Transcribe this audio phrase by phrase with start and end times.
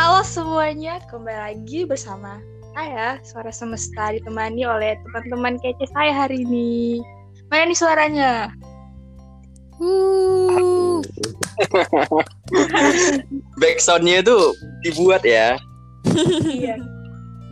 [0.00, 2.40] Halo semuanya, kembali lagi bersama
[2.72, 7.04] saya Suara Semesta ditemani oleh teman-teman kece saya hari ini.
[7.52, 8.48] Mana nih suaranya?
[9.76, 11.04] Uh,
[13.60, 14.56] Backsoundnya itu
[14.88, 15.60] dibuat ya.
[16.48, 16.80] iya.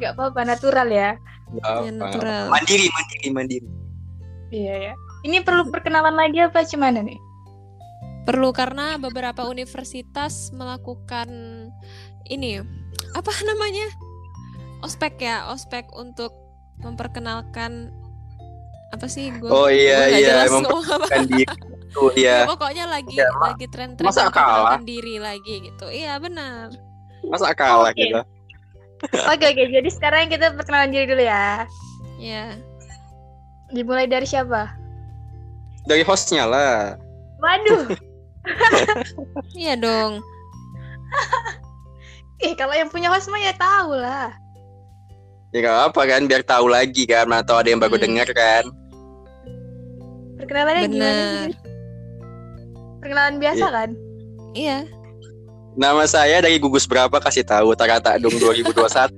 [0.01, 1.21] Gak apa-apa, natural ya.
[1.53, 2.49] ya natural.
[2.49, 3.69] Mandiri, mandiri, mandiri.
[4.57, 4.93] Iya ya.
[5.21, 7.21] Ini perlu perkenalan lagi apa gimana nih?
[8.25, 11.29] Perlu karena beberapa universitas melakukan
[12.29, 12.61] ini
[13.13, 13.89] apa namanya?
[14.81, 16.31] Ospek ya, ospek untuk
[16.79, 17.91] memperkenalkan
[18.89, 19.49] apa sih gue?
[19.49, 21.07] Oh iya gua iya, jelas emang ngomong apa.
[21.09, 22.45] kan di itu ya.
[22.45, 24.79] Ya, pokoknya lagi Ya, ma- lagi tren-tren masa kalah?
[24.79, 25.87] memperkenalkan diri lagi gitu.
[25.89, 26.73] Iya benar.
[27.25, 28.01] Masa kalah Oke.
[28.07, 28.23] kita.
[29.29, 31.67] Oke oke, jadi sekarang kita perkenalan diri dulu ya.
[32.17, 32.55] Ya.
[33.69, 34.73] Dimulai dari siapa?
[35.85, 36.97] Dari hostnya lah.
[37.39, 37.95] Waduh,
[39.55, 40.19] Iya dong.
[42.39, 44.31] eh kalau yang punya host mah ya tahu lah.
[45.49, 48.05] Ya gak apa kan, biar tahu lagi kan, mana tahu ada yang baru Hmm.
[48.05, 48.65] dengar kan.
[50.37, 50.93] Perkenalannya gimana?
[50.93, 51.49] Benar.
[51.49, 51.57] sih?
[53.01, 53.73] Perkenalan biasa Iya.
[53.73, 53.91] kan?
[54.53, 54.79] Iya.
[55.79, 59.15] Nama saya dari gugus berapa kasih tahu Tarata Dong 2021.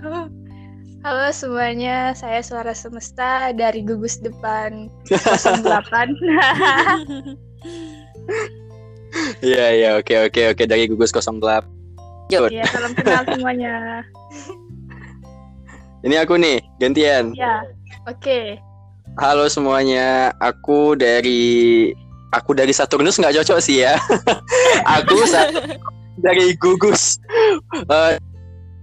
[1.04, 6.16] Halo semuanya, saya Suara Semesta dari gugus depan 08.
[9.44, 11.64] Iya iya oke oke oke dari gugus 08.
[12.32, 14.02] ya, salam kenal semuanya.
[16.04, 17.32] Ini aku nih, gantian.
[17.32, 17.64] Ya,
[18.04, 18.60] oke.
[19.20, 21.92] Halo semuanya, aku dari
[22.34, 23.96] aku dari Saturnus nggak cocok sih ya.
[24.98, 25.22] aku
[26.18, 27.20] dari gugus
[27.88, 28.18] eh,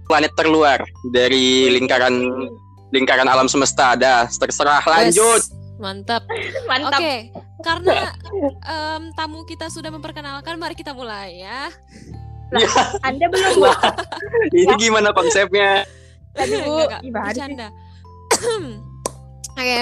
[0.08, 0.80] planet terluar
[1.12, 2.48] dari lingkaran
[2.94, 3.94] lingkaran alam semesta.
[3.98, 5.42] Ada terserah lanjut.
[5.42, 5.50] Wes,
[5.82, 6.22] Mantap.
[6.70, 7.00] Mantap.
[7.02, 7.14] Oke,
[7.62, 8.10] karena
[8.66, 11.70] em, tamu kita sudah memperkenalkan, mari kita mulai ya.
[13.00, 13.70] Anda belum, Bu?
[14.52, 15.88] Ini gimana konsepnya?
[16.36, 16.84] Tadi, Bu.
[17.08, 17.72] Bercanda.
[19.56, 19.80] Oke,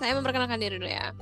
[0.00, 1.12] saya memperkenalkan diri dulu ya.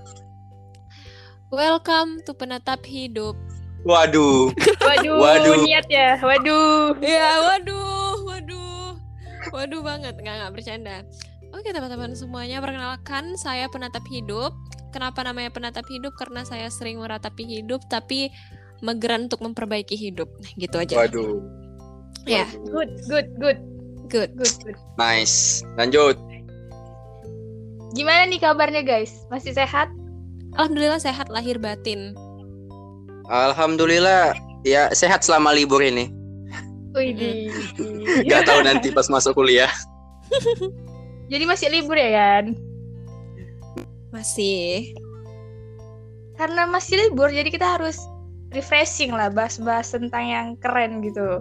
[1.53, 3.37] Welcome to penatap hidup.
[3.82, 5.66] Waduh, Waduh, Waduh.
[5.66, 6.15] niat ya.
[6.22, 6.94] Waduh.
[7.03, 8.94] Ya, waduh, waduh,
[9.50, 10.97] waduh banget, nggak nggak bercanda.
[11.53, 14.55] Oke teman-teman semuanya, perkenalkan saya penatap hidup.
[14.93, 16.13] Kenapa namanya penatap hidup?
[16.15, 18.29] Karena saya sering meratapi hidup, tapi
[18.85, 20.29] mageran untuk memperbaiki hidup.
[20.55, 20.95] Gitu aja.
[21.01, 21.41] waduh.
[22.23, 23.59] Ya, Good, good, good,
[24.13, 24.31] good.
[24.39, 24.77] good, good.
[24.95, 25.67] Nice.
[25.75, 26.15] Lanjut.
[27.93, 29.27] Gimana nih kabarnya guys?
[29.29, 29.91] Masih sehat?
[30.55, 32.15] Alhamdulillah sehat lahir batin.
[33.27, 36.13] Alhamdulillah ya sehat selama libur ini.
[36.93, 37.49] Wih,
[38.29, 39.73] Gak tahu nanti pas masuk kuliah.
[41.33, 42.53] Jadi masih libur ya kan?
[44.12, 44.93] Masih.
[46.37, 47.97] Karena masih libur, jadi kita harus
[48.53, 51.41] refreshing lah, bahas-bahas tentang yang keren gitu.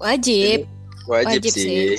[0.00, 0.64] Wajib.
[1.04, 1.52] Wajib, Wajib sih.
[1.52, 1.90] sih.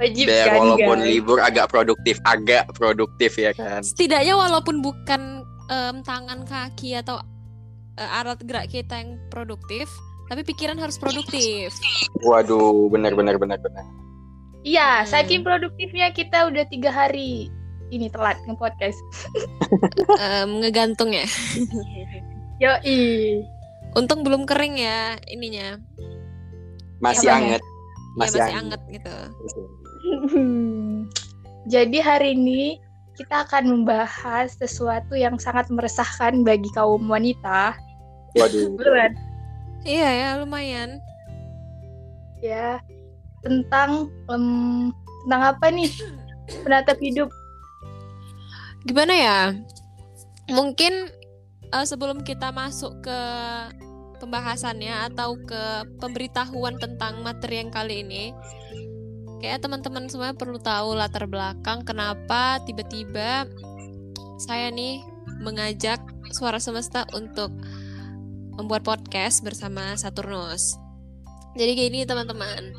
[0.00, 1.08] Wajib Biar kan, walaupun guys?
[1.12, 3.84] libur agak produktif, agak produktif ya kan.
[3.84, 7.20] Setidaknya walaupun bukan em, tangan kaki atau
[8.00, 9.86] eh, alat gerak kita yang produktif,
[10.32, 11.76] tapi pikiran harus produktif.
[12.24, 13.84] Waduh, benar benar benar benar.
[14.64, 15.08] Iya, Hmm.
[15.12, 17.52] saking produktifnya kita udah tiga hari
[17.92, 18.96] ini telat nge-podcast.
[20.16, 21.28] Em, ngegantung ya.
[22.62, 23.44] Yoi.
[23.92, 25.76] Untung belum kering ya ininya.
[27.04, 27.60] Masih Apanya?
[27.60, 27.62] anget.
[27.62, 28.80] Ya, Masih, masih anget.
[28.80, 29.16] anget gitu.
[31.68, 32.80] Jadi hari ini
[33.20, 37.76] kita akan membahas sesuatu yang sangat meresahkan bagi kaum wanita.
[38.36, 38.72] Waduh.
[39.82, 41.02] Iya ya, lumayan.
[42.38, 42.78] Ya,
[43.42, 44.94] tentang em,
[45.26, 45.90] tentang apa nih?
[46.62, 47.34] Penatap hidup.
[48.82, 49.40] Gimana ya?
[50.50, 51.08] Mungkin
[51.70, 53.20] eh, sebelum kita masuk ke
[54.18, 55.62] pembahasannya atau ke
[55.98, 58.30] pemberitahuan tentang materi yang kali ini,
[59.42, 63.50] kayak teman-teman semua perlu tahu latar belakang kenapa tiba-tiba
[64.38, 65.02] saya nih
[65.42, 65.98] mengajak
[66.30, 67.50] Suara Semesta untuk
[68.56, 70.78] membuat podcast bersama Saturnus.
[71.58, 72.72] Jadi kayak ini teman-teman.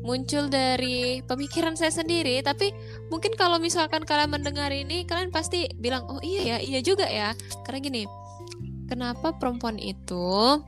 [0.00, 2.72] Muncul dari pemikiran saya sendiri, tapi
[3.12, 7.36] mungkin kalau misalkan kalian mendengar ini kalian pasti bilang oh iya ya iya juga ya.
[7.68, 8.02] Karena gini
[8.88, 10.60] kenapa perempuan itu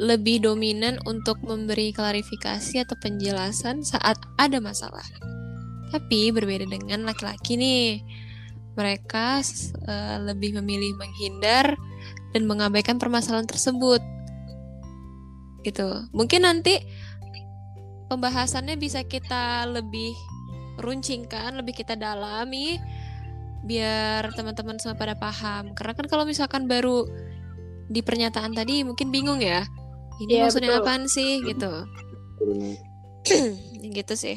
[0.00, 5.04] lebih dominan untuk memberi klarifikasi atau penjelasan saat ada masalah?
[5.90, 8.00] Tapi berbeda dengan laki-laki nih
[8.78, 9.42] mereka
[9.90, 11.74] eh, lebih memilih menghindar
[12.32, 14.00] dan mengabaikan permasalahan tersebut.
[15.60, 15.88] Gitu.
[16.16, 16.80] Mungkin nanti
[18.10, 20.12] pembahasannya bisa kita lebih
[20.82, 22.82] runcingkan, lebih kita dalami
[23.62, 25.70] biar teman-teman semua pada paham.
[25.78, 27.06] Karena kan kalau misalkan baru
[27.86, 29.66] di pernyataan tadi mungkin bingung ya
[30.20, 30.82] ini Iya, maksudnya betul.
[30.84, 31.72] apaan sih gitu.
[33.96, 34.36] Gitu sih.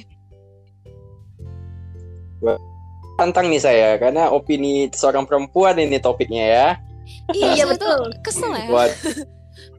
[3.16, 6.68] Tantang nih saya karena opini seorang perempuan ini topiknya ya.
[7.36, 8.12] iya, Iya, betul.
[8.26, 8.68] kesel ya.
[8.68, 8.92] Buat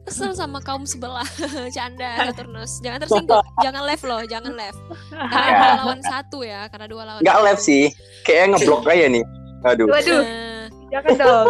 [0.05, 1.25] kesel sama kaum sebelah
[1.75, 4.77] canda Saturnus jangan tersinggung jangan left loh jangan left
[5.33, 7.83] karena dua lawan satu ya karena dua lawan nggak live sih,
[8.21, 9.25] kayaknya ngeblok aja nih.
[9.65, 9.87] Aduh.
[9.87, 11.47] Waduh, Nah, jangan dong.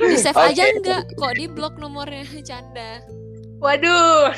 [0.00, 0.48] di save Oke.
[0.48, 3.04] aja enggak kok di blok nomornya canda
[3.58, 4.32] Waduh.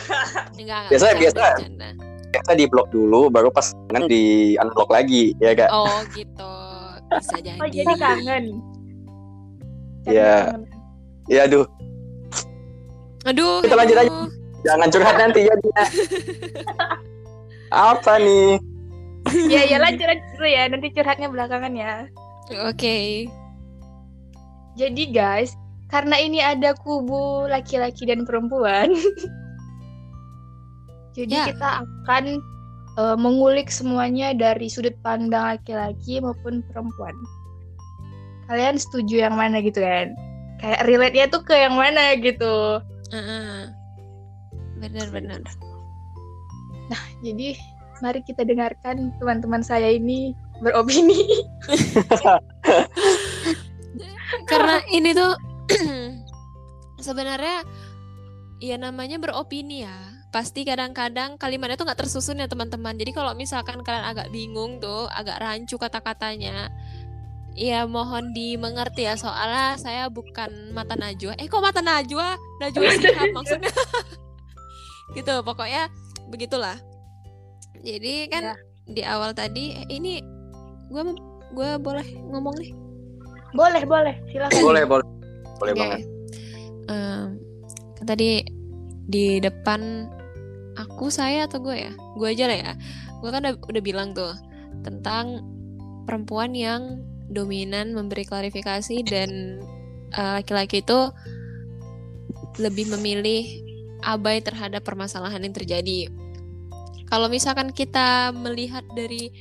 [0.59, 1.43] enggak enggak Biasa- bercanda, biasa.
[1.55, 1.89] bercanda.
[2.29, 4.23] Biasa di blok dulu, baru pas kan di
[4.59, 5.71] unblock lagi, ya kak.
[5.71, 6.55] oh gitu
[7.07, 8.45] bisa jadi Oh, jadi kangen.
[10.03, 10.35] Canda Iya.
[10.51, 10.63] kangen.
[11.25, 11.65] Ya aduh,
[13.25, 14.11] aduh Kita lanjut aja.
[14.65, 15.55] jangan curhat nanti ya.
[15.57, 15.85] Dina.
[17.93, 18.57] Apa nih?
[19.49, 20.63] Ya, ya lanjut lanjut dulu ya.
[20.69, 22.07] Nanti curhatnya belakangan ya.
[22.63, 22.99] oke
[24.75, 25.55] Jadi guys,
[25.87, 28.91] karena ini ada kubu laki-laki dan perempuan,
[31.17, 31.45] jadi Ya.
[31.49, 32.25] kita akan
[32.95, 37.15] eh, mengulik semuanya dari sudut pandang laki-laki maupun perempuan.
[38.45, 40.11] Kalian setuju yang mana gitu kan?
[40.59, 42.83] Kayak relate-nya tuh ke yang mana gitu.
[44.79, 45.43] Benar-benar
[47.25, 47.57] Jadi
[48.03, 51.47] mari kita dengarkan teman-teman saya ini beropini.
[54.51, 55.33] karena ini tuh
[57.07, 57.65] sebenarnya
[58.61, 59.97] ya namanya beropini ya.
[60.35, 62.99] Pasti kadang-kadang kalimatnya tuh nggak tersusun ya teman-teman.
[62.99, 66.69] Jadi kalau misalkan kalian agak bingung tuh agak rancu kata-katanya
[67.55, 73.31] ya mohon dimengerti ya soalnya saya bukan mata najwa eh kok mata najwa najwa sihab
[73.31, 73.71] maksudnya
[75.17, 75.91] gitu pokoknya
[76.31, 76.79] begitulah
[77.85, 78.57] jadi kan Ya.
[78.85, 80.21] di awal tadi eh, ini
[80.93, 81.03] gue
[81.55, 82.73] gue boleh ngomong nih
[83.55, 84.19] boleh, boleh.
[84.35, 84.61] Silakan.
[84.67, 85.07] Boleh, boleh.
[85.63, 85.79] Boleh Oke.
[85.79, 86.01] banget.
[87.95, 88.43] Kan tadi
[89.09, 90.11] di depan
[90.75, 92.73] aku saya atau gue ya gue aja lah ya
[93.23, 94.37] gue kan udah, udah bilang tuh
[94.85, 95.41] tentang
[96.05, 99.61] perempuan yang dominan memberi klarifikasi dan
[100.13, 101.11] eh, laki-laki itu
[102.59, 103.65] lebih memilih
[104.05, 106.13] abai terhadap permasalahan yang terjadi.
[107.09, 109.33] Kalau misalkan kita melihat dari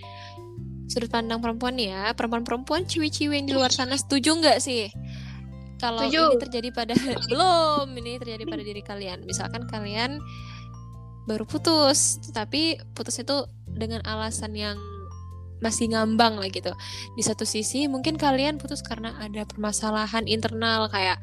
[0.87, 4.91] sudut pandang perempuan ya perempuan-perempuan ciwi-ciwi yang di luar sana setuju nggak sih?
[5.79, 6.95] Kalau ini terjadi pada
[7.27, 9.27] belum ini terjadi pada diri kalian.
[9.27, 10.23] Misalkan kalian
[11.27, 14.75] baru putus tapi putus itu dengan alasan yang
[15.59, 16.71] masih ngambang lah gitu.
[17.13, 21.19] Di satu sisi mungkin kalian putus karena ada permasalahan internal kayak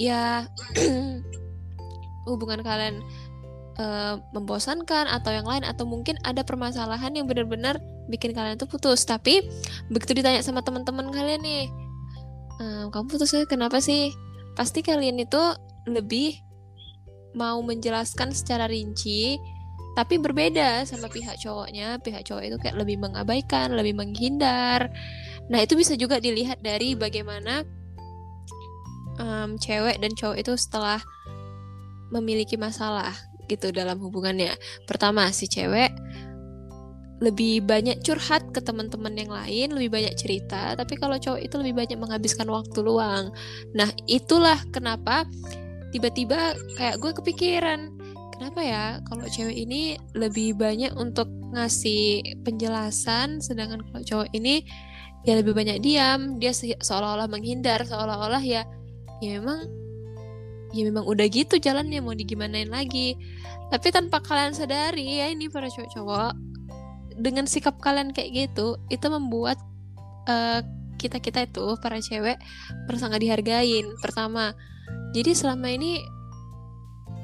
[0.00, 0.48] ya
[2.28, 3.04] hubungan kalian
[3.78, 7.78] eh, membosankan atau yang lain atau mungkin ada permasalahan yang benar-benar
[8.08, 9.04] bikin kalian tuh putus.
[9.04, 9.44] Tapi
[9.92, 11.64] begitu ditanya sama teman-teman kalian nih
[12.62, 14.14] "Ehm, kamu putusnya kenapa sih?
[14.54, 15.42] Pasti kalian itu
[15.90, 16.38] lebih
[17.34, 19.36] mau menjelaskan secara rinci
[19.94, 24.90] tapi berbeda sama pihak cowoknya pihak cowok itu kayak lebih mengabaikan lebih menghindar
[25.46, 27.62] nah itu bisa juga dilihat dari bagaimana
[29.18, 30.98] em, cewek dan cowok itu setelah
[32.10, 33.14] memiliki masalah
[33.46, 34.54] gitu dalam hubungannya
[34.88, 35.92] pertama si cewek
[37.22, 40.76] lebih banyak curhat ke teman-teman yang lain, lebih banyak cerita.
[40.76, 43.32] Tapi kalau cowok itu lebih banyak menghabiskan waktu luang.
[43.72, 45.24] Nah, itulah kenapa
[45.94, 47.80] tiba-tiba kayak gue kepikiran,
[48.34, 48.84] kenapa ya?
[49.06, 54.66] Kalau cewek ini lebih banyak untuk ngasih penjelasan, sedangkan kalau cowok ini
[55.22, 58.66] ya lebih banyak diam, dia se- seolah-olah menghindar, seolah-olah ya
[59.22, 59.64] ya memang
[60.74, 63.14] ya memang udah gitu jalannya mau digimanain lagi.
[63.70, 66.34] Tapi tanpa kalian sadari ya ini para cowok-cowok
[67.14, 69.54] dengan sikap kalian kayak gitu itu membuat
[70.98, 72.40] kita kita itu para cewek
[72.88, 74.56] merasa nggak dihargain pertama.
[75.14, 76.02] Jadi selama ini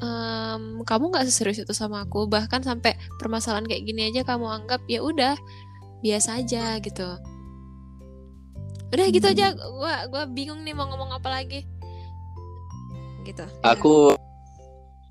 [0.01, 4.81] em, kamu nggak seserius itu sama aku bahkan sampai permasalahan kayak gini aja kamu anggap
[4.89, 5.37] ya udah
[6.01, 7.09] biasa aja gitu
[8.91, 9.35] udah gitu Hmm.
[9.39, 11.63] aja gua gua bingung nih mau ngomong apa lagi
[13.23, 14.17] gitu Aku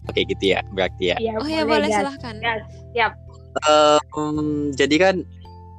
[0.10, 1.18] Oke gitu ya, berarti ya.
[1.22, 2.02] Iya, oh ya boleh Gas.
[2.02, 2.62] silahkan Gas.
[3.70, 5.16] Em, jadi kan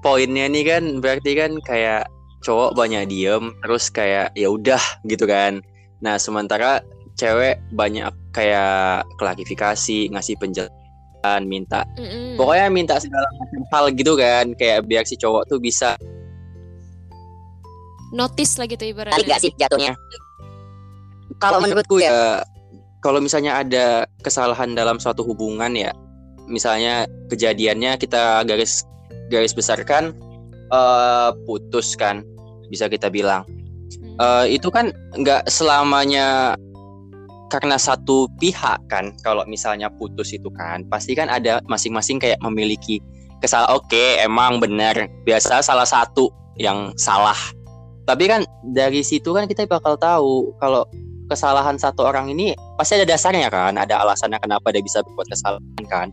[0.07, 2.07] poinnya nih kan berarti kan kayak
[2.47, 5.65] cowok banyak diem terus kayak ya udah gitu kan.
[5.99, 6.79] Nah, sementara
[7.21, 12.41] cewek banyak kayak klarifikasi, ngasih penjelasan, minta Mm-mm.
[12.41, 16.01] pokoknya minta segala macam hal gitu kan kayak biar si cowok tuh bisa
[18.11, 19.95] notice lah gitu Tarik ibaratnya gak sih jatuhnya?
[21.41, 22.45] Kalau menurutku ya,
[23.01, 25.95] kalau misalnya ada kesalahan dalam suatu hubungan ya,
[26.51, 28.85] misalnya kejadiannya kita garis
[29.33, 30.13] garis besarkan
[30.71, 32.23] eh putus kan.
[32.71, 33.43] bisa kita bilang.
[33.99, 36.55] Eh, itu kan nggak selamanya
[37.51, 43.03] karena satu pihak kan kalau misalnya putus itu kan pasti kan ada masing-masing kayak memiliki
[43.43, 44.95] kesalahan oke emang benar
[45.27, 47.37] biasa salah satu yang salah.
[48.07, 50.87] Tapi kan dari situ kan kita bakal tahu kalau
[51.27, 55.85] kesalahan satu orang ini pasti ada dasarnya kan ada alasannya kenapa dia bisa berbuat kesalahan
[55.91, 56.09] kan.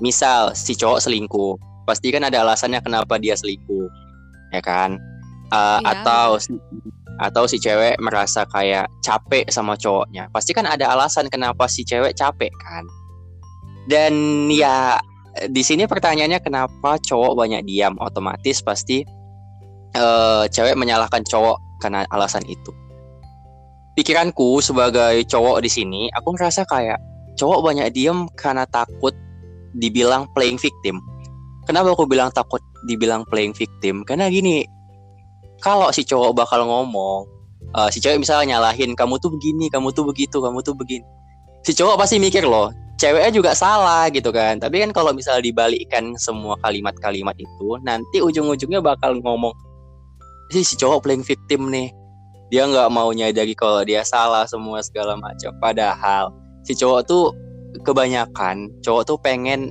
[0.00, 3.88] Misal si cowok selingkuh pasti kan ada alasannya kenapa dia selingkuh
[4.54, 4.96] ya kan?
[5.46, 6.42] Eh, Iya, atau
[7.16, 10.28] atau si cewek merasa kayak capek sama cowoknya.
[10.32, 12.84] Pasti kan ada alasan kenapa si cewek capek kan?
[13.88, 15.00] Dan ya
[15.48, 17.96] di sini pertanyaannya kenapa cowok banyak diam?
[18.00, 19.04] Otomatis pasti
[19.96, 22.72] eh, cewek menyalahkan cowok karena alasan itu.
[23.96, 27.00] Pikiranku sebagai cowok di sini aku ngerasa kayak
[27.40, 29.16] cowok banyak diam karena takut
[29.76, 31.00] dibilang playing victim.
[31.64, 34.04] Kenapa aku bilang takut dibilang playing victim?
[34.04, 34.62] Karena gini
[35.60, 37.28] kalau si cowok bakal ngomong
[37.76, 41.06] eh, si cewek misalnya nyalahin kamu tuh begini kamu tuh begitu kamu tuh begini.
[41.66, 44.58] Si cowok pasti mikir loh ceweknya juga salah gitu kan.
[44.58, 49.52] Tapi kan kalau misalnya dibalikkan semua kalimat-kalimat itu nanti ujung-ujungnya bakal ngomong
[50.52, 51.92] si si cowok playing victim nih.
[52.48, 55.52] Dia nggak mau nyadari kalau dia salah semua segala macam.
[55.60, 56.32] Padahal
[56.64, 57.24] si cowok tuh
[57.84, 59.68] kebanyakan cowok tuh pengen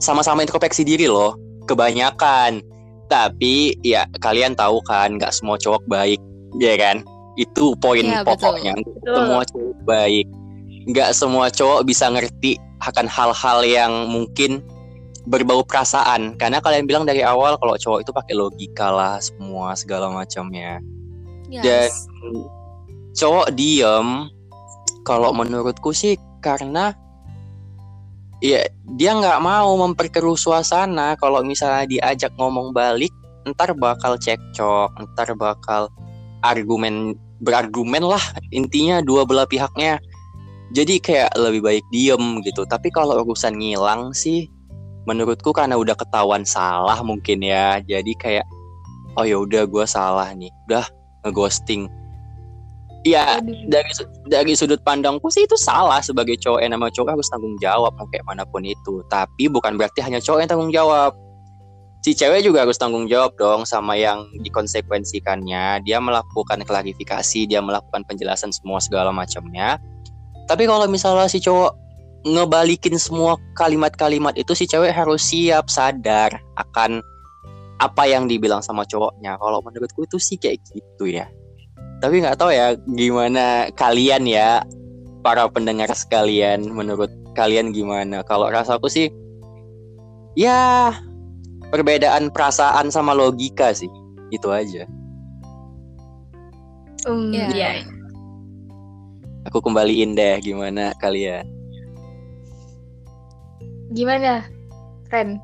[0.00, 1.36] sama-sama introspeksi diri loh.
[1.68, 2.64] Kebanyakan
[3.10, 6.22] tapi ya kalian tahu kan nggak semua cowok baik
[6.62, 7.02] ya kan
[7.34, 8.26] itu poin betul.
[8.26, 9.16] pokoknya Nggak Betul.
[9.18, 10.26] semua cowok baik
[10.90, 14.64] nggak semua cowok bisa ngerti akan hal-hal yang mungkin
[15.28, 20.08] berbau perasaan karena kalian bilang dari awal kalau cowok itu pakai logika lah semua segala
[20.08, 20.80] macamnya
[21.50, 21.62] Yes.
[21.66, 21.90] dan
[23.18, 24.30] cowok diem
[25.02, 26.94] kalau menurutku sih karena
[28.40, 28.64] ya
[28.96, 31.14] dia nggak mau memperkeruh suasana.
[31.20, 33.12] Kalau misalnya diajak ngomong balik
[33.48, 35.88] ntar bakal cekcok ntar bakal
[36.44, 38.20] argumen berargumen lah
[38.52, 40.00] intinya dua belah pihaknya.
[40.70, 42.62] Jadi kayak lebih baik diem gitu.
[42.64, 44.46] Tapi kalau urusan ngilang sih
[45.08, 47.82] menurutku karena udah ketahuan salah mungkin ya.
[47.82, 48.46] Jadi kayak
[49.18, 50.52] oh ya udah gue salah nih.
[50.70, 50.86] Udah
[51.26, 51.90] ngeghosting
[53.04, 53.56] ya Aduh.
[53.68, 53.90] dari
[54.28, 58.06] dari sudut pandangku sih itu salah sebagai cowok yang nama cowok harus tanggung jawab mau
[58.12, 59.00] kayak mana pun itu.
[59.08, 61.16] Tapi bukan berarti hanya cowok yang tanggung jawab.
[62.00, 68.04] Si cewek juga harus tanggung jawab dong sama yang dikonsekuensikannya dia melakukan klarifikasi dia melakukan
[68.08, 69.76] penjelasan semua segala macamnya.
[70.48, 71.76] Tapi kalau misalnya si cowok
[72.24, 77.00] ngebalikin semua kalimat-kalimat itu si cewek harus siap sadar akan
[77.80, 79.40] apa yang dibilang sama cowoknya.
[79.40, 81.28] Kalau menurutku itu sih kayak gitu ya
[82.00, 84.64] tapi nggak tahu ya gimana kalian ya
[85.20, 89.08] para pendengar sekalian menurut kalian gimana kalau rasaku sih
[90.34, 90.90] ya
[91.70, 93.90] perbedaan perasaan sama logika sih
[94.32, 94.84] itu aja
[97.08, 97.48] Um, Iya.
[97.56, 97.70] iya.
[99.48, 101.48] aku kembaliin deh gimana kalian
[103.90, 104.46] Gimana,
[105.10, 105.40] Ren?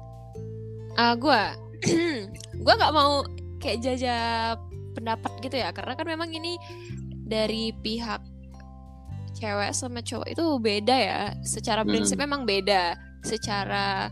[0.94, 1.56] Ah, gua
[2.64, 3.26] gua nggak mau
[3.58, 4.60] kayak jajak
[4.96, 5.68] pendapat gitu ya.
[5.76, 6.56] Karena kan memang ini
[7.12, 8.24] dari pihak
[9.36, 11.20] cewek sama cowok itu beda ya.
[11.44, 12.24] Secara prinsip Hmm.
[12.24, 12.96] memang beda.
[13.20, 14.08] Secara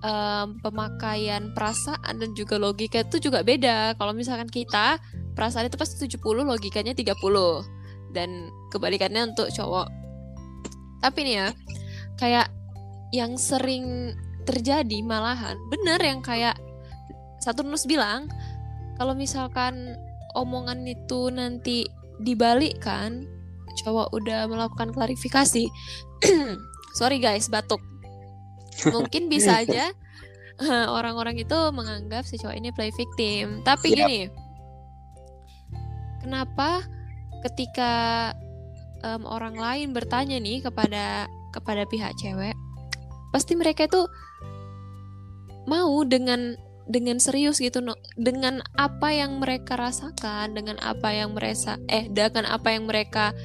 [0.00, 3.94] em, pemakaian perasaan dan juga logika itu juga beda.
[4.00, 4.96] Kalau misalkan kita
[5.36, 7.60] perasaan itu pasti 70 logikanya 30
[8.16, 9.92] dan kebalikannya untuk cowok.
[11.04, 11.48] Tapi nih ya
[12.16, 12.48] kayak
[13.12, 14.16] yang sering
[14.48, 16.56] terjadi malahan bener yang kayak
[17.44, 18.28] Saturnus bilang
[19.00, 19.96] kalau misalkan
[20.36, 21.88] omongan itu nanti
[22.20, 23.24] dibalikkan
[23.80, 25.64] cowok udah melakukan klarifikasi
[27.00, 27.80] sorry guys batuk
[28.92, 29.88] mungkin bisa aja
[30.60, 34.04] eh, orang-orang itu menganggap si cowok ini play victim tapi Yap.
[34.04, 34.20] gini
[36.20, 36.84] kenapa
[37.48, 37.92] ketika
[39.00, 41.24] em, orang lain bertanya nih kepada
[41.56, 42.52] kepada pihak cewek
[43.32, 44.04] pasti mereka itu
[45.64, 46.52] mau dengan
[46.88, 52.48] dengan serius gitu no, dengan apa yang mereka rasakan dengan apa yang mereka eh dengan
[52.50, 53.36] apa yang mereka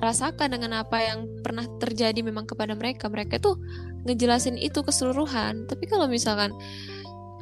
[0.00, 3.56] rasakan dengan apa yang pernah terjadi memang kepada mereka mereka tuh
[4.04, 5.64] ngejelasin itu keseluruhan.
[5.64, 6.52] Tapi kalau misalkan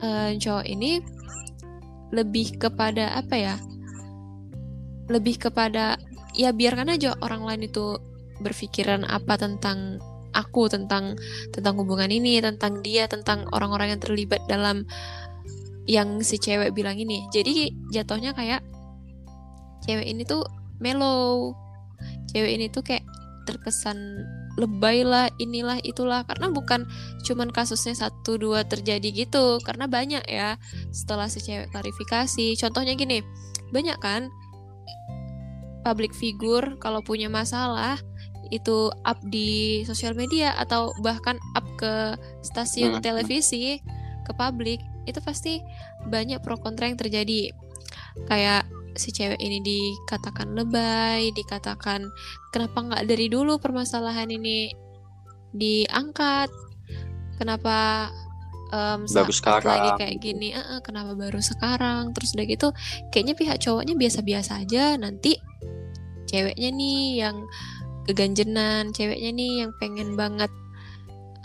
[0.02, 1.02] eh, cowok ini
[2.12, 3.54] lebih kepada apa ya
[5.08, 5.96] lebih kepada
[6.36, 7.96] ya biarkan aja orang lain itu
[8.40, 9.98] berpikiran apa tentang
[10.32, 11.16] aku tentang
[11.52, 14.88] tentang hubungan ini tentang dia tentang orang-orang yang terlibat dalam
[15.86, 17.26] yang si cewek bilang ini.
[17.34, 18.62] Jadi jatuhnya kayak
[19.86, 20.46] cewek ini tuh
[20.78, 21.54] mellow.
[22.30, 23.02] Cewek ini tuh kayak
[23.42, 24.22] terkesan
[24.54, 26.22] lebay lah inilah itulah.
[26.22, 26.86] Karena bukan
[27.26, 29.58] cuman kasusnya satu dua terjadi gitu.
[29.66, 30.54] Karena banyak ya
[30.94, 32.54] setelah si cewek klarifikasi.
[32.58, 33.22] Contohnya gini
[33.74, 34.30] banyak kan
[35.82, 37.98] public figure kalau punya masalah
[38.52, 43.02] itu up di sosial media atau bahkan up ke stasiun Hmm.
[43.02, 43.80] televisi
[44.22, 44.78] ke publik
[45.08, 45.64] itu pasti
[46.06, 47.50] banyak pro kontra yang terjadi.
[48.28, 52.04] Kayak si cewek ini dikatakan lebay dikatakan
[52.52, 54.68] kenapa nggak dari dulu permasalahan ini
[55.50, 56.52] diangkat?
[57.40, 58.08] Kenapa
[58.70, 60.48] em, Baru saat lagi sekarang, kayak gini?
[60.52, 62.12] "Eh, eh, kenapa baru sekarang?
[62.14, 62.68] Terus udah gitu
[63.10, 65.36] kayaknya pihak cowoknya biasa-biasa aja nanti
[66.28, 67.36] ceweknya nih yang
[68.08, 68.90] keganjenan.
[68.94, 70.50] Ceweknya nih yang pengen banget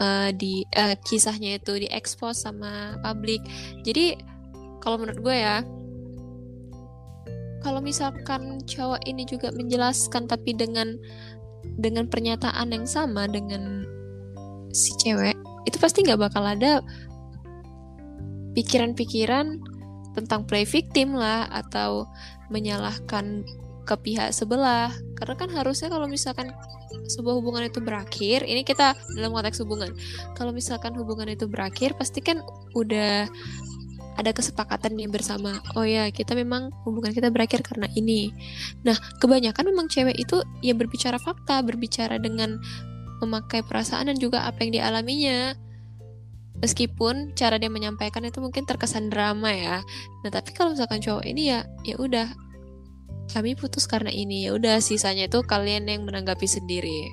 [0.01, 3.41] eh, di eh, kisahnya itu diekspos sama publik.
[3.81, 4.17] Jadi
[4.81, 5.65] kalau menurut gue ya
[7.65, 10.95] kalau misalkan cowok ini juga menjelaskan tapi dengan
[11.81, 13.83] dengan pernyataan yang sama dengan
[14.71, 15.35] si cewek
[15.67, 16.79] itu pasti nggak bakal ada
[18.55, 19.59] pikiran-pikiran
[20.15, 22.07] tentang play victim lah atau
[22.47, 23.43] menyalahkan
[23.87, 24.91] ke pihak sebelah.
[25.15, 26.51] Karena kan harusnya kalau misalkan
[27.07, 29.95] sebuah hubungan itu berakhir ini kita dalam konteks hubungan.
[30.35, 32.43] Kalau misalkan hubungan itu berakhir pasti kan
[32.75, 33.31] udah
[34.17, 35.61] ada kesepakatan nih bersama.
[35.77, 38.33] Oh ya kita memang hubungan kita berakhir karena ini.
[38.83, 42.57] Nah kebanyakan memang cewek itu ya berbicara fakta berbicara dengan
[43.21, 45.53] memakai perasaan dan juga apa yang dialaminya.
[46.57, 49.85] Meskipun cara dia menyampaikan itu mungkin terkesan drama ya.
[50.25, 52.46] Nah tapi kalau misalkan cowok ini ya ya udah
[53.31, 57.11] kami putus karena ini ya udah sisanya itu kalian yang menanggapi sendiri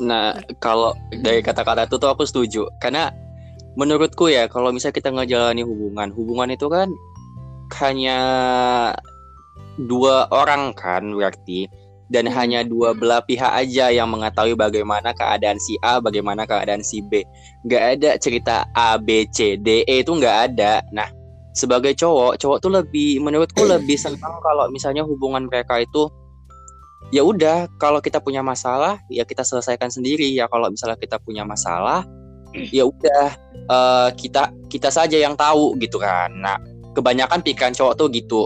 [0.00, 2.68] Nah, kalau dari kata-kata itu tuh aku setuju.
[2.80, 3.08] Karena
[3.80, 6.88] menurutku ya, kalau misalnya kita ngejalani hubungan, hubungan itu kan
[7.80, 8.18] hanya
[9.80, 11.68] dua orang kan berarti.
[12.06, 12.38] Dan Hmm.
[12.38, 17.26] hanya dua belah pihak aja yang mengetahui bagaimana keadaan si A, bagaimana keadaan si B.
[17.66, 20.86] Nggak ada cerita A, B, C, D, E itu nggak ada.
[20.94, 21.10] Nah,
[21.56, 26.12] sebagai cowok, cowok tuh lebih, menurutku lebih senang kalau misalnya hubungan mereka itu
[27.14, 30.28] ya udah kalau kita punya masalah ya kita selesaikan sendiri.
[30.36, 32.04] Ya kalau misalnya kita punya masalah
[32.76, 36.28] ya udah eh, kita kita saja yang tahu gitu kan.
[36.36, 36.60] Nah
[36.92, 38.44] kebanyakan pikiran cowok tuh gitu.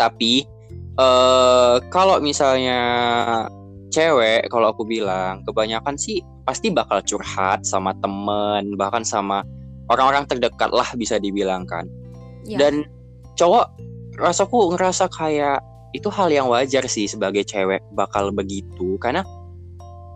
[0.00, 0.48] Tapi
[0.96, 2.80] eh kalau misalnya
[3.92, 9.44] cewek kalau aku bilang kebanyakan sih pasti bakal curhat sama temen bahkan sama
[9.92, 11.86] orang-orang terdekat lah bisa dibilangkan
[12.46, 12.58] Ya.
[12.62, 12.86] dan
[13.34, 13.74] cowok
[14.16, 15.60] rasaku ngerasa kayak
[15.92, 19.26] itu hal yang wajar sih sebagai cewek bakal begitu karena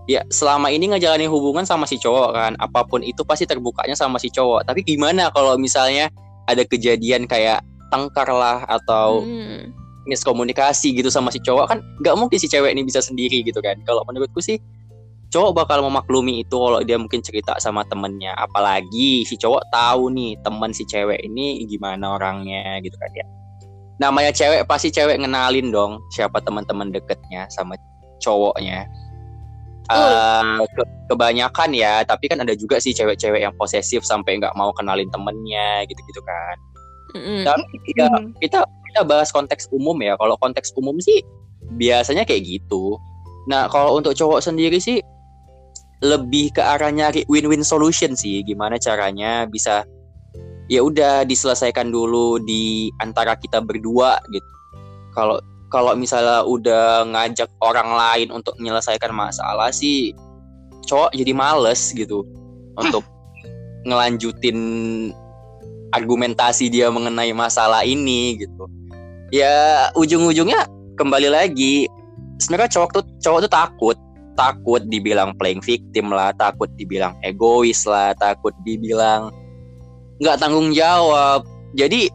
[0.08, 4.16] ya selama ini ngejalanin hubungan sama si cowok kan apa pun itu pasti terbukanya sama
[4.18, 6.08] si cowok tapi gimana kalau misalnya
[6.50, 9.70] ada kejadian kayak tengkar lah atau Hmm.
[10.08, 13.76] miskomunikasi gitu sama si cowok kan nggak mungkin si cewek ini bisa sendiri gitu kan
[13.84, 14.56] kalau menurutku sih
[15.30, 20.34] cowok bakal memaklumi itu kalau dia mungkin cerita sama temennya apalagi si cowok tahu nih
[20.42, 23.26] temen si cewek ini gimana orangnya gitu kan ya
[24.02, 27.78] namanya cewek pasti cewek ngenalin dong siapa teman-teman deketnya sama
[28.18, 28.86] cowoknya
[29.90, 34.70] Eh, ke- kebanyakan ya tapi kan ada juga sih cewek-cewek yang posesif sampai nggak mau
[34.70, 36.56] kenalin temennya gitu-gitu kan
[37.18, 37.42] Mm-mm.
[37.42, 37.66] tapi
[37.98, 38.06] ya
[38.38, 40.18] kita kita bahas konteks umum ya.
[40.18, 41.22] Kalau konteks umum sih
[41.78, 42.98] biasanya kayak gitu.
[43.46, 44.98] Nah, kalau untuk cowok sendiri sih
[46.00, 48.40] lebih ke arah nyari win-win solution sih.
[48.44, 49.84] Gimana caranya bisa
[50.70, 54.50] ya udah diselesaikan dulu di antara kita berdua gitu.
[55.12, 55.36] Kalau
[55.70, 60.10] kalau misalnya udah ngajak orang lain untuk menyelesaikan masalah sih
[60.88, 62.26] cowok jadi males gitu
[62.74, 63.06] untuk
[63.88, 64.58] ngelanjutin
[65.90, 68.66] argumentasi dia mengenai masalah ini gitu.
[69.30, 70.66] Ya ujung-ujungnya
[70.98, 71.86] kembali lagi
[72.42, 73.96] sebenarnya cowok tuh cowok tuh takut
[74.40, 79.28] takut dibilang playing victim lah, takut dibilang egois lah, takut dibilang
[80.24, 81.44] nggak tanggung jawab.
[81.76, 82.08] Jadi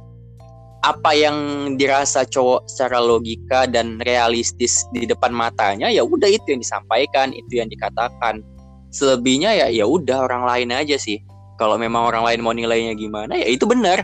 [0.82, 1.38] apa yang
[1.78, 7.62] dirasa cowok secara logika dan realistis di depan matanya ya udah itu yang disampaikan, itu
[7.62, 8.42] yang dikatakan.
[8.90, 11.22] Selebihnya ya ya udah orang lain aja sih.
[11.62, 14.02] Kalau memang orang lain mau nilainya gimana ya itu benar.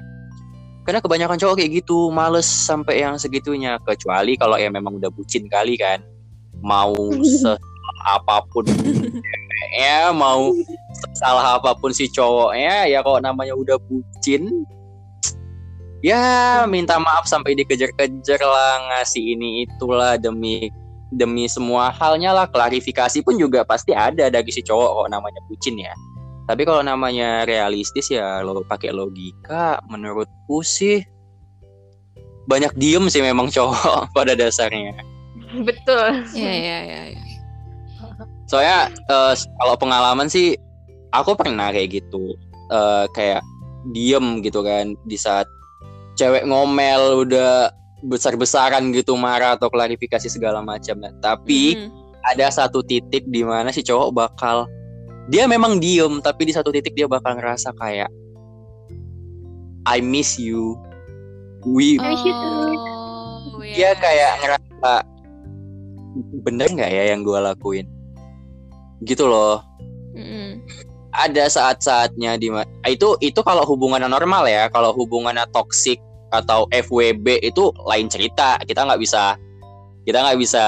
[0.81, 3.77] Karena kebanyakan cowok kayak gitu, males sampai yang segitunya.
[3.85, 6.01] Kecuali kalau ya memang udah bucin kali kan.
[6.59, 6.97] Mau
[8.05, 8.65] apa pun
[9.75, 10.51] ya mau
[11.15, 14.65] salah apa pun si cowoknya ya kalau namanya udah bucin
[16.01, 20.73] ya minta maaf sampai dikejar-kejar lah ngasih ini itulah demi
[21.11, 25.77] demi semua halnya lah klarifikasi pun juga pasti ada dari si cowok kalau namanya bucin
[25.77, 25.93] ya
[26.49, 31.03] tapi kalau namanya realistis ya lo pakai logika menurutku sih
[32.49, 35.11] banyak diem sih memang cowok pada dasarnya
[35.51, 36.23] Betul.
[36.31, 37.01] Ya ya ya.
[37.11, 37.23] ya.
[38.51, 40.59] Soalnya eh, kalau pengalaman sih
[41.15, 42.35] aku pernah kayak gitu.
[42.71, 43.43] Eh, kayak
[43.91, 45.43] diem gitu kan di saat
[46.15, 47.67] cewek ngomel udah
[48.07, 51.03] besar-besaran gitu marah atau klarifikasi segala macam.
[51.03, 51.91] Nah, tapi Mm-mm.
[52.31, 54.71] ada satu titik di mana si cowok bakal
[55.27, 58.07] dia memang diem tapi di satu titik dia bakal ngerasa kayak
[59.83, 60.79] I miss you.
[61.67, 62.47] We I miss you too.
[62.47, 64.91] Oh, dia kayak ngerasa
[66.47, 67.87] bener nggak ya yang gue lakuin
[69.05, 69.61] gitu loh
[70.13, 70.61] Mm-mm.
[71.13, 72.51] ada saat-saatnya di
[72.87, 75.97] itu itu kalau hubungannya normal ya kalau hubungannya toksik
[76.31, 79.35] atau FWB itu lain cerita kita nggak bisa
[80.07, 80.63] kita nggak bisa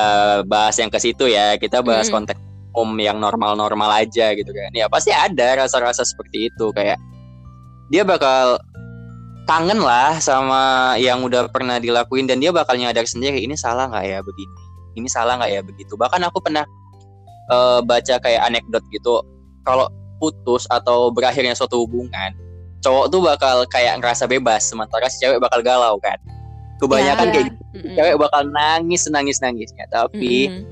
[0.46, 2.26] bahas yang ke situ ya kita bahas Mm-mm.
[2.28, 2.42] konteks
[2.74, 6.98] om yang normal-normal aja gitu kan ya pasti ada rasa-rasa seperti itu kayak
[7.94, 8.58] dia bakal
[9.46, 14.06] kangen lah sama yang udah pernah dilakuin dan dia bakal nyadar sendiri ini salah nggak
[14.08, 14.56] ya begini
[14.98, 16.64] ini salah nggak ya begitu bahkan aku pernah
[17.50, 19.20] eh, baca kayak anekdot gitu
[19.64, 19.88] kalau
[20.20, 22.32] putus atau berakhirnya suatu hubungan
[22.84, 26.20] cowok tuh bakal kayak ngerasa bebas sementara si cewek bakal galau kan
[26.80, 27.34] kebanyakan Ya.
[27.34, 27.96] kayak gitu Mm-mm.
[27.96, 30.64] cewek bakal nangis nangis nangisnya tapi Mm-mm.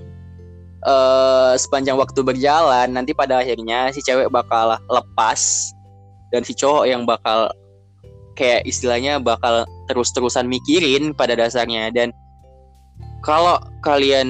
[0.83, 5.71] eh, sepanjang waktu berjalan nanti pada akhirnya si cewek bakal lepas
[6.31, 7.51] dan si cowok yang bakal
[8.39, 12.15] kayak istilahnya bakal terus-terusan mikirin pada dasarnya dan
[13.21, 14.27] kalau kalian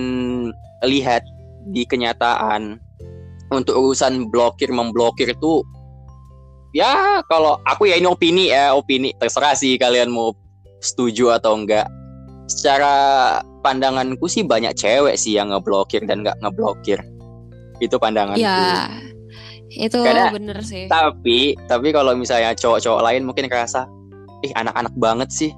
[0.83, 1.21] lihat
[1.69, 2.81] di kenyataan.
[3.51, 5.59] Untuk urusan blokir memblokir itu
[6.71, 9.11] ya kalau aku ya ini opini ya opini.
[9.19, 10.31] Terserah sih kalian mau
[10.79, 11.85] setuju atau enggak.
[12.47, 12.95] Secara
[13.63, 17.03] pandanganku sih banyak cewek sih yang ngeblokir dan nggak ngeblokir.
[17.83, 18.39] Itu pandanganku.
[18.39, 18.87] Ya,
[19.71, 20.87] itu Karena- bener sih.
[20.91, 23.87] tapi tapi kalau misalnya cowok-cowok lain mungkin ngerasa
[24.43, 25.51] ih anak-anak banget sih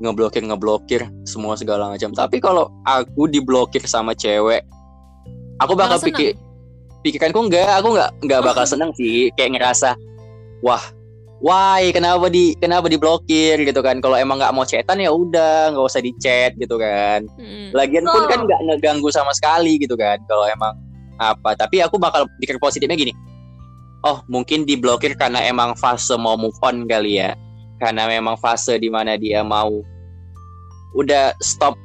[0.00, 2.12] ngeblokir ngeblokir semua segala macam.
[2.12, 4.64] Tapi kalau aku diblokir sama cewek
[5.60, 6.34] aku bakal pikir
[7.04, 9.96] pikiranku enggak aku nggak nggak bakal seneng sih kayak ngerasa
[10.64, 10.82] wah
[11.40, 15.84] why kenapa di kenapa diblokir gitu kan kalau emang nggak mau chatan ya udah nggak
[15.84, 17.72] usah di chat gitu kan Mm-mm.
[17.72, 20.76] Lagian pun kan nggak ngeganggu sama sekali gitu kan kalau emang
[21.20, 21.52] apa.
[21.54, 23.12] Tapi aku bakal pikir positifnya gini.
[24.00, 27.36] Oh mungkin diblokir karena emang fase mau move on kali ya.
[27.76, 29.84] Karena memang fase di mana dia mau
[30.96, 31.76] udah stop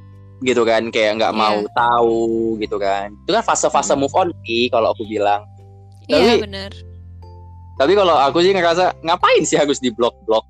[0.41, 1.39] gitu kan kayak nggak Iya.
[1.39, 2.23] mau tahu
[2.57, 3.15] gitu kan.
[3.23, 3.99] Itu kan fase-fase Mm.
[3.99, 5.47] move on sih kalau aku bilang.
[6.05, 6.71] Iya Tapi- bener.
[7.75, 10.43] Tapi kalau aku sih ngerasa ngapain sih harus diblok-blok?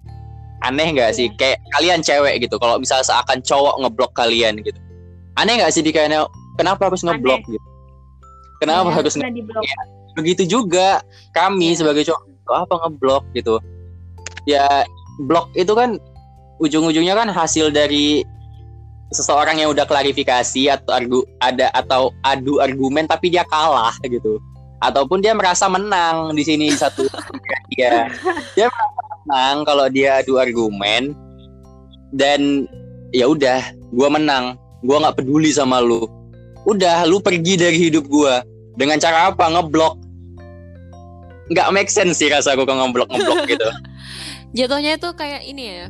[0.62, 1.30] Aneh nggak sih?
[1.32, 2.58] Kayak kalian cewek gitu.
[2.58, 4.78] Kalau misalnya seakan cowok ngeblok kalian gitu.
[5.36, 7.66] Aneh nggak sih di kayaknya kenapa harus ngeblok gitu?
[8.58, 9.64] Kenapa Iya, harus nge- Pernah di blok.
[10.16, 11.78] begitu juga kami Iya.
[11.78, 13.56] sebagai cowok apa ngeblok gitu?
[14.46, 14.86] Ya
[15.20, 15.98] blok itu kan
[16.58, 18.24] ujung-ujungnya kan hasil dari
[19.16, 24.44] seseorang yang udah klarifikasi atau argu ada atau adu argumen tapi dia kalah gitu.
[24.84, 27.08] Ataupun dia merasa menang di sini satu
[27.72, 28.12] dia.
[28.60, 31.16] Dia merasa menang kalau dia adu argumen
[32.12, 32.68] dan
[33.16, 33.64] ya udah
[33.96, 34.60] gua menang.
[34.84, 36.04] Gua nggak peduli sama lu.
[36.68, 38.44] Udah lu pergi dari hidup gua.
[38.76, 39.48] Dengan cara apa?
[39.48, 39.96] Ngeblok.
[41.56, 43.70] Nggak make sense sih rasa gua kalau ngeblok ngeblok gitu.
[44.56, 45.86] Jatuhnya itu kayak ini ya,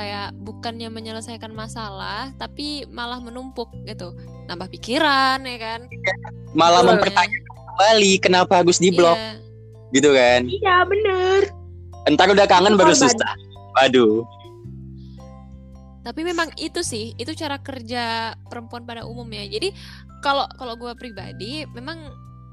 [0.00, 4.16] kayak bukannya menyelesaikan masalah, tapi malah menumpuk gitu,
[4.48, 5.80] nambah pikiran ya kan?
[6.50, 6.90] malah Betul.
[6.96, 9.32] mempertanyakan kembali kenapa harus diblok Iya.
[9.94, 11.42] gitu kan Iya bener.
[12.08, 13.32] entar udah kangen baru susah
[13.76, 14.24] waduh
[16.00, 19.44] Tapi memang itu sih, itu cara kerja perempuan pada umumnya.
[19.44, 19.68] Jadi
[20.24, 22.00] kalau kalau gue pribadi, memang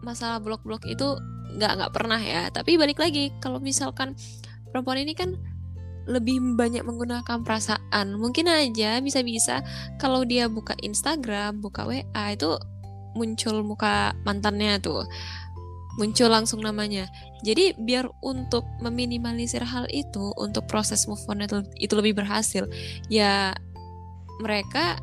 [0.03, 1.15] masalah blok-blok itu
[1.55, 2.51] nggak nggak pernah ya.
[2.51, 4.19] Tapi balik lagi, kalau misalkan
[4.67, 5.39] perempuan ini kan
[6.07, 9.59] lebih banyak menggunakan perasaan, mungkin aja bisa-bisa
[9.99, 12.55] kalau dia buka Instagram, buka WA itu
[13.13, 15.03] muncul muka mantannya tuh,
[15.99, 17.11] muncul langsung namanya.
[17.43, 22.63] Jadi biar untuk meminimalisir hal itu, untuk proses move on itu, itu lebih berhasil,
[23.11, 23.51] ya
[24.39, 25.01] mereka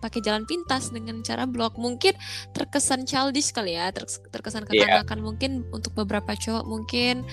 [0.00, 1.76] pakai jalan pintas dengan cara blok.
[1.76, 2.16] Mungkin
[2.56, 5.04] terkesan childish kali ya, ter- terkesan Iya.
[5.04, 7.28] kekanakan mungkin untuk beberapa cowok mungkin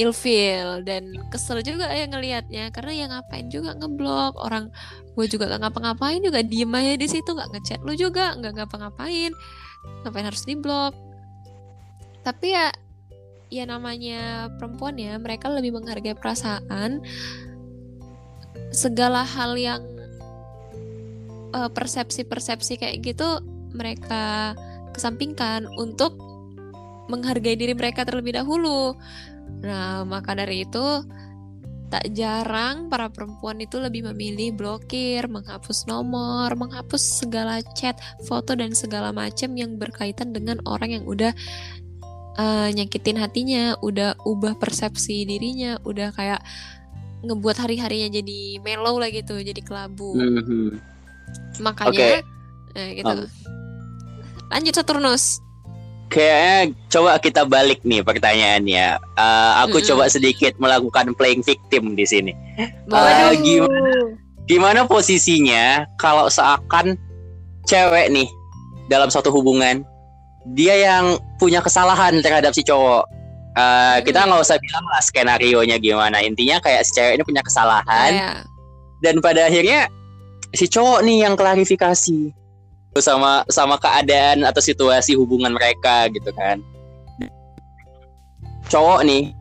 [0.00, 0.84] ilfeel.
[0.84, 2.72] Dan kesel juga ya ngelihatnya.
[2.72, 4.38] Karena ya ngapain juga ngeblok.
[4.40, 4.72] Orang
[5.12, 6.40] gue juga gak ngapa-ngapain juga.
[6.40, 9.32] Diem aja di situ nggak ngechat lu juga nggak ngapa-ngapain.
[10.06, 10.94] Ngapain harus diblok?
[12.22, 12.70] Tapi ya
[13.52, 17.04] ya namanya perempuan ya mereka lebih menghargai perasaan
[18.72, 19.84] segala hal yang
[21.52, 23.44] eh, persepsi-persepsi kayak gitu
[23.76, 24.56] mereka
[24.96, 26.16] kesampingkan untuk
[27.10, 28.94] menghargai diri mereka terlebih dahulu.
[29.62, 31.06] Nah, maka dari itu
[31.92, 38.72] tak jarang para perempuan itu lebih memilih blokir, menghapus nomor, menghapus segala chat, foto dan
[38.72, 41.36] segala macam yang berkaitan dengan orang yang udah
[42.40, 46.40] uh, nyakitin hatinya, udah ubah persepsi dirinya, udah kayak
[47.28, 50.16] ngebuat hari-harinya jadi mellow lah gitu, jadi kelabu.
[50.16, 50.80] Mhm.
[51.60, 52.80] Makanya, Oke.
[52.80, 53.28] eh, gitu.
[53.28, 53.28] Um.
[54.48, 55.44] Lanjut Saturnus.
[56.12, 58.86] Kayaknya coba kita balik nih pertanyaannya.
[59.00, 59.88] Eh, aku Mm-mm.
[59.88, 62.32] coba sedikit melakukan playing victim di sini.
[62.92, 64.12] Ah, gimana?
[64.44, 67.00] Gimana posisinya kalau seakan
[67.64, 68.28] cewek nih
[68.92, 69.80] dalam suatu hubungan
[70.52, 73.08] dia yang punya kesalahan terhadap si cowok.
[73.52, 74.36] Eh, kita Hmm.
[74.36, 76.20] nggak usah bilang lah skenario nya gimana.
[76.20, 78.30] Intinya kayak si cewek ini punya kesalahan Ya,
[79.00, 79.88] dan pada akhirnya
[80.52, 82.32] si cowok nih yang klarifikasi
[83.00, 86.60] sama sama keadaan atau situasi hubungan mereka gitu kan
[88.68, 89.32] cowok nih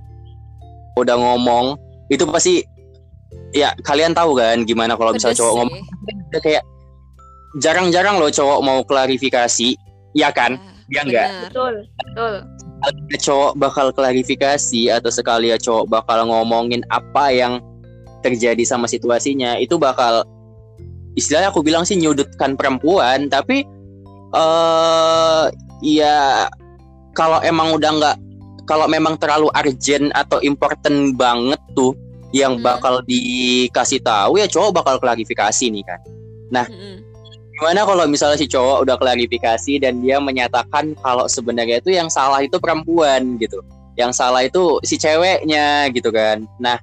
[0.95, 1.75] udah ngomong
[2.11, 2.63] itu pasti
[3.51, 5.57] ya kalian tahu kan gimana kalau misalnya cowok sih.
[5.59, 5.79] ngomong
[6.31, 6.63] udah kayak
[7.59, 9.75] jarang-jarang loh cowok mau klarifikasi
[10.15, 10.59] ya kan
[10.91, 11.27] Ya, Ya enggak?
[11.47, 12.33] Betul, betul.
[12.83, 17.63] sekali cowok bakal klarifikasi atau sekali ya cowok bakal ngomongin apa yang
[18.19, 20.27] terjadi sama situasinya itu bakal
[21.15, 23.67] istilahnya aku bilang sih nyudutkan perempuan tapi
[24.31, 25.43] eh
[25.83, 26.47] ya
[27.11, 28.17] kalau emang udah nggak
[28.69, 31.91] kalau memang terlalu urgent atau important banget tuh
[32.31, 32.63] yang Hmm.
[32.63, 35.99] bakal dikasih tahu ya cowok bakal klarifikasi nih kan
[36.71, 37.03] Mm-mm.
[37.59, 42.39] gimana kalau misalnya si cowok udah klarifikasi dan dia menyatakan kalau sebenarnya itu yang salah
[42.39, 43.59] itu perempuan gitu
[43.99, 46.79] yang salah itu si ceweknya gitu kan nah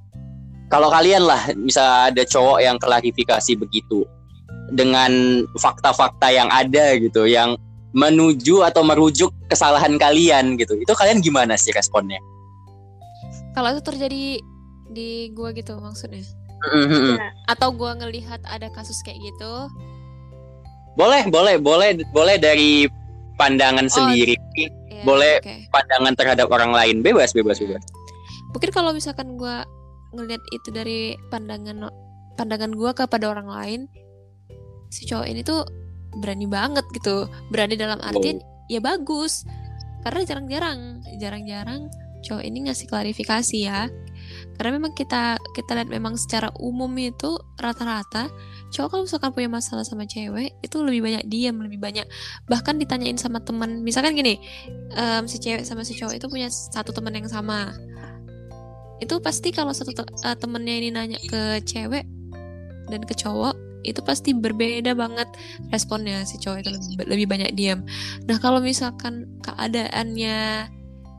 [0.68, 4.04] kalau kalian lah bisa ada cowok yang klarifikasi begitu
[4.72, 7.56] dengan fakta-fakta yang ada gitu yang
[7.96, 12.20] menuju atau merujuk kesalahan kalian gitu itu kalian gimana sih responnya
[13.56, 14.38] Kalau itu terjadi
[14.88, 16.22] di gua gitu maksudnya.
[16.62, 17.18] Mhm.
[17.50, 19.52] Atau gua ngelihat ada kasus kayak gitu.
[20.94, 22.86] boleh boleh boleh boleh dari
[23.34, 24.70] pandangan Oh, sendiri ya,
[25.02, 25.38] Boleh.
[25.38, 25.70] oke.
[25.70, 27.82] pandangan terhadap orang lain bebas bebas bebas
[28.50, 29.62] Mungkin kalau misalkan gua
[30.10, 31.86] ngelihat itu dari pandangan
[32.34, 33.80] pandangan gua kepada orang lain,
[34.88, 35.64] si cowok ini tuh
[36.18, 37.28] berani banget gitu.
[37.52, 39.44] Berani dalam artian ya bagus.
[40.04, 40.80] Karena jarang-jarang,
[41.18, 41.90] jarang-jarang
[42.22, 43.86] cowok ini ngasih klarifikasi ya.
[44.58, 48.28] Karena memang kita kita lihat memang secara umum itu rata-rata
[48.68, 52.04] cowok kalau misalkan punya masalah sama cewek itu lebih banyak diam, lebih banyak
[52.50, 53.80] bahkan ditanyain sama teman.
[53.80, 54.36] Misalkan gini,
[54.92, 57.72] em, si cewek sama si cowok itu punya satu teman yang sama.
[59.00, 62.04] Itu pasti kalau satu te- eh, temennya ini nanya ke cewek
[62.90, 65.28] dan ke cowok itu pasti berbeda banget
[65.70, 66.70] responnya si cowok itu
[67.06, 67.86] lebih, banyak diam.
[68.26, 70.66] Nah kalau misalkan keadaannya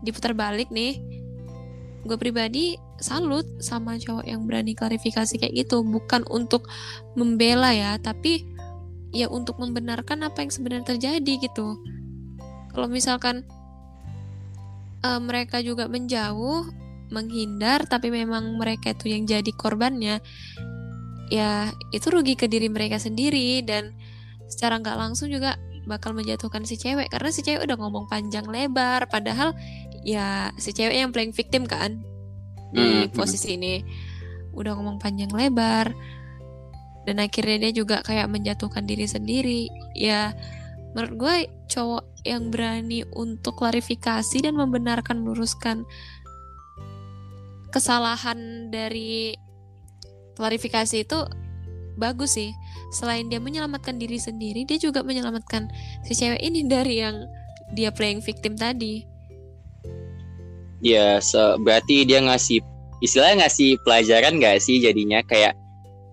[0.04, 1.00] diputar balik nih,
[2.04, 6.68] gue pribadi salut sama cowok yang berani klarifikasi kayak gitu, bukan untuk
[7.16, 8.44] membela ya, tapi
[9.16, 11.80] ya untuk membenarkan apa yang sebenarnya terjadi gitu.
[12.76, 13.48] Kalau misalkan
[15.04, 16.70] eh, mereka juga menjauh,
[17.10, 20.22] menghindar, tapi memang mereka itu yang jadi korbannya,
[21.30, 23.94] ya itu rugi ke diri mereka sendiri dan
[24.50, 29.10] secara nggak langsung juga bakal menjatuhkan si cewek karena si cewek udah ngomong panjang lebar
[29.10, 29.54] padahal
[30.06, 32.02] ya si cewek yang playing victim kan
[32.70, 33.82] di Hmm, posisi ini
[34.54, 35.90] udah ngomong panjang lebar
[37.10, 39.66] dan akhirnya dia juga kayak menjatuhkan diri sendiri.
[39.98, 40.38] Ya
[40.94, 41.36] menurut gue
[41.70, 45.90] cowok yang berani untuk klarifikasi dan membenarkan meluruskan
[47.74, 49.34] kesalahan dari
[50.40, 51.20] klarifikasi itu
[52.00, 52.56] bagus sih.
[52.96, 55.68] Selain dia menyelamatkan diri sendiri dia juga menyelamatkan
[56.08, 57.28] si cewek ini dari yang
[57.76, 59.04] dia playing victim tadi.
[60.80, 62.64] Ya, se- berarti dia ngasih
[63.04, 65.20] istilahnya ngasih pelajaran gak sih jadinya?
[65.28, 65.60] Kayak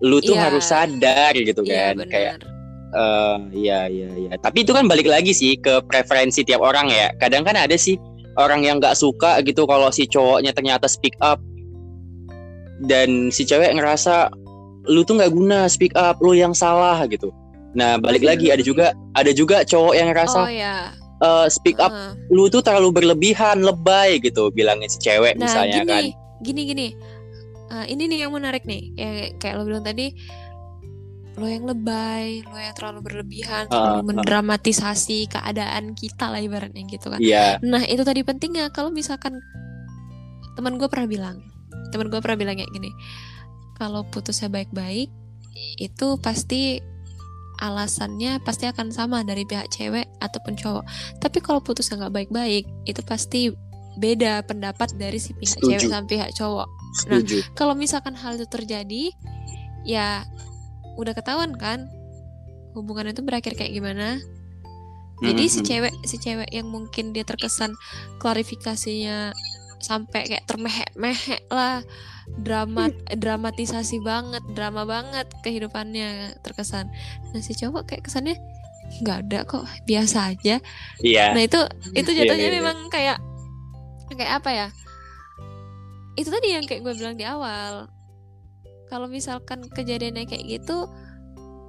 [0.03, 0.43] lu tuh Iya.
[0.51, 2.05] harus sadar gitu iya kan?
[2.05, 2.53] kayak benar
[2.87, 3.37] eh
[3.67, 7.11] ya ya ya tapi itu kan balik lagi sih ke preferensi tiap orang ya.
[7.19, 7.99] Kadang kan ada sih
[8.37, 11.35] orang yang nggak suka gitu kalau si cowoknya ternyata speak up
[12.85, 14.29] dan si cewek ngerasa
[14.87, 17.33] lu tuh nggak guna speak up lu yang salah gitu
[17.73, 21.89] nah balik lagi ada juga ada juga cowok yang ngerasa oh ya eh, speak up
[21.91, 22.11] Heeh.
[22.29, 26.03] lu tuh terlalu berlebihan lebay gitu bilangin si cewek Nah, misalnya gini, kan
[26.41, 26.87] gini, gini.
[27.67, 28.95] Eh, ini nih yang menarik nih.
[28.95, 30.15] Ya, kayak lo bilang tadi,
[31.35, 34.05] lo yang lebay, lo yang terlalu berlebihan, terlalu Ah, ah.
[34.07, 37.19] mendramatisasi keadaan kita lah ibaratnya gitu kan.
[37.19, 39.37] Iya Nah, itu tadi pentingnya kalau misalkan
[40.55, 41.37] teman gue pernah bilang,
[41.93, 42.91] teman gue pernah bilang kayak gini,
[43.77, 45.09] kalau putusnya baik-baik,
[45.77, 46.81] itu pasti
[47.57, 50.85] alasannya pasti akan sama dari pihak cewek ataupun cowok.
[51.17, 53.49] Tapi kalau putusnya nggak baik-baik, itu pasti
[53.97, 55.73] beda pendapat dari si pihak Setuju.
[55.73, 56.67] cewek sama pihak cowok.
[57.01, 57.37] Setuju.
[57.57, 59.09] Kalau misalkan hal itu terjadi,
[59.89, 60.21] ya
[60.97, 61.89] udah ketahuan kan
[62.77, 64.21] hubungan itu berakhir kayak gimana.
[65.17, 65.65] Jadi si Mhm.
[65.65, 67.73] cewek si cewek yang mungkin dia terkesan
[68.21, 69.33] klarifikasinya
[69.77, 71.81] sampai kayak termehek-mehek lah.
[72.27, 76.91] Drama dramatisasi banget drama banget kehidupannya terkesan.
[77.31, 78.35] Nah si cowok kayak kesannya
[79.03, 80.59] nggak ada kok biasa aja.
[81.03, 81.35] Iya.
[81.35, 81.59] nah itu
[81.95, 82.59] itu Iya, jatuhnya iya, iya.
[82.59, 83.17] memang kayak
[84.11, 84.67] kayak apa ya?
[86.19, 87.87] Itu tadi yang kayak gue bilang di awal.
[88.87, 90.87] Kalau misalkan kejadiannya kayak gitu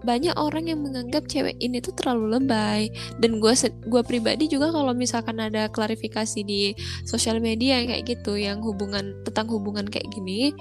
[0.07, 2.93] banyak orang yang menganggap cewek ini tuh terlalu lebay.
[3.19, 3.55] Dan gue
[3.87, 6.75] gue pribadi juga kalau misalkan ada klarifikasi di
[7.09, 10.55] sosial media kayak gitu yang hubungan tentang hubungan kayak gini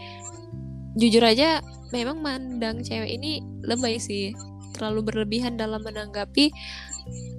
[0.97, 1.62] jujur aja
[1.93, 4.34] memang mandang cewek ini lebay sih.
[4.76, 6.52] Terlalu berlebihan dalam menanggapi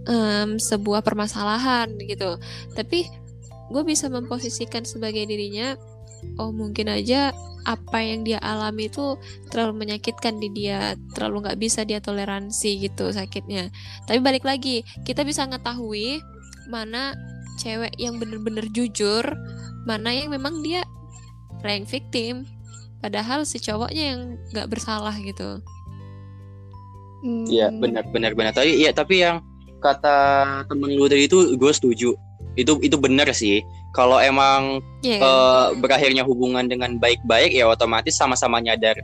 [0.09, 2.39] em, sebuah permasalahan gitu.
[2.73, 3.07] Tapi
[3.69, 5.77] gue bisa memposisikan sebagai dirinya
[6.39, 7.31] oh mungkin aja
[7.69, 9.19] apa yang dia alami itu
[9.53, 13.69] terlalu menyakitkan di dia terlalu nggak bisa dia toleransi gitu sakitnya
[14.09, 16.23] tapi balik lagi kita bisa ngetahui
[16.73, 17.13] mana
[17.61, 19.25] cewek yang bener-bener jujur
[19.85, 20.87] mana yang memang dia
[21.61, 22.49] playing victim
[23.05, 24.21] padahal si cowoknya yang
[24.55, 25.61] nggak bersalah gitu
[27.23, 27.47] Hmm.
[27.51, 28.53] Iya, benar benar benar.
[28.55, 29.43] Tapi iya, tapi yang
[29.83, 30.17] kata
[30.67, 32.15] temen lu tadi itu gue setuju.
[32.59, 33.62] Itu itu benar sih.
[33.94, 35.25] Kalau emang Iya kan?
[35.25, 38.99] eh, berakhirnya hubungan dengan baik-baik ya otomatis sama-sama nyadar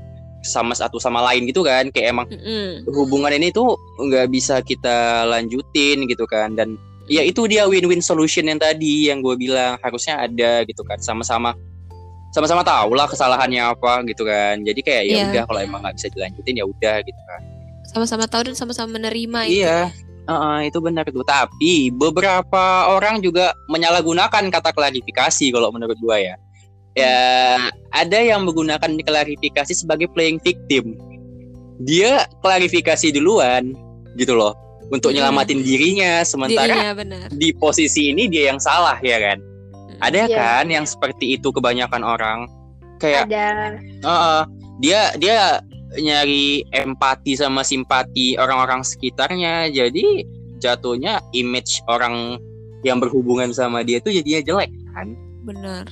[0.44, 1.88] sama satu sama lain gitu kan.
[1.88, 2.82] Kayak emang Mm-mm.
[2.90, 6.74] hubungan ini tuh nggak bisa kita lanjutin gitu kan dan
[7.06, 11.52] ya itu dia win-win solution yang tadi yang gue bilang harusnya ada gitu kan sama-sama
[12.32, 15.24] sama-sama tahu lah kesalahannya apa gitu kan jadi kayak ya Iya.
[15.28, 17.40] udah kalau emang nggak bisa dilanjutin ya udah gitu kan
[17.84, 19.68] sama-sama tahu dan sama-sama menerima itu
[20.24, 21.22] iya Heeh, itu benar tuh.
[21.22, 26.36] Tapi beberapa orang juga menyalahgunakan kata klarifikasi kalau menurut gue ya.
[26.94, 27.18] Ya
[27.90, 30.94] ada yang menggunakan klarifikasi sebagai playing victim.
[31.82, 33.74] Dia klarifikasi duluan
[34.14, 34.54] gitu loh
[34.88, 35.18] untuk Hmm.
[35.18, 37.26] nyelamatin dirinya sementara dirinya benar.
[37.34, 39.42] di posisi ini dia yang salah ya kan?
[40.00, 40.36] Ada Iya.
[40.38, 42.38] kan yang seperti itu kebanyakan orang?
[43.02, 43.46] Kayak ada.
[44.00, 44.40] Heeh.
[44.74, 45.38] dia dia
[45.98, 49.70] nyari empati sama simpati orang-orang sekitarnya.
[49.70, 50.26] Jadi
[50.58, 52.38] jatuhnya image orang
[52.84, 55.16] yang berhubungan sama dia tuh jadinya jelek kan?
[55.44, 55.86] Benar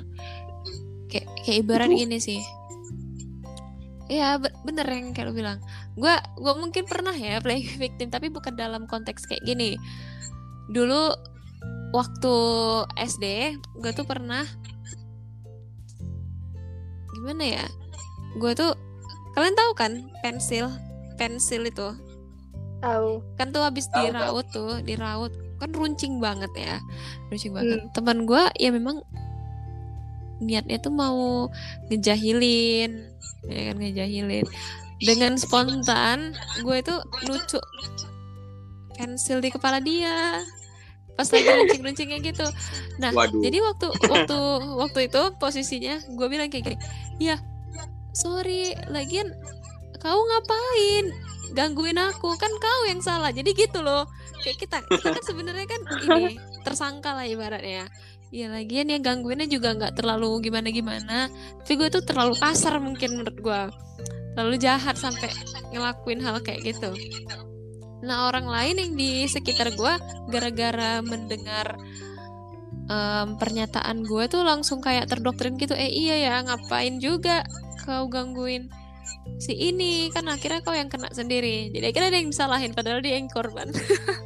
[1.13, 2.41] kayak kayak ibarat Itu- gini sih.
[4.13, 5.59] Iya be- bener yang kayak lo bilang.
[5.97, 9.77] Gua gua mungkin pernah ya playing victim Tapi bukan dalam konteks kayak gini.
[10.73, 11.33] Dulu
[11.93, 12.35] Waktu
[12.97, 13.25] SD
[13.77, 14.49] Gue tuh pernah
[17.13, 17.65] Gimana ya?
[18.41, 18.73] Gue tuh
[19.33, 20.69] Kalian tahu kan pensil?
[21.17, 21.89] Pensil itu.
[22.83, 23.23] Tahu.
[23.39, 25.33] Kan tuh habis diraut tuh diraut.
[25.57, 26.77] Kan runcing banget ya.
[27.33, 27.81] Runcing banget.
[27.81, 27.91] Hmm.
[27.97, 29.01] teman gua ya memang
[30.43, 31.47] niatnya tuh mau
[31.87, 33.07] ngejahilin
[33.47, 34.47] ya kan ngejahilin.
[35.03, 36.95] Dengan spontan gue itu
[37.27, 37.59] lucu.
[38.95, 40.43] Pensil di kepala dia.
[41.19, 42.47] Pas lagi runcing-runcingnya gitu.
[43.03, 43.43] Nah waduh.
[43.43, 44.39] jadi waktu waktu
[44.79, 46.79] waktu itu posisinya gue bilang kayak gini
[47.23, 47.39] ya
[48.13, 49.33] sorry lagian
[50.03, 51.07] kau ngapain?
[51.53, 53.31] Gangguin aku kan kau yang salah.
[53.31, 54.09] Jadi gitu loh.
[54.43, 57.87] Kayak kita kita kan sebenarnya kan ini tersangka lah ibaratnya.
[58.33, 61.29] Ya lagian ya gangguinnya juga nggak terlalu gimana gimana
[61.61, 63.61] tapi gue tuh terlalu kasar mungkin menurut gue
[64.33, 65.29] terlalu jahat sampai
[65.69, 66.97] ngelakuin hal kayak gitu.
[68.01, 69.93] Nah orang lain yang di sekitar gue
[70.33, 71.77] gara-gara mendengar
[72.89, 75.77] em, pernyataan gue tuh langsung kayak terdoktrin gitu.
[75.77, 77.45] Eh iya ya ngapain juga
[77.83, 78.71] kau gangguin
[79.37, 81.69] si ini kan akhirnya kau yang kena sendiri.
[81.69, 83.69] Jadi akhirnya ada yang disalahin padahal dia yang korban.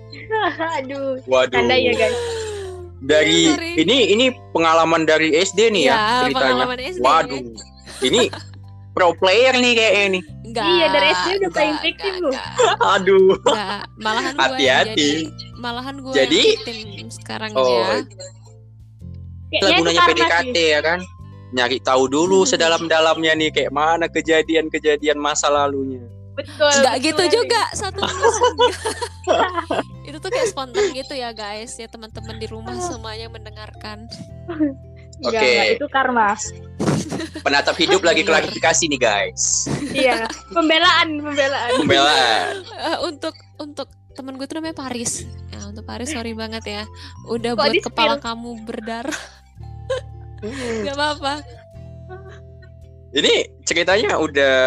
[0.79, 1.53] Aduh waduh.
[1.53, 2.16] tanda ya guys.
[2.99, 3.73] Dari Sorry.
[3.79, 6.33] ini ini pengalaman dari SD nih ya, ya ceritanya.
[6.33, 7.40] pengalaman SD waduh
[8.03, 8.23] ini
[8.92, 12.31] pro player nih kayaknya nih Enggak, Iya, dari SD udah playing victim lu.
[12.81, 13.29] aduh.
[13.37, 15.11] Enggak, malahan gue Hati-hati.
[15.61, 16.57] malahan gue Jadi-
[16.97, 17.66] yang sekarang Oh,
[19.53, 20.66] ya kayaknya gunanya PDKT sih.
[20.73, 20.99] ya kan
[21.51, 22.49] nyari tahu dulu Hmm.
[22.51, 26.03] sedalam-dalamnya nih kayak mana kejadian-kejadian masa lalunya.
[26.37, 27.33] Betul Enggak betul gitu Adi.
[27.33, 28.01] juga satu
[30.09, 34.05] itu tuh kayak spontan gitu ya guys ya teman-teman di rumah semuanya mendengarkan.
[35.17, 35.49] Enggak, Oke.
[35.49, 36.31] enggak, itu karma.
[37.40, 39.65] Penatap hidup lagi klarifikasi nih guys.
[39.88, 41.71] Iya pembelaan pembelaan.
[41.79, 42.53] Pembelaan.
[42.69, 45.25] Eh, untuk untuk temen gue tuh namanya Paris.
[45.49, 46.83] Ya untuk Paris sorry banget ya.
[47.27, 49.17] Udah Kok buat kepala kamu berdarah
[50.85, 51.35] nggak apa-apa.
[53.17, 54.59] Ini ceritanya udah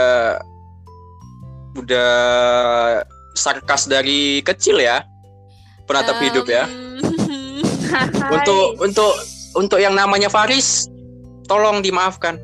[1.77, 2.11] udah
[3.37, 5.05] sarkas dari kecil ya?
[5.85, 6.65] Penatap hidup ya?
[8.29, 9.13] Untuk untuk
[9.57, 10.85] untuk yang namanya Faris,
[11.49, 12.37] tolong dimaafkan.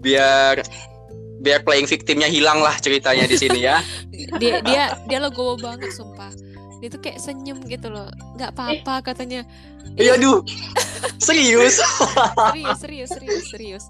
[0.00, 0.64] Biar
[1.44, 3.84] biar playing victimnya hilang lah ceritanya di sini ya.
[4.40, 6.32] dia dia dia legowo banget sumpah
[6.78, 8.06] dia tuh kayak senyum gitu loh
[8.38, 9.42] nggak apa-apa katanya
[9.98, 10.44] Iya, aduh.
[11.18, 11.82] Serius.
[11.82, 13.84] serius serius serius serius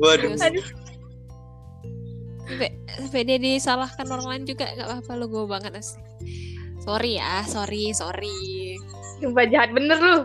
[0.00, 0.32] Waduh.
[0.34, 0.66] serius Aduh.
[2.44, 2.68] sampai
[3.00, 6.00] sampai dia disalahkan orang lain juga nggak apa-apa legowo banget asli
[6.80, 8.76] sorry ya sorry sorry
[9.14, 10.18] Sumpah jahat bener lu.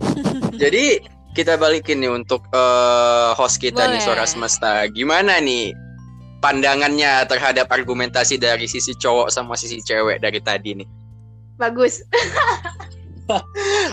[0.62, 0.98] Jadi
[1.36, 4.04] kita balikin nih untuk eh, host kita nih Boleh.
[4.08, 4.88] Suara Semesta.
[4.88, 5.70] Gimana nih
[6.38, 10.88] pandangannya terhadap argumentasi dari sisi cowok sama sisi cewek dari tadi nih?
[11.58, 12.02] Bagus.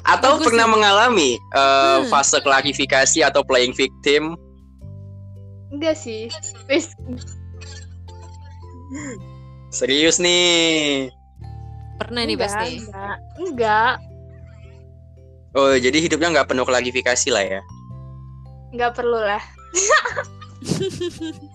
[0.08, 0.74] Atau Bagus pernah sih.
[0.74, 2.08] mengalami eh, Hmm.
[2.08, 4.40] fase klarifikasi atau playing victim?
[5.74, 6.32] Enggak sih.
[6.72, 6.94] Wis
[9.70, 11.12] Serius nih.
[11.96, 13.16] pernah nih enggak, pasti Enggak.
[13.40, 13.94] Enggak.
[15.56, 17.62] Oh, jadi hidupnya nggak penuh klarifikasi lah ya.
[18.72, 19.44] Enggak perlu lah.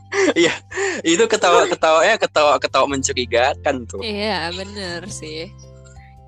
[1.02, 4.02] Itu ketawa-ketawanya ketawa-ketawa mencurigakan tuh.
[4.02, 5.46] iya bener sih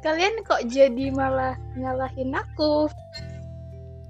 [0.02, 2.90] Kalian kok jadi malah nyalahin aku?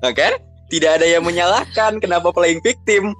[0.00, 0.40] Nah kan?
[0.66, 3.12] Tidak ada yang menyalahkan kenapa playing victim.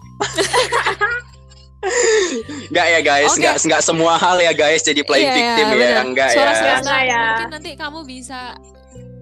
[2.73, 3.45] Enggak ya guys, Oke.
[3.45, 6.05] enggak enggak semua hal ya guys jadi playing Iya, victim ya, bener.
[6.07, 6.57] enggak Suara ya.
[6.57, 7.23] semesta, Enggak ya.
[7.27, 8.41] mungkin nanti kamu bisa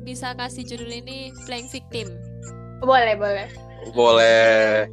[0.00, 1.18] bisa kasih judul ini
[1.48, 2.06] playing victim
[2.78, 3.48] Boleh, boleh.
[3.90, 4.86] Boleh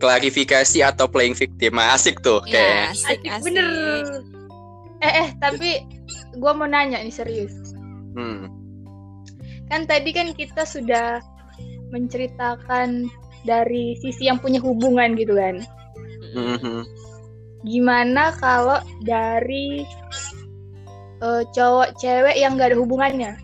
[0.00, 1.76] klarifikasi atau playing victim.
[1.76, 2.84] Ah, Asik tuh ya kayaknya.
[2.90, 3.66] asik Asik asik bener.
[5.00, 5.70] Eh, eh, tapi
[6.40, 7.52] gua mau nanya nih serius.
[8.16, 8.48] Hmm.
[9.68, 11.22] Kan tadi kan kita sudah
[11.94, 13.06] menceritakan
[13.44, 15.62] dari sisi yang punya hubungan gitu kan.
[16.34, 16.84] Mhm.
[17.64, 19.84] Gimana kalau dari
[21.20, 23.36] eh, cowok cewek yang gak ada hubungannya?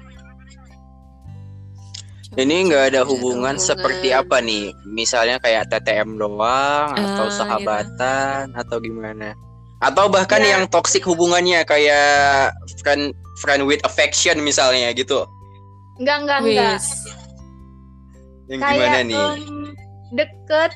[2.36, 4.76] Ini nggak ada Nggak hubungan seperti apa nih?
[4.84, 9.32] Misalnya kayak TTM doang atau Ah, sahabatan atau gimana?
[9.80, 10.56] Atau bahkan Ya.
[10.56, 15.24] yang toxic hubungannya kayak friend friend with affection misalnya gitu.
[15.96, 16.78] Enggak, enggak, enggak.
[18.46, 19.26] Yang Kayak gimana nih?
[20.12, 20.70] deket,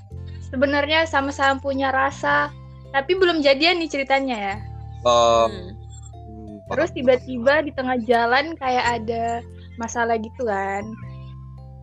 [0.48, 2.48] sebenarnya sama-sama punya rasa,
[2.90, 4.56] tapi belum jadian nih ceritanya ya.
[5.04, 5.76] Oh, Hmm.
[6.24, 9.44] hmm, Terus tiba-tiba di tengah jalan kayak ada
[9.76, 10.84] masalah gitu kan.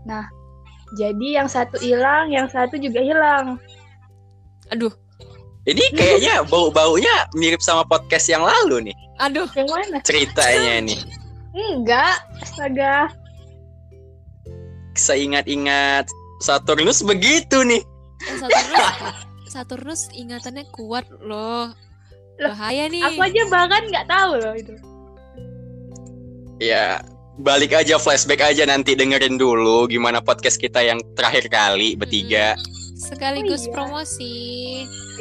[0.08, 0.26] Nah,
[0.96, 3.60] jadi yang satu hilang, yang satu juga hilang.
[4.68, 4.92] aduh
[5.68, 9.98] Ini kayaknya bau-baunya mirip sama podcast yang lalu nih aduh Yang mana?
[10.04, 11.00] ceritanya nih.
[11.58, 13.10] Enggak, astaga.
[14.94, 16.06] Seingat-ingat
[16.38, 17.82] Saturnus begitu nih.
[18.30, 18.96] Eh, Saturnus
[19.50, 21.74] Saturnus ingatannya kuat loh
[22.38, 24.74] Loh, bahaya nih Aku aja bahkan nggak tahu loh itu.
[26.62, 27.02] Ya,
[27.38, 32.58] balik aja flashback aja nanti dengerin dulu gimana podcast kita yang terakhir kali bertiga.
[32.98, 33.74] sekaligus Oh, iya.
[33.78, 34.36] promosi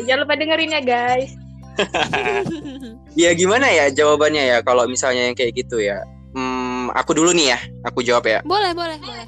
[0.09, 1.31] Jangan lupa dengerin ya guys.
[3.17, 6.05] Ya gimana ya jawabannya ya kalau misalnya yang kayak gitu ya.
[6.37, 7.59] Hmm, aku dulu nih ya,
[7.89, 8.45] aku jawab ya.
[8.45, 9.25] boleh boleh boleh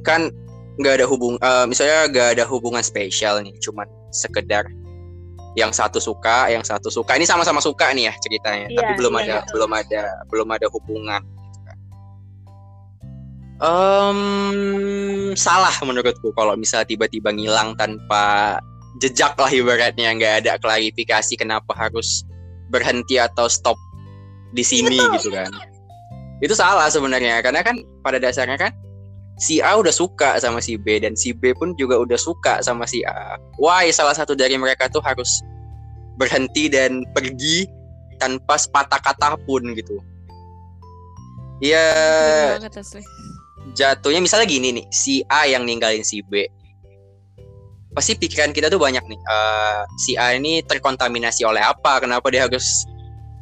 [0.00, 0.32] Kan
[0.80, 3.84] nggak ada hubung, eh, misalnya nggak ada hubungan spesial nih, cuman
[4.16, 4.64] sekedar
[5.60, 7.20] yang satu suka, yang satu suka.
[7.20, 9.52] Ini sama-sama suka nih ya ceritanya, Iya, tapi belum iya, ada, betul.
[9.52, 10.02] belum ada,
[10.32, 11.22] belum ada hubungan.
[13.58, 14.18] Em,
[15.34, 18.58] salah menurutku kalau misalnya tiba-tiba ngilang tanpa
[19.02, 20.14] jejak lah ibaratnya.
[20.14, 22.22] Nggak ada klarifikasi kenapa harus
[22.70, 23.74] berhenti atau stop
[24.54, 25.14] di sini Betul.
[25.18, 25.50] gitu kan.
[26.38, 28.70] Itu salah sebenarnya karena kan pada dasarnya kan
[29.42, 32.86] si A udah suka sama si B dan si B pun juga udah suka sama
[32.86, 33.42] si A.
[33.58, 33.90] Why?
[33.90, 35.42] Salah satu dari mereka tuh harus
[36.14, 37.66] berhenti dan pergi
[38.22, 39.98] tanpa sepatah kata pun gitu.
[41.58, 41.82] Ya
[42.62, 43.02] asli
[43.74, 46.46] jatuhnya misalnya gini nih si A yang ninggalin si B.
[47.92, 51.98] Pasti pikiran kita tuh banyak nih eh, si A ini terkontaminasi oleh apa?
[51.98, 52.84] Kenapa dia harus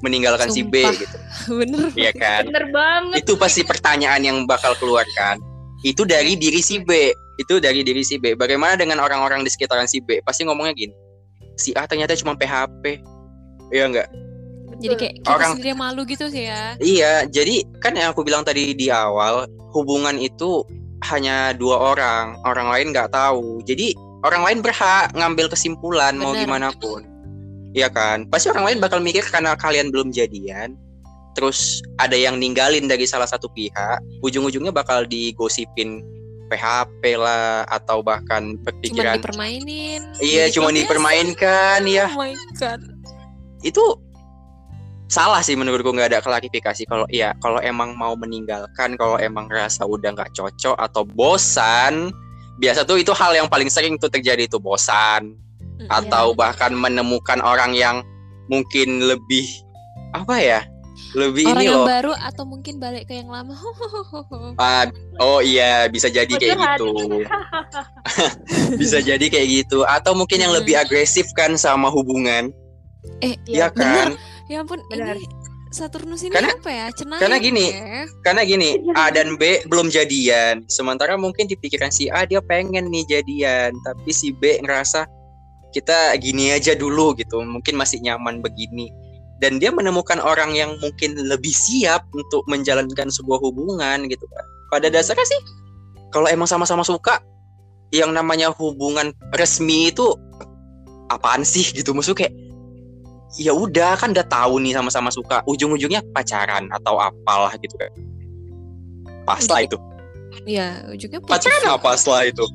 [0.01, 0.95] meninggalkan si B Sumpah.
[0.97, 1.17] gitu?
[1.61, 2.43] Bener Iya kan?
[2.49, 3.25] Bener banget.
[3.25, 5.37] itu pasti pertanyaan yang bakal keluar kan?
[5.85, 7.13] Itu dari diri si B.
[7.37, 8.33] Itu dari diri si B.
[8.33, 10.25] Bagaimana dengan orang-orang di sekitaran si B?
[10.25, 10.95] Pasti ngomongnya gini
[11.57, 13.01] si A ternyata cuma PHP
[13.73, 14.09] iya enggak
[14.83, 18.23] jadi kayak kita Orang- sendiri yang malu gitu sih ya Iya, jadi kan yang aku
[18.27, 20.65] bilang tadi di awal, hubungan itu
[21.09, 23.61] hanya dua orang, orang lain nggak tahu.
[23.65, 23.93] Jadi
[24.25, 26.49] orang lain berhak ngambil kesimpulan mau Bener.
[26.49, 27.05] gimana pun.
[27.77, 28.25] Iya kan?
[28.33, 30.73] Pasti orang lain bakal mikir karena kalian belum jadian,
[31.37, 36.01] terus ada yang ninggalin dari salah satu pihak, ujung-ujungnya bakal digosipin
[36.47, 42.81] PHP lah atau bahkan cuma berpikiran dipermainin iya Jadi cuma dipermainkan ya oh my god
[43.67, 43.83] itu
[45.07, 49.87] salah sih menurutku nggak ada klarifikasi kalau ya kalau emang mau meninggalkan kalau emang rasa
[49.87, 52.11] udah nggak cocok atau bosan
[52.57, 55.37] biasa tuh itu hal yang paling sering tuh terjadi itu bosan.
[55.77, 58.01] Mm, atau bahkan menemukan orang yang
[58.49, 59.45] mungkin lebih
[60.17, 60.61] apa ya
[61.13, 61.89] lebih orang ini yang loh.
[61.89, 63.53] baru atau mungkin balik ke yang lama.
[64.57, 64.89] Ah,
[65.21, 66.93] oh iya bisa jadi Oh, kayak gitu.
[68.81, 69.85] Bisa jadi kayak gitu.
[69.85, 72.49] Atau mungkin yang lebih agresif kan sama hubungan.
[73.21, 74.17] Eh Iya kan
[74.47, 75.17] ya ampun Benar.
[75.19, 75.27] ini
[75.77, 76.87] Saturnus ini Karena- apa ya?
[76.95, 78.07] Cenayang karena gini, ya.
[78.23, 80.63] karena gini A dan B belum jadian.
[80.71, 83.75] Sementara mungkin di pikiran si A dia pengen nih jadian.
[83.83, 85.05] Tapi si B ngerasa
[85.75, 87.43] kita gini aja dulu gitu.
[87.43, 88.89] Mungkin masih nyaman begini.
[89.43, 94.45] Dan dia menemukan orang yang mungkin lebih siap untuk menjalankan sebuah hubungan gitu kan.
[94.73, 95.41] Pada dasarnya sih
[96.15, 97.21] kalau emang sama-sama suka
[97.93, 100.15] yang namanya hubungan resmi itu
[101.13, 101.93] apaan sih gitu?
[101.93, 102.35] Maksudnya kayak
[103.35, 105.43] ya udah kan udah tahu nih sama-sama suka.
[105.51, 107.91] Ujung-ujungnya pacaran atau apalah gitu kan.
[109.27, 109.77] Pas lah itu.
[110.47, 111.33] Ya ujungnya putus.
[111.35, 112.47] pacaran apa setelah itu.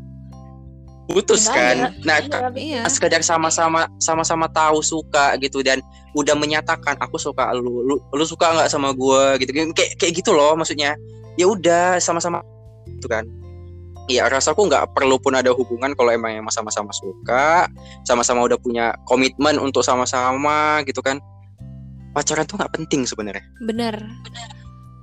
[1.11, 1.91] Putus kan.
[1.91, 2.07] ada.
[2.07, 2.81] nah Iya, iya.
[2.87, 5.83] Sekedar sama-sama sama-sama tahu suka gitu dan
[6.15, 7.83] udah menyatakan aku suka lu.
[7.83, 9.35] Lu, lu suka nggak sama gua?
[9.35, 9.51] Gitu.
[9.51, 10.95] Kayak kayak gitu loh maksudnya.
[11.35, 12.43] Ya udah sama-sama
[12.87, 13.23] itu kan
[14.11, 17.71] ya rasaku nggak perlu pun ada hubungan kalau emang emang sama-sama suka
[18.03, 21.23] sama-sama udah punya komitmen untuk sama-sama gitu kan.
[22.11, 23.43] Pacaran tuh nggak penting sebenarnya.
[23.63, 23.95] Benar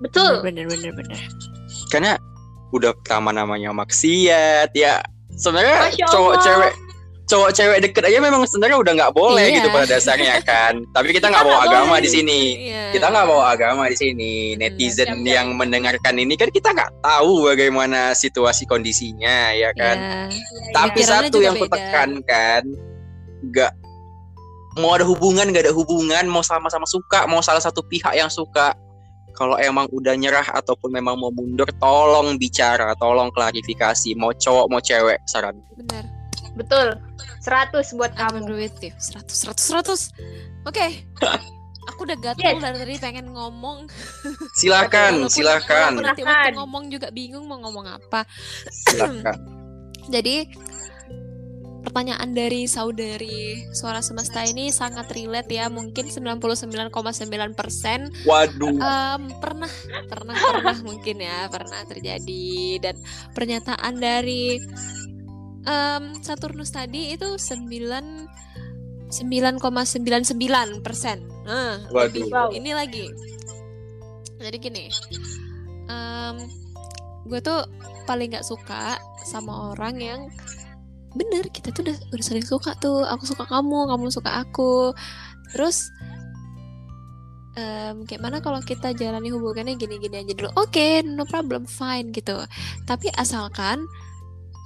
[0.05, 0.45] Betul.
[0.47, 1.21] benar benar benar
[1.91, 2.21] karena
[2.71, 5.01] udah pertama namanya maksiat ya.
[5.39, 6.75] Sebenarnya cowok cewek
[7.29, 9.57] cowok cewek deket aja memang sebenarnya udah nggak boleh Iya.
[9.61, 10.81] gitu pada dasarnya kan.
[10.97, 12.03] Tapi kita nggak bawa agama boleh.
[12.03, 12.41] di sini.
[12.73, 12.85] Iya.
[12.97, 14.33] kita nggak bawa agama di sini.
[14.57, 19.97] Netizen siap, yang mendengarkan ini kan kita nggak tahu bagaimana situasi kondisinya ya kan?
[20.33, 20.41] Iya.
[20.73, 22.63] tapi Pikirannya satu yang kutekankan
[23.39, 23.73] nggak
[24.81, 28.73] mau ada hubungan nggak ada hubungan mau sama-sama suka mau salah satu pihak yang suka.
[29.37, 34.19] Kalau emang udah nyerah ataupun memang mau mundur tolong bicara tolong klarifikasi.
[34.19, 35.55] Mau cowok mau cewek saran.
[35.79, 36.18] Benar
[36.59, 36.99] Betul.
[37.41, 38.59] 100 buat I'm kamu.
[38.59, 40.87] with you 100 100 100 oke.
[41.89, 42.61] Aku udah gatel Yes.
[42.61, 43.89] dari tadi pengen ngomong.
[44.53, 45.97] Silakan silakan.
[45.97, 48.29] walaupun nanti waktu ngomong juga bingung mau ngomong apa.
[48.69, 49.39] Silakan.
[50.15, 50.45] Jadi
[51.79, 55.73] pertanyaan dari saudari suara semesta ini sangat relate ya.
[55.73, 56.93] Mungkin 99,9%
[58.29, 58.69] waduh.
[58.77, 59.71] Em, pernah
[60.05, 62.85] pernah pernah mungkin ya pernah terjadi.
[62.85, 63.01] Dan
[63.33, 64.61] pernyataan dari
[65.65, 68.29] em, Saturnus tadi itu 9
[69.09, 71.25] 9,99 persen.
[71.49, 72.29] Nah, Waduh.
[72.29, 72.49] Wow.
[72.53, 73.09] Ini lagi.
[74.39, 74.85] Jadi gini,
[75.89, 76.37] em,
[77.25, 77.65] gue tuh
[78.05, 80.21] paling nggak suka sama orang yang
[81.17, 84.93] bener kita tuh udah udah sering suka tuh aku suka kamu kamu suka aku
[85.51, 85.89] terus
[87.57, 92.45] em, kayak mana kalau kita jalani hubungannya gini-gini aja dulu oke no problem fine gitu
[92.85, 93.89] tapi asalkan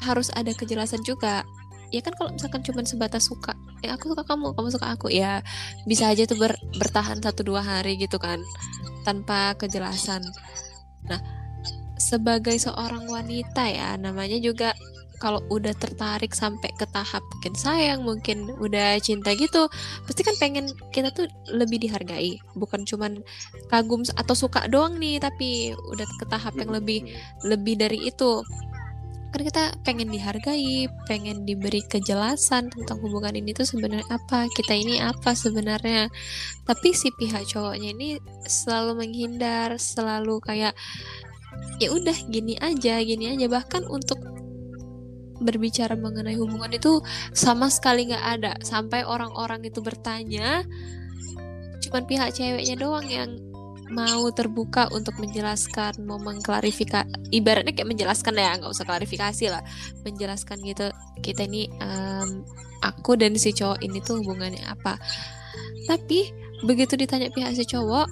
[0.02, 1.46] harus ada kejelasan juga.
[1.92, 3.52] Ya kan kalau misalkan cuma sebatas suka
[3.84, 5.12] ya aku suka kamu kamu suka aku.
[5.12, 5.44] Ya
[5.86, 8.40] bisa aja tuh ber- bertahan satu dua hari gitu kan
[9.06, 10.24] tanpa kejelasan.
[11.06, 11.20] Nah
[12.00, 14.74] sebagai seorang wanita ya namanya juga
[15.22, 19.70] kalau udah tertarik sampai ke tahap mungkin sayang mungkin udah cinta gitu
[20.02, 22.42] pasti kan pengen kita tuh lebih dihargai.
[22.58, 23.22] Bukan cuman
[23.70, 27.06] kagum atau suka doang nih tapi udah ke tahap yang lebih
[27.46, 28.42] lebih dari itu
[29.32, 35.00] kan kita pengen dihargai pengen diberi kejelasan tentang hubungan ini tuh sebenarnya apa kita ini
[35.00, 36.12] apa sebenarnya.
[36.68, 40.76] Tapi si pihak cowoknya ini selalu menghindar selalu kayak
[41.80, 43.48] ya udah gini aja gini aja.
[43.48, 44.20] Bahkan untuk
[45.40, 47.00] berbicara mengenai hubungan itu
[47.32, 48.52] sama sekali nggak ada.
[48.60, 50.60] Sampai orang-orang itu bertanya
[51.82, 53.51] cuman pihak ceweknya doang yang
[53.92, 59.62] mau terbuka untuk menjelaskan mau mengklarifikasi ibaratnya kayak menjelaskan ya nggak usah klarifikasi lah.
[60.02, 60.88] Menjelaskan gitu
[61.20, 62.42] kita ini em,
[62.80, 64.96] aku dan si cowok ini tuh hubungannya apa.
[65.84, 66.32] Tapi
[66.64, 68.08] begitu ditanya pihak si cowok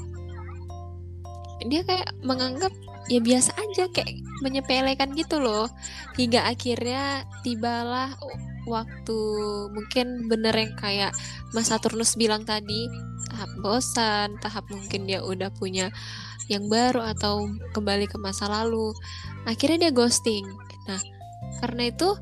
[1.68, 2.72] dia kayak menganggap
[3.12, 5.66] ya biasa aja kayak menyepelekan gitu loh.
[6.16, 8.14] Hingga akhirnya tibalah
[8.68, 9.18] waktu
[9.72, 11.12] mungkin bener yang kayak
[11.56, 12.86] Mas Saturnus bilang tadi
[13.40, 15.88] tahap bosan tahap mungkin dia udah punya
[16.52, 18.92] yang baru atau kembali ke masa lalu
[19.48, 20.44] akhirnya dia ghosting.
[20.84, 21.00] Nah
[21.64, 22.20] karena itu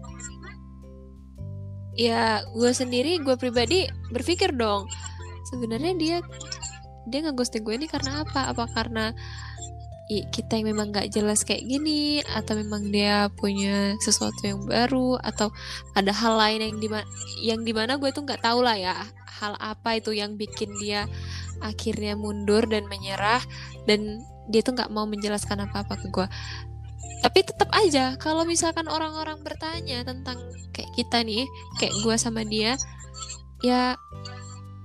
[1.98, 4.86] ya gue sendiri gue pribadi berpikir dong
[5.50, 6.18] sebenarnya dia
[7.10, 8.54] dia nggak ghosting gue ini karena apa?
[8.54, 9.10] Apa karena
[10.08, 15.52] kita yang memang nggak jelas kayak gini atau memang dia punya sesuatu yang baru atau
[15.92, 17.08] ada hal lain yang di mana
[17.44, 18.96] yang di mana gue tuh nggak tahu lah ya
[19.28, 21.04] hal apa itu yang bikin dia
[21.60, 23.44] akhirnya mundur dan menyerah
[23.84, 26.26] dan dia tuh nggak mau menjelaskan apa-apa ke gue.
[27.18, 30.38] Tapi tetap aja kalau misalkan orang-orang bertanya tentang
[30.72, 31.44] kayak kita nih
[31.76, 32.78] kayak gue sama dia
[33.58, 33.98] ya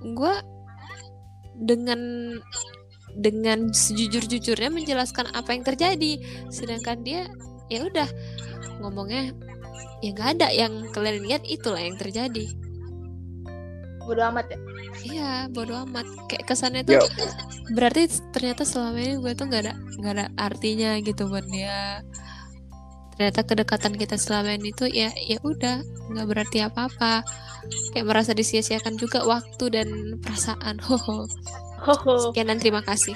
[0.02, 0.34] gue
[1.54, 2.00] dengan
[3.14, 6.18] dengan sejujur-jujurnya menjelaskan apa yang terjadi
[6.50, 7.30] sedangkan dia
[7.70, 8.08] ya udah
[8.82, 9.32] ngomongnya
[10.04, 12.50] ya nggak ada yang kalian lihat itulah yang terjadi
[14.04, 14.58] Bodo amat ya.
[15.00, 17.08] iya bodo amat kayak kesannya tuh Yo.
[17.72, 18.04] berarti
[18.36, 22.04] ternyata selama ini gue tuh nggak ada nggak ada artinya gitu buat dia
[23.16, 25.80] ternyata kedekatan kita selama ini tuh ya ya udah
[26.12, 27.24] nggak berarti apa-apa
[27.96, 29.88] kayak merasa disia-siakan juga waktu dan
[30.20, 31.73] perasaan hoho Hoho.
[32.30, 33.14] Sekian dan terima kasih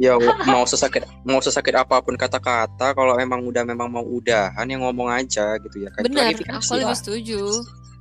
[0.00, 0.16] Ya
[0.48, 5.08] mau sesakit mau sesakit apa pun kata-kata kalau emang udah memang mau udahan ya ngomong
[5.12, 6.06] aja gitu ya kan.
[6.08, 7.42] benar aku lebih setuju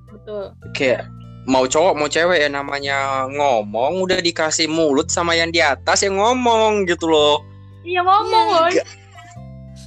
[0.08, 0.44] Betul.
[0.72, 1.12] Kayak
[1.48, 6.16] mau cowok mau cewek ya namanya ngomong udah dikasih mulut sama yang di atas yang
[6.20, 7.44] ngomong gitu loh.
[7.84, 8.68] Iya ngomong loh.
[8.72, 8.90] Nggak-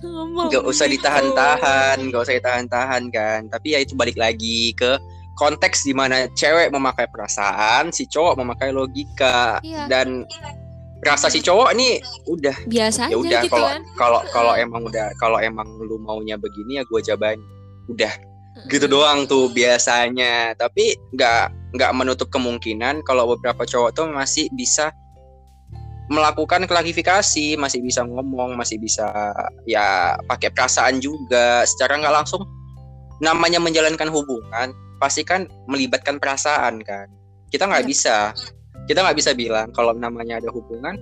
[0.00, 0.96] ngomong Gak usah gitu.
[0.96, 3.40] ditahan-tahan, gak usah ditahan-tahan kan.
[3.52, 4.96] Tapi ya itu balik lagi ke
[5.41, 9.57] konteks di mana cewek memakai perasaan, si cowok memakai logika.
[9.64, 9.88] Iya.
[9.88, 10.28] dan
[11.01, 11.97] rasa si cowok nih
[12.28, 13.80] udah biasa ya udah gitu kalau kan.
[13.97, 17.41] kalau kalau emang udah kalau emang lu maunya begini ya gue jabain.
[17.88, 18.12] Udah.
[18.68, 20.53] Gitu doang tuh biasanya.
[20.61, 24.93] Tapi nggak nggak menutup kemungkinan kalau beberapa cowok tuh masih bisa
[26.11, 29.09] melakukan klarifikasi masih bisa ngomong masih bisa
[29.64, 31.64] ya pakai perasaan juga.
[31.64, 32.45] Secara nggak langsung
[33.24, 37.09] namanya menjalankan hubungan pasti kan melibatkan perasaan kan.
[37.48, 37.90] Kita nggak Iya.
[37.90, 38.16] bisa.
[38.84, 40.94] Kita nggak bisa bilang kalau namanya ada hubungan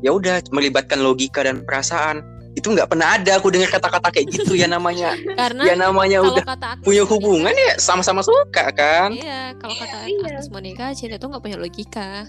[0.00, 2.24] ya udah melibatkan logika dan perasaan.
[2.56, 5.12] Itu nggak pernah ada aku dengar kata-kata kayak gitu ya namanya.
[5.36, 9.12] Karena ya namanya kalau udah kata aku punya hubungan ya sama-sama suka kan?
[9.12, 10.24] Iya kalau kata Iya.
[10.24, 12.24] Agnes Monica cinta tuh nggak punya logika.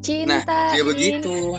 [0.00, 0.76] Cinta.
[0.76, 1.56] ya begitu.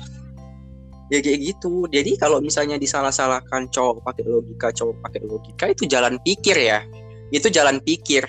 [1.12, 1.86] Ya kayak gitu.
[1.92, 6.82] Jadi kalau misalnya disalah-salahkan cowok pakai logika cowok pakai logika itu jalan pikir ya.
[7.30, 8.24] Itu jalan pikir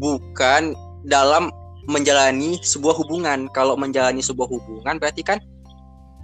[0.00, 0.72] bukan
[1.04, 1.52] dalam
[1.84, 3.46] menjalani sebuah hubungan.
[3.52, 5.38] Kalau menjalani sebuah hubungan berarti kan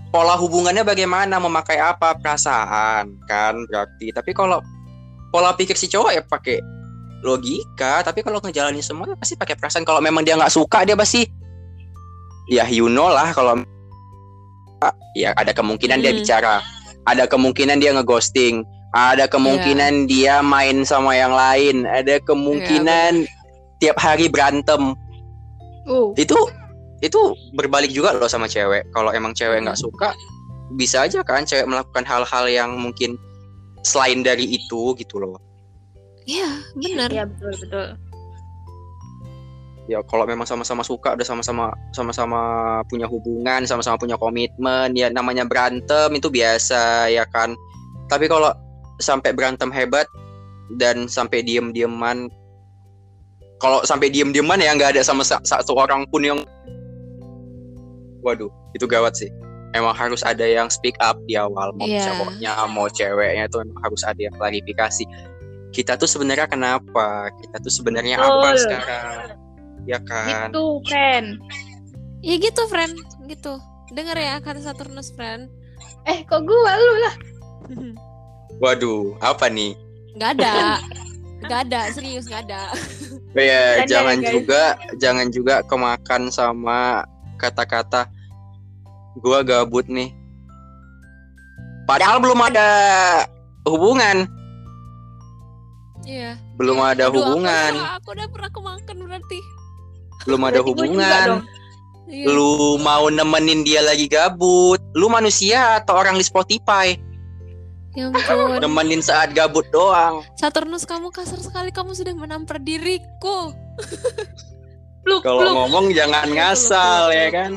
[0.09, 2.16] pola hubungannya bagaimana memakai apa?
[2.16, 3.55] Perasaan kan?
[3.68, 4.64] Berarti tapi kalau
[5.29, 6.64] pola pikir si cowok ya pakai
[7.20, 9.85] logika tapi kalau ngejalanin semuanya pasti pakai perasaan.
[9.85, 11.29] Kalau memang dia nggak suka dia pasti
[12.47, 13.59] ya you know lah kalau
[15.18, 16.20] ya ada kemungkinan dia Hmm.
[16.22, 16.55] bicara
[17.07, 18.62] ada kemungkinan dia ngeghosting
[18.95, 23.27] ada kemungkinan dia main sama yang lain ada kemungkinan
[23.83, 24.97] tiap hari berantem.
[25.87, 26.35] Uh, itu
[27.05, 27.20] itu
[27.55, 28.89] berbalik juga loh sama cewek.
[28.91, 30.16] Kalau emang cewek nggak suka
[30.74, 33.14] bisa aja kan cewek melakukan hal-hal yang mungkin
[33.87, 35.39] selain dari itu gitu loh.
[36.27, 37.09] Iya benar.
[37.12, 37.87] Iya betul betul.
[39.87, 42.41] ya kalau memang sama-sama suka udah sama-sama sama-sama
[42.91, 47.55] punya hubungan sama-sama punya komitmen ya namanya berantem itu biasa ya kan.
[48.11, 48.51] Tapi kalau
[48.99, 50.11] sampai berantem hebat
[50.83, 52.27] dan sampai diem-dieman
[53.57, 56.40] kalau sampai diem-dieman ya nggak ada sama sa- satu orang pun yang
[58.20, 59.30] waduh itu gawat sih.
[59.72, 61.72] Emang harus ada yang speak up di awal.
[61.76, 62.09] Mau Iya.
[62.09, 65.04] cowoknya mau ceweknya itu emang harus ada yang klarifikasi.
[65.68, 67.28] Kita tuh sebenarnya kenapa?
[67.36, 68.62] Kita tuh sebenarnya apa Betul.
[68.62, 69.28] sekarang?
[69.84, 70.48] Ya kan?
[70.50, 71.28] Itu friend.
[72.24, 72.96] ya gitu friend.
[73.26, 73.54] Gitu.
[73.92, 75.52] Dengar ya kata Saturnus friend.
[76.04, 77.14] Eh kok gua lu lah.
[78.57, 79.76] waduh apa nih?
[80.16, 80.80] Nggak ada.
[81.44, 81.80] Nggak ada.
[81.92, 82.72] Serius nggak ada.
[82.72, 84.30] Oh ya ya, jangan guys.
[84.32, 84.62] juga
[84.97, 87.05] jangan juga kemakan sama
[87.37, 88.09] kata-kata
[89.20, 90.12] gua gabut nih.
[91.87, 92.68] Padahal belum ada
[93.68, 94.26] hubungan.
[96.07, 96.39] Iya.
[96.55, 97.72] Belum ada Aduh, aku hubungan.
[97.74, 99.41] udah- aku udah pernah kemakan berarti.
[100.24, 101.28] Belum ada Berarti hubungan.
[102.07, 102.22] Iya.
[102.30, 104.78] lu mau nemenin dia lagi gabut?
[104.95, 106.95] Lu manusia atau orang di Spotify
[107.97, 108.61] ya ampun.
[108.61, 110.20] Nemenin saat gabut doang.
[110.36, 111.72] Saturnus kamu kasar sekali.
[111.72, 113.57] Kamu sudah menampar diriku.
[115.07, 117.57] Pluk, kalau ngomong jangan ngasal ya kan?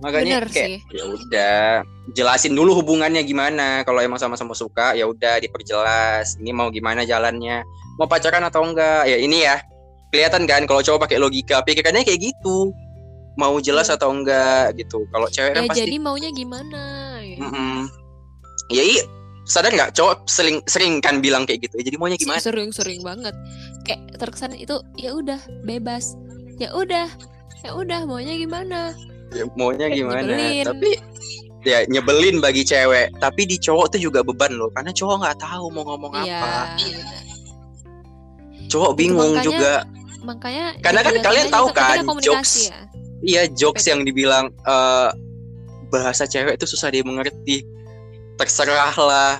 [0.00, 1.58] Makanya Bener kayak ya udah
[2.12, 3.80] jelasin dulu hubungannya gimana.
[3.84, 6.36] Kalau emang sama-sama suka ya udah diperjelas.
[6.40, 7.64] Ini mau gimana jalannya?
[8.00, 9.08] Mau pacaran atau enggak?
[9.08, 9.60] Ya ini ya
[10.08, 11.60] kelihatan kan kalau cowok pakai logika.
[11.64, 12.72] Pikirannya kayak gitu.
[13.40, 13.96] Mau jelas Hmm.
[13.96, 15.04] atau enggak gitu.
[15.08, 16.82] Kalau cewek kan ya pasti jadi maunya gimana
[17.24, 17.36] ya.
[17.40, 17.88] Mm-mm.
[18.68, 19.02] ya iya
[19.50, 19.90] sadar nggak?
[19.98, 21.90] Cowok sering sering kan bilang kayak gitu ya.
[21.90, 22.38] Jadi maunya gimana?
[22.38, 23.34] sering sering banget.
[23.82, 26.14] Kayak terkesan itu ya udah bebas.
[26.62, 27.10] Ya udah
[27.66, 28.94] ya udah maunya gimana?
[29.34, 30.22] Ya, maunya gimana?
[30.26, 30.64] nyebelin.
[30.66, 30.90] tapi
[31.66, 33.10] ya nyebelin bagi cewek.
[33.18, 36.78] Tapi di cowok tuh juga beban loh karena cowok nggak tahu mau ngomong iya apa.
[36.78, 37.24] benar.
[38.70, 39.74] cowok Itu bingung makanya- juga.
[40.20, 42.68] makanya Karena kan kalian tahu kan, jokes.
[42.68, 42.78] ya.
[43.24, 45.10] iya jokes yang dibilang eh,
[45.90, 47.64] bahasa cewek itu susah dia mengerti
[48.40, 49.32] terserah lah.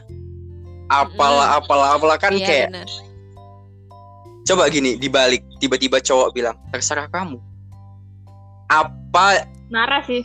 [0.92, 2.16] Apalah apalah apalah.
[2.20, 2.88] Kan Iya, kayak benar.
[4.44, 7.38] coba gini dibalik tiba-tiba cowok bilang terserah kamu.
[8.68, 10.20] Apa Marah sih.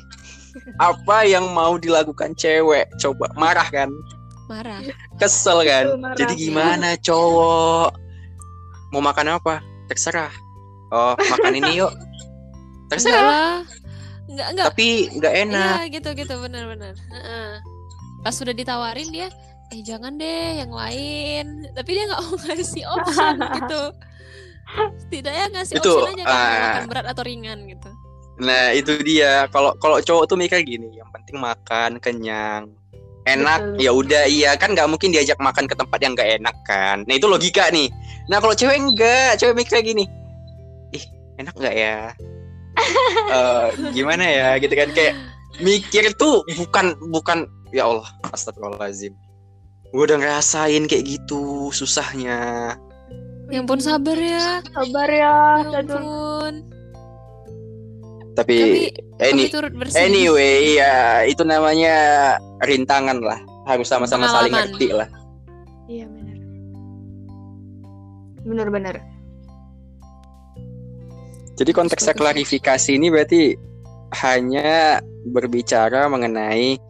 [0.82, 2.90] apa yang mau dilakukan cewek?
[2.98, 3.88] Coba marah kan?
[4.50, 4.82] Marah.
[5.18, 5.86] Kesel kan?
[6.02, 6.18] marah.
[6.18, 7.94] jadi gimana cowok?
[8.92, 9.62] Mau makan apa?
[9.88, 10.34] Terserah.
[10.90, 11.94] Oh makan ini yuk.
[12.90, 13.24] Enggak terserah.
[13.24, 13.56] lah.
[14.26, 14.66] Enggak enggak.
[14.74, 15.76] Tapi nggak enak.
[15.78, 16.34] Iya gitu gitu.
[16.42, 16.94] Benar-benar.
[17.14, 17.50] Heeh.
[18.26, 19.30] Pas sudah ditawarin dia,
[19.70, 21.70] eh jangan deh yang lain.
[21.78, 23.82] Tapi dia nggak mau ngasih option gitu.
[25.06, 26.58] Setidaknya ngasih Itu, option aja kan ah.
[26.66, 27.92] makan berat atau ringan gitu.
[28.36, 32.68] nah itu dia kalau kalau cowok tuh mikir gini yang penting makan kenyang
[33.24, 37.08] enak ya udah iya kan nggak mungkin diajak makan ke tempat yang nggak enak kan
[37.08, 37.88] nah itu logika nih
[38.28, 40.04] nah kalau cewek enggak cewek mikir gini
[40.92, 41.04] ih
[41.40, 42.12] enak nggak ya
[43.26, 45.16] Eh, gimana ya gitu kan kayak
[45.64, 49.12] mikir tuh bukan bukan ya Allah astagfirullahaladzim
[49.92, 52.74] gue udah ngerasain kayak gitu susahnya
[53.46, 54.58] Ya ampun sabar ya.
[54.74, 55.62] Sabar ya.
[55.70, 56.66] Ya ampun.
[58.34, 58.82] tapi Kami,
[59.22, 60.02] any kami turut bersedih.
[60.02, 61.96] anyway ya itu namanya
[62.66, 63.38] rintangan lah
[63.70, 65.06] harus sama-sama saling ngerti lah
[65.86, 66.38] Iya benar.
[68.42, 68.96] Benar-benar.
[71.56, 73.54] Jadi konteksnya klarifikasi ini berarti
[74.26, 75.00] hanya
[75.30, 76.82] berbicara mengenai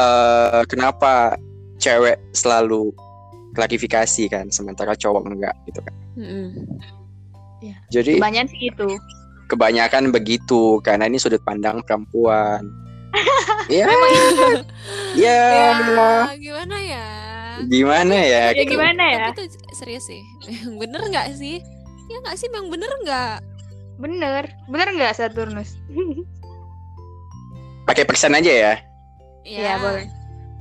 [0.00, 1.36] eh kenapa
[1.76, 2.92] cewek selalu
[3.52, 5.94] klarifikasi kan, sementara cowok enggak gitu kan.
[6.16, 6.48] Mm-mm.
[7.92, 8.88] Jadi Kebanyakan sih gitu.
[9.50, 12.64] kebanyakan begitu karena ini sudut pandang perempuan.
[13.74, 13.86] ya,
[15.18, 15.38] ya,
[15.82, 17.06] Ya, gimana ya?
[17.68, 18.42] gimana ya?
[18.56, 19.18] Ya gimana ya?
[19.34, 20.22] Tapi itu serius sih.
[20.80, 21.60] bener nggak sih?
[22.08, 23.36] Ya nggak sih, memang bener nggak?
[24.00, 24.44] Bener.
[24.70, 25.76] Bener nggak Saturnus?
[27.84, 28.74] Pakai persen aja ya.
[29.44, 30.06] Iya boleh.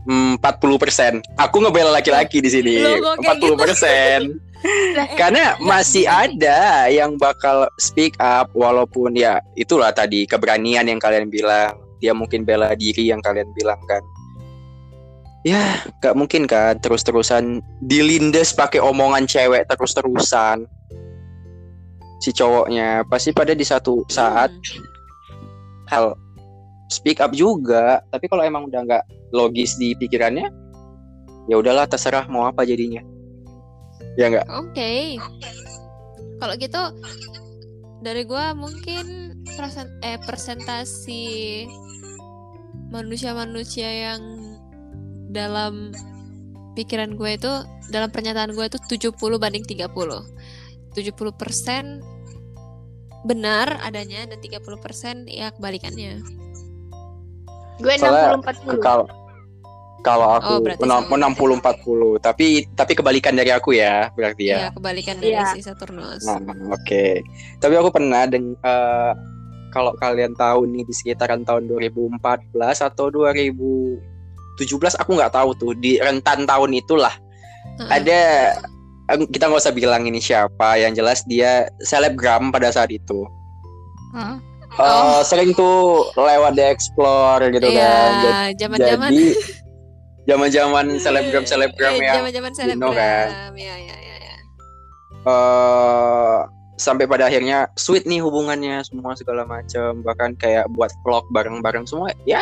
[0.09, 1.21] Hmm, 40%.
[1.37, 2.81] Aku ngebela laki-laki di sini.
[2.81, 3.53] Loh, kok kayak gitu?
[3.53, 4.49] 40%.
[5.19, 11.75] Karena masih ada yang bakal speak up walaupun ya itulah tadi keberanian yang kalian bilang.
[11.99, 13.99] Dia mungkin bela diri yang kalian bilang kan.
[15.43, 20.63] Ya, gak mungkin kan terus-terusan dilindas pakai omongan cewek terus-terusan.
[22.19, 24.83] Si cowoknya pasti pada di satu saat Hmm.
[25.87, 26.05] hal
[26.89, 28.03] speak up juga.
[28.11, 30.49] Tapi kalau emang udah nggak logis di pikirannya,
[31.47, 33.01] ya udahlah terserah mau apa jadinya.
[34.17, 34.45] Ya nggak?
[34.49, 35.17] Oke.
[36.39, 36.83] Kalau gitu
[38.01, 41.67] dari gua mungkin persen eh persentasi
[42.89, 44.21] manusia-manusia yang
[45.29, 45.93] dalam
[46.73, 47.51] pikiran gue itu
[47.93, 49.91] dalam pernyataan gue itu 70 banding 30.
[50.95, 52.01] 70%
[53.27, 56.23] benar adanya dan 30% ya kebalikannya.
[57.79, 58.83] Gue Soalnya 60 40.
[58.83, 59.05] Kalau
[59.99, 60.79] kalau aku Oh, berarti
[61.11, 64.69] enam- puluh empat puluh, tapi tapi kebalikan dari aku ya berarti Ya, ya.
[64.71, 65.51] kebalikan dari Iya.
[65.51, 66.23] si Saturnus.
[66.23, 66.39] Nah,
[66.71, 67.19] Oke.
[67.59, 69.11] Tapi aku pernah deng eh,
[69.69, 72.15] kalau kalian tahu nih di sekitaran tahun 2014
[72.79, 73.99] atau 2017
[74.95, 77.13] aku nggak tahu tuh di rentan tahun itulah
[77.77, 77.89] Heeh.
[77.91, 78.19] ada
[79.27, 83.27] kita nggak usah bilang ini siapa yang jelas dia selebgram pada saat itu
[84.71, 85.03] Heeh.
[85.11, 85.77] Eh, sering tuh
[86.13, 89.37] lewat di explore gitu Iya, kan Jadi-
[90.25, 92.95] zaman-zaman selebgram selebgram Eh, yang zaman-zaman you know selebgram.
[92.95, 93.27] kan.
[93.57, 94.35] Ya, ya, ya, ya.
[95.21, 96.37] eh
[96.75, 102.07] sampai pada akhirnya sweet nih hubungannya semua segala macam bahkan kayak buat vlog bareng-bareng semua
[102.23, 102.39] ya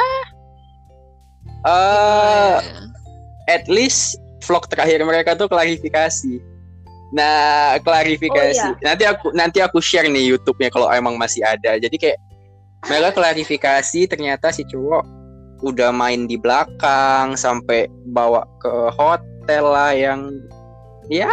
[1.66, 2.62] eh Ya.
[3.50, 6.38] at least vlog terakhir mereka tuh klarifikasi.
[7.08, 8.68] Nah, klarifikasi.
[8.68, 11.80] Oh, Nanti aku nanti aku share nih YouTube-nya kalau emang masih ada.
[11.80, 12.20] Jadi kayak
[12.84, 15.04] mereka klarifikasi ternyata si cowok
[15.64, 20.30] udah main di belakang sampai bawa ke hotel lah yang
[21.08, 21.32] Iya,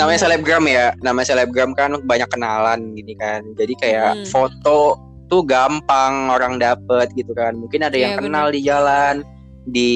[0.00, 0.24] namanya bener.
[0.24, 0.86] selebgram ya.
[1.04, 3.44] Namanya selebgram kan banyak kenalan gini kan.
[3.54, 4.26] Jadi kayak Hmm.
[4.26, 4.96] foto
[5.28, 7.52] tuh gampang orang dapet gitu kan.
[7.54, 9.20] Mungkin ada yang Iya, kenal di jalan,
[9.66, 9.90] di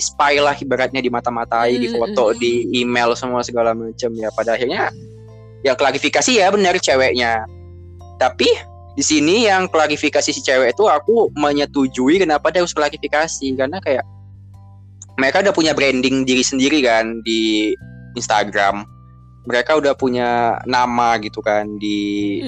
[0.00, 4.32] spy lah ibaratnya di mata-matai, di Hmm, foto, hmm, di email semua segala macam ya.
[4.32, 4.88] Pada akhirnya
[5.60, 7.44] ya klarifikasi ya benar ceweknya.
[8.16, 8.48] Tapi
[8.96, 14.04] di sini yang klarifikasi si cewek itu aku menyetujui kenapa dia harus klarifikasi karena kayak
[15.20, 17.76] mereka udah punya branding diri sendiri kan di
[18.16, 18.88] Instagram.
[19.44, 22.40] Mereka udah punya nama gitu kan di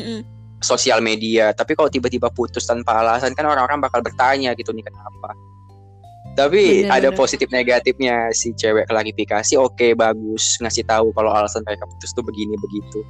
[0.64, 1.52] sosial media.
[1.52, 5.36] Tapi kalau tiba-tiba putus tanpa alasan kan orang-orang bakal bertanya gitu nih kenapa.
[6.32, 7.18] Tapi Bener, ada bener.
[7.20, 12.56] positif negatifnya si cewek klarifikasi oke bagus ngasih tahu kalau alasan mereka putus tuh begini
[12.56, 13.04] begitu.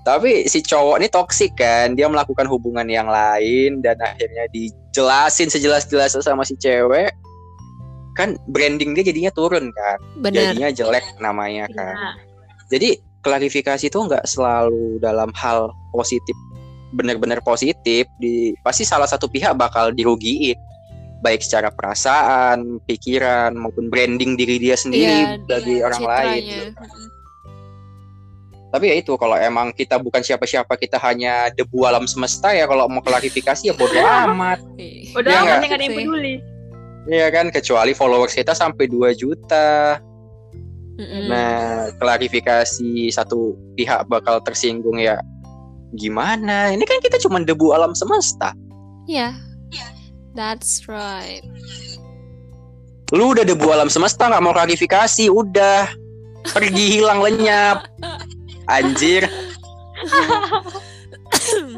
[0.00, 6.24] Tapi si cowok ini toksik kan, dia melakukan hubungan yang lain dan akhirnya dijelasin sejelas-jelasnya
[6.24, 7.12] sama si cewek.
[8.16, 10.52] Kan branding dia jadinya turun kan, Benar.
[10.52, 11.96] jadinya jelek namanya kan.
[11.96, 12.10] Iya.
[12.72, 12.88] Jadi
[13.20, 16.36] klarifikasi itu nggak selalu dalam hal positif,
[16.96, 18.08] benar-benar positif.
[18.20, 20.56] Di pasti salah satu pihak bakal dirugiin,
[21.20, 26.42] baik secara perasaan, pikiran maupun branding diri dia sendiri Iya, bagi orang lain.
[26.76, 27.06] Mm-mm.
[28.70, 32.70] Tapi ya itu kalau emang kita bukan siapa-siapa, kita hanya debu alam semesta ya.
[32.70, 33.98] Kalau mau klarifikasi ya bodo
[34.30, 34.62] amat.
[34.78, 36.34] Ih, Udah Iya amat yang ada yang peduli.
[37.10, 39.98] Iya kan, kecuali followers kita sampai 2 juta.
[41.00, 41.26] mm-mm.
[41.26, 45.18] Nah, klarifikasi satu pihak bakal tersinggung ya.
[45.98, 46.70] Gimana?
[46.70, 48.54] Ini kan kita cuma debu alam semesta.
[49.10, 49.34] Iya.
[50.34, 51.42] That's right.
[53.10, 55.90] Lu udah debu alam semesta nggak mau klarifikasi, udah
[56.54, 57.90] pergi hilang lenyap.
[58.70, 59.26] Anjir,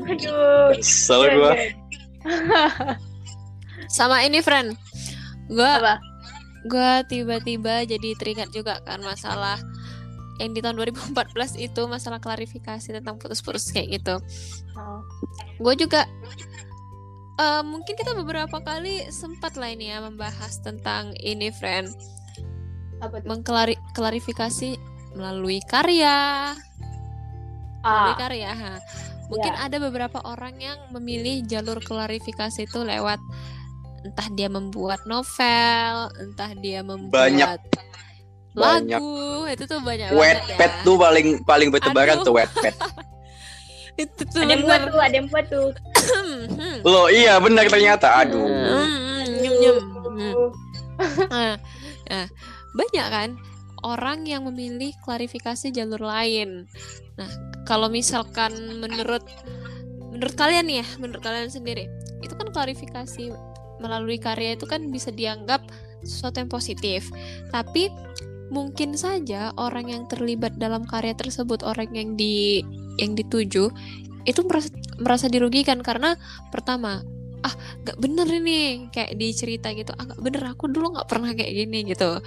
[0.04, 0.76] Aduh.
[0.76, 1.52] kesel Iya, gua.
[1.56, 1.70] iya.
[3.96, 4.76] Sama ini, friend.
[5.48, 5.94] Gua Apa?
[6.62, 9.58] gua tiba-tiba jadi teringat juga kan masalah
[10.38, 14.14] yang di tahun 2014 itu masalah klarifikasi tentang putus-putus kayak gitu.
[14.78, 15.02] Oh.
[15.62, 16.06] Gue juga
[17.34, 21.88] eh, mungkin kita beberapa kali sempat lah ini ya membahas tentang ini, friend.
[23.00, 23.28] Apa tuh?
[23.28, 24.70] Mengklarifikasi
[25.12, 26.52] melalui karya,
[27.82, 28.50] melalui Ah, karya.
[28.50, 28.72] ha.
[29.28, 29.64] Mungkin Ya.
[29.64, 33.16] ada beberapa orang yang memilih jalur klarifikasi itu lewat
[34.02, 37.58] entah dia membuat novel, entah dia membuat Banyak.
[38.52, 39.14] lagu,
[39.48, 40.84] itu tuh banyak Wetpad banget ya.
[40.84, 42.26] tuh paling paling bertebaran Aduh.
[42.28, 42.74] tuh wetpad.
[44.00, 45.70] Itu tuh ada yang buat tuh, ada yang buat tuh.
[46.02, 48.24] Hmm, Loh, iya benar ternyata.
[48.24, 48.42] Aduh.
[48.42, 49.76] hmm, nyum, nyum.
[50.12, 50.48] Hmm.
[51.28, 51.56] Nah,
[52.08, 52.26] nah,
[52.72, 53.28] banyak kan
[53.82, 56.66] orang yang memilih klarifikasi jalur lain.
[57.18, 57.30] Nah,
[57.66, 59.22] kalau misalkan menurut
[60.12, 61.90] menurut kalian nih ya, menurut kalian sendiri,
[62.22, 63.34] itu kan klarifikasi
[63.82, 65.66] melalui karya itu kan bisa dianggap
[66.06, 67.10] sesuatu yang positif.
[67.50, 67.90] Tapi
[68.52, 72.60] mungkin saja orang yang terlibat dalam karya tersebut, orang yang di
[73.00, 73.72] yang dituju
[74.22, 74.68] itu merasa
[75.00, 76.14] merasa dirugikan karena
[76.52, 77.00] pertama
[77.42, 81.34] ah nggak bener ini kayak di cerita gitu ah nggak bener aku dulu nggak pernah
[81.34, 82.22] kayak gini gitu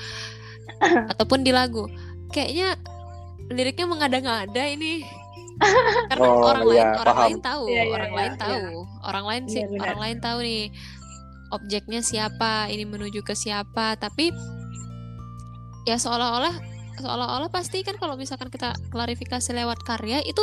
[1.15, 1.88] ataupun di lagu
[2.36, 2.76] kayaknya
[3.47, 5.07] liriknya mengada-ngada ini
[6.11, 7.23] karena Oh, orang lain iya, orang paham.
[7.23, 8.41] lain tahu Iya, iya, orang iya, lain iya.
[8.43, 8.59] tahu
[9.07, 9.84] orang lain sih Iya, benar.
[9.88, 10.63] orang lain tahu nih
[11.55, 14.36] objeknya siapa ini menuju ke siapa tapi
[15.86, 16.53] ya seolah-olah
[16.95, 20.41] seolah-olah pasti kan kalau misalkan kita klarifikasi lewat karya itu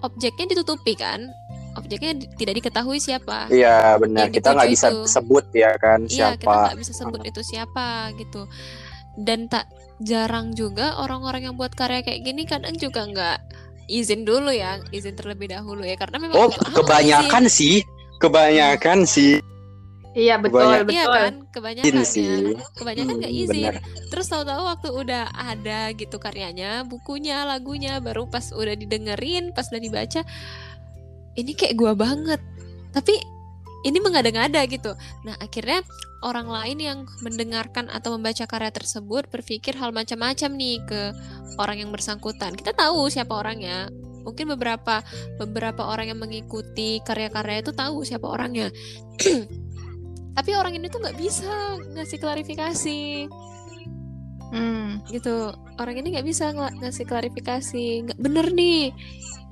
[0.00, 1.28] objeknya ditutupi kan
[1.72, 4.28] objeknya tidak diketahui siapa Iya benar.
[4.28, 5.08] Kita nggak bisa itu.
[5.08, 6.52] sebut ya kan Iya, kita siapa.
[6.68, 8.44] nggak bisa sebut itu siapa gitu.
[9.16, 9.68] Dan tak
[9.98, 13.38] jarang juga orang-orang yang buat karya kayak gini kadang juga nggak
[13.88, 17.80] izin dulu ya, izin terlebih dahulu ya karena memang Oh, kebanyakan sih.
[18.20, 19.40] Kebanyakan sih.
[20.12, 20.84] Iya betul, Banyak.
[20.84, 20.92] izin.
[20.92, 21.16] Iya betul.
[21.16, 22.04] kan, kebanyakan ya.
[22.04, 22.24] sih.
[22.76, 23.64] Kebanyakan nggak Hmm, izin.
[23.64, 23.74] benar.
[24.12, 29.80] Terus tahu-tahu waktu udah ada gitu karyanya, bukunya, lagunya, baru pas udah didengerin, pas udah
[29.80, 30.20] dibaca,
[31.32, 32.40] ini kayak gua banget.
[32.92, 33.16] Tapi
[33.82, 34.92] ini mengada-ngada gitu.
[35.24, 35.80] Nah, akhirnya
[36.22, 41.02] orang lain yang mendengarkan atau membaca karya tersebut berpikir hal macam-macam nih ke
[41.56, 42.52] orang yang bersangkutan.
[42.54, 43.88] Kita tahu siapa orangnya.
[44.22, 45.02] Mungkin beberapa
[45.34, 48.68] beberapa orang yang mengikuti karya-karya itu tahu siapa orangnya.
[50.32, 51.52] Tapi orang ini tuh nggak bisa
[51.92, 53.00] ngasih klarifikasi
[54.48, 55.00] Hmm.
[55.08, 58.92] gitu orang ini nggak bisa ngela- ngasih klarifikasi nggak bener nih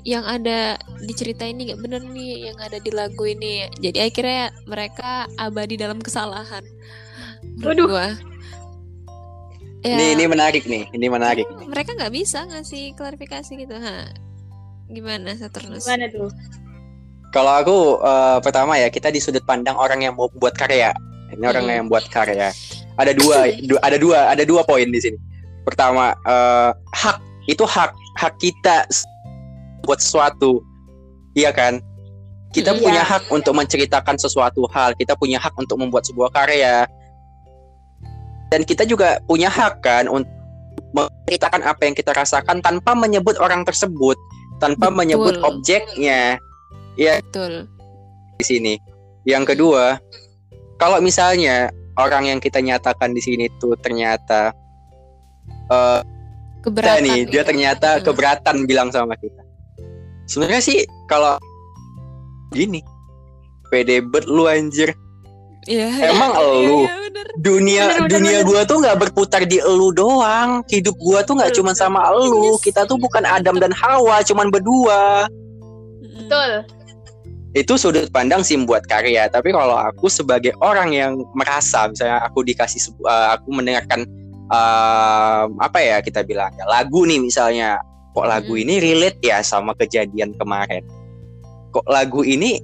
[0.03, 4.53] yang ada di cerita ini nggak bener nih yang ada di lagu ini jadi akhirnya
[4.66, 6.61] mereka abadi dalam kesalahan
[7.64, 7.89] Waduh.
[7.89, 8.09] gua.
[9.81, 10.85] ya, Ini ini menarik nih.
[10.93, 11.49] Ini menarik.
[11.49, 11.64] nih.
[11.66, 14.05] mereka nggak bisa ngasih klarifikasi gitu ha
[14.87, 16.28] gimana Saturnus Gimana tuh?
[17.31, 20.91] Kalau aku eh, pertama ya kita di sudut pandang orang yang mau buat karya.
[21.31, 21.74] Ini orang Hmm.
[21.78, 22.51] yang buat karya.
[22.99, 25.18] Ada dua, du- ada dua, ada dua poin di sini.
[25.62, 28.91] Pertama, eh, hak itu hak hak kita
[29.87, 30.59] buat sesuatu,
[31.39, 31.78] iya kan?
[32.51, 32.83] Kita Iya.
[32.83, 34.99] punya hak untuk menceritakan sesuatu hal.
[34.99, 36.83] Kita punya hak untuk membuat sebuah karya.
[38.51, 40.26] Dan kita juga punya hak kan untuk
[40.91, 44.18] menceritakan apa yang kita rasakan tanpa menyebut orang tersebut,
[44.59, 44.99] tanpa Betul.
[44.99, 46.43] menyebut objeknya
[46.97, 47.66] betul
[48.36, 48.74] di sini.
[49.22, 50.01] Yang kedua,
[50.76, 54.51] kalau misalnya orang yang kita nyatakan di sini tuh ternyata
[55.68, 57.49] eh kita keberatan nih, dia gitu.
[57.49, 58.05] ternyata Hmm.
[58.05, 59.41] keberatan bilang sama kita.
[60.24, 61.36] Sebenarnya sih kalau
[62.51, 62.80] gini,
[63.68, 64.93] pede bet lu anjir.
[65.64, 66.78] Iya, Emang iya, elu?
[66.80, 67.09] iya, bener.
[67.12, 68.49] bener dunia Bener, bener, dunia bener.
[68.49, 72.64] gua tuh nggak berputar di elu doang hidup gua tuh nggak cuma sama elu Yes.
[72.64, 75.28] kita tuh bukan Adam dan Hawa cuman berdua
[76.01, 76.26] Mm-mm.
[76.26, 76.51] Betul.
[77.51, 79.26] Itu sudut pandang sih buat karya.
[79.26, 84.07] Tapi kalau aku sebagai orang yang merasa misalnya aku dikasih eh, aku mendengarkan
[84.51, 88.62] eh, apa ya kita bilang ya, lagu nih misalnya kok lagu Mm.
[88.66, 90.82] ini relate ya sama kejadian kemarin?
[91.70, 92.59] Kok lagu ini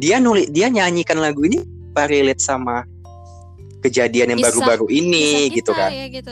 [0.00, 1.60] dia nulis dia nyanyikan lagu ini
[1.90, 2.86] apa relate sama
[3.82, 5.90] kejadian yang baru-baru ini gitu kan.
[5.90, 6.30] ya gitu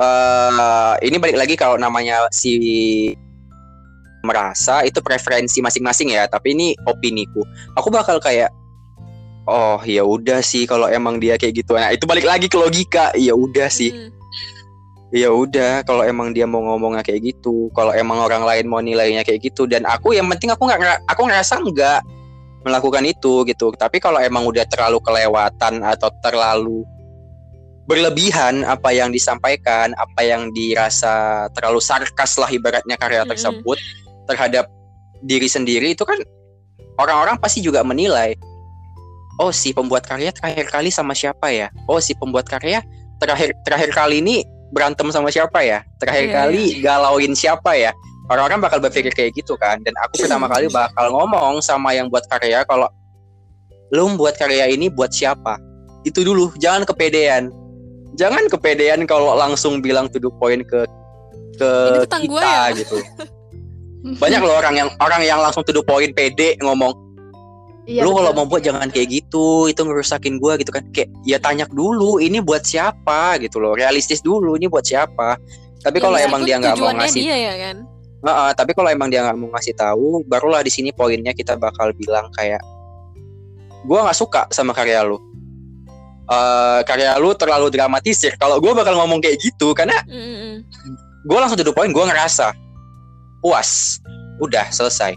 [0.00, 2.56] eh ini balik lagi kalau namanya si
[4.20, 7.44] merasa itu preferensi masing-masing ya tapi ini opiniku.
[7.76, 8.52] Aku bakal kayak
[9.48, 11.76] oh ya udah sih kalau emang dia kayak gitu.
[11.76, 13.12] Nah itu balik lagi ke logika.
[13.16, 13.92] Ya udah sih.
[13.92, 14.18] Mm.
[15.10, 19.26] ya udah kalau emang dia mau ngomongnya kayak gitu kalau emang orang lain mau nilainya
[19.26, 22.00] kayak gitu dan aku yang penting aku nggak aku ngerasa nggak
[22.64, 23.72] melakukan itu gitu.
[23.72, 26.84] Tapi kalau emang udah terlalu kelewatan atau terlalu
[27.88, 33.34] berlebihan apa yang disampaikan apa yang dirasa terlalu sarkas lah ibaratnya karya Mm-mm.
[33.34, 33.78] tersebut
[34.30, 34.70] terhadap
[35.26, 36.16] diri sendiri itu kan
[37.02, 38.38] orang-orang pasti juga menilai
[39.40, 41.72] oh si pembuat karya terakhir kali sama siapa ya?
[41.88, 42.84] Oh si pembuat karya
[43.18, 45.80] terakhir terakhir kali ini berantem sama siapa ya?
[45.98, 47.90] Terakhir Iya, kali galauin siapa ya?
[48.30, 52.22] Orang-orang bakal berpikir kayak gitu kan dan aku pertama kali bakal ngomong sama yang buat
[52.30, 52.86] karya kalau
[53.90, 55.58] lu buat karya ini buat siapa?
[56.06, 57.50] Itu dulu jangan kepedean.
[58.14, 60.86] Jangan kepedean kalau langsung bilang to the point ke
[61.58, 61.70] ke
[62.06, 62.72] kita ya?
[62.72, 62.96] gitu
[64.00, 66.92] banyak loh orang yang orang yang langsung to the point pede ngomong
[67.90, 70.86] Iya, lu kalau mau buat jangan kayak gitu itu ngerusakin gua gitu kan.
[70.94, 73.34] Kayak ya tanya dulu ini buat siapa?
[73.42, 73.74] Gitu loh.
[73.74, 75.34] Realistis dulu ini buat siapa?
[75.82, 77.76] Tapi Ya, kalau meskipun emang dia nggak mau ngasih dia ya kan?
[78.20, 81.90] Heeh, tapi kalau emang dia nggak mau ngasih tahu barulah di sini poinnya kita bakal
[81.96, 82.62] bilang kayak
[83.88, 85.18] gua nggak suka sama karya lu.
[86.30, 88.38] Eh karya lu terlalu dramatisir.
[88.38, 90.62] Kalau gua bakal ngomong kayak gitu karena Mm-mm.
[91.26, 92.54] gue langsung to the point gue ngerasa
[93.40, 93.98] puas
[94.38, 95.16] udah selesai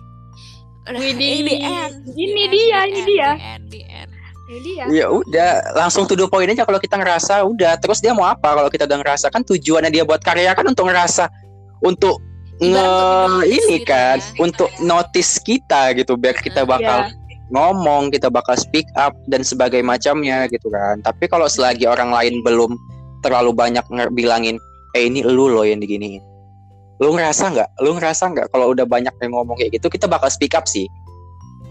[0.83, 1.47] Udah, Widih.
[1.47, 3.29] the end, Ini the dia, end, ini dia.
[4.43, 4.83] Ini dia.
[4.91, 5.49] ya udah
[5.79, 8.83] langsung to the point aja kalau kita ngerasa udah terus dia mau apa kalau kita
[8.85, 11.31] udah ngerasa kan tujuannya dia buat karya kan untuk ngerasa
[11.79, 12.19] untuk
[12.59, 12.85] nge
[13.49, 14.43] ini gitu kan ya.
[14.43, 17.15] untuk notice kita gitu biar kita bakal Iya.
[17.49, 22.43] ngomong kita bakal speak up dan sebagai macamnya gitu kan tapi kalau selagi orang lain
[22.45, 22.77] belum
[23.25, 23.81] terlalu banyak
[24.13, 24.59] bilangin
[24.93, 26.21] eh ini lu loh yang diginiin
[27.03, 27.69] lu ngerasa nggak?
[27.83, 30.87] Lu ngerasa nggak kalau udah banyak yang ngomong kayak gitu kita bakal speak up sih.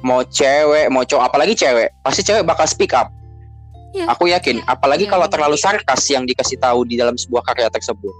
[0.05, 1.89] Mau cewek mau cowok apalagi cewek.
[2.05, 3.09] Pasti cewek bakal speak up.
[3.93, 4.09] Iya.
[4.09, 8.13] aku yakin apalagi Iya, kalau terlalu sarkas yang dikasih tahu di dalam sebuah karya tersebut.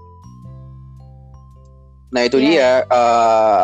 [2.13, 2.45] Nah itu Iya.
[2.45, 3.63] dia eh,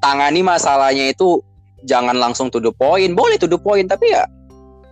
[0.00, 1.44] tangani masalahnya itu
[1.84, 3.12] jangan langsung to the point.
[3.12, 4.24] Boleh to the point tapi ya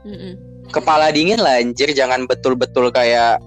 [0.04, 0.36] Mm-mm.
[0.68, 1.88] kepala dingin lah anjir.
[1.96, 3.40] Jangan betul-betul kayak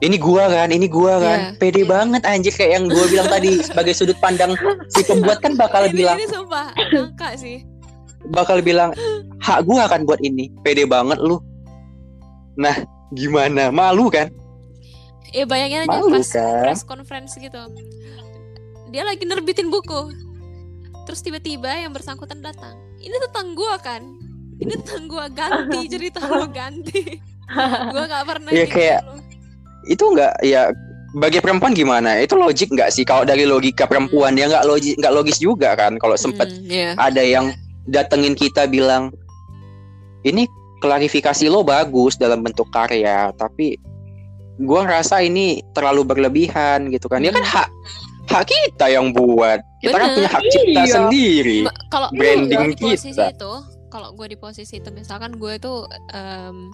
[0.00, 1.38] ini gua kan ini gua kan.
[1.38, 1.50] Iya.
[1.56, 3.60] pede banget anjir kayak yang gua bilang tadi.
[3.66, 4.56] Sebagai sudut pandang
[4.88, 7.64] si pembuat kan bakal ini, bilang ini sumpah angka sih.
[8.26, 8.92] Bakal bilang
[9.38, 10.48] hak gua akan buat ini.
[10.60, 11.36] Pede banget lu.
[12.56, 12.76] Nah
[13.10, 13.68] gimana?
[13.68, 14.28] Malu kan?
[15.30, 16.62] Ya bayangin aja Malu, pas kan?
[16.64, 17.60] press conference gitu.
[18.90, 20.10] Dia lagi nerbitin buku.
[21.04, 22.74] Terus tiba-tiba yang bersangkutan datang.
[22.98, 24.02] Ini tentang gua kan?
[24.56, 27.20] Ini tentang gua ganti cerita lu ganti.
[27.90, 29.18] Gua nggak pernah Iya, gitu kayak- loh.
[29.86, 30.68] Itu enggak ya
[31.10, 35.10] bagi perempuan gimana itu logik nggak sih kalau dari logika perempuan dia nggak logis nggak
[35.10, 36.90] logis juga kan kalau sempet Mm, iya.
[36.94, 37.50] ada yang
[37.90, 39.10] datengin kita bilang
[40.22, 40.46] ini
[40.78, 43.74] klarifikasi lo bagus dalam bentuk karya tapi
[44.60, 47.68] gua ngerasa ini terlalu berlebihan gitu kan dia kan hak
[48.30, 50.14] hak kita yang buat kita kan Bener.
[50.14, 50.94] punya hak cipta Iya.
[50.94, 51.58] sendiri
[51.90, 53.34] kalau branding di posisi kita.
[53.34, 53.52] itu
[53.90, 55.74] kalau gue di posisi itu misalkan gue itu
[56.14, 56.70] em,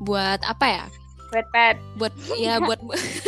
[0.00, 0.84] buat apa ya
[1.28, 1.76] Wattpad.
[2.00, 2.80] buat ya buat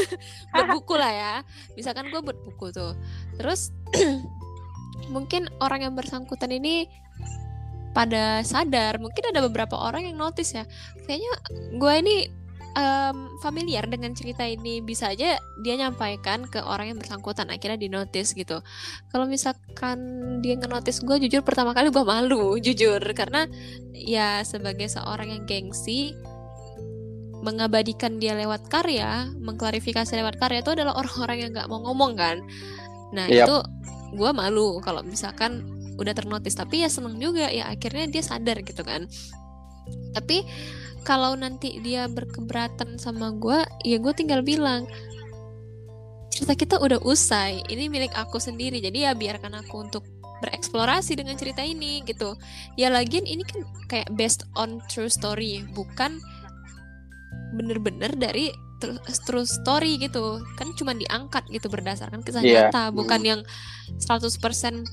[0.53, 1.35] buat buku lah ya.
[1.77, 2.97] Misalkan gue buat buku tuh.
[3.37, 3.73] Terus
[5.15, 6.89] mungkin orang yang bersangkutan ini
[7.91, 10.65] pada sadar mungkin ada beberapa orang yang notice ya.
[11.05, 11.33] Kayaknya
[11.77, 12.17] gue ini
[12.79, 14.79] em, familiar dengan cerita ini.
[14.81, 18.63] Bisa aja dia nyampaikan ke orang yang bersangkutan akhirnya di notice gitu.
[19.11, 19.99] Kalau misalkan
[20.41, 23.03] dia nge-notice gue jujur pertama kali gue malu jujur.
[23.13, 23.47] Karena
[23.93, 26.15] ya sebagai seorang yang gengsi
[27.41, 32.36] mengabadikan dia lewat karya, mengklarifikasi lewat karya itu adalah orang-orang yang nggak mau ngomong kan.
[33.16, 33.49] Nah Yap.
[33.49, 33.57] itu
[34.16, 35.64] gue malu kalau misalkan
[35.97, 39.09] udah ternotis, tapi ya seneng juga ya akhirnya dia sadar gitu kan.
[40.16, 40.45] Tapi
[41.05, 44.84] kalau nanti dia berkeberatan sama gue, ya gue tinggal bilang
[46.30, 50.05] cerita kita udah usai, ini milik aku sendiri, jadi ya biarkan aku untuk
[50.41, 52.36] bereksplorasi dengan cerita ini gitu.
[52.80, 53.61] Ya lagian ini kan
[53.93, 56.16] kayak based on true story, bukan
[57.55, 58.51] bener-bener dari
[59.27, 60.41] true, story gitu.
[60.57, 62.73] Kan cuma diangkat gitu berdasarkan kisah Iya.
[62.73, 63.41] nyata bukan yang
[64.01, 64.89] 100%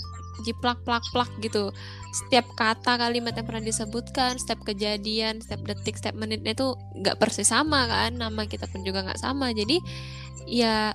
[0.45, 1.73] jiplak plak plak gitu.
[2.13, 7.49] Setiap kata kalimat yang pernah disebutkan setiap kejadian setiap detik setiap menitnya itu nggak persis
[7.49, 9.49] sama kan nama kita pun juga nggak sama.
[9.55, 9.81] Jadi
[10.45, 10.93] ya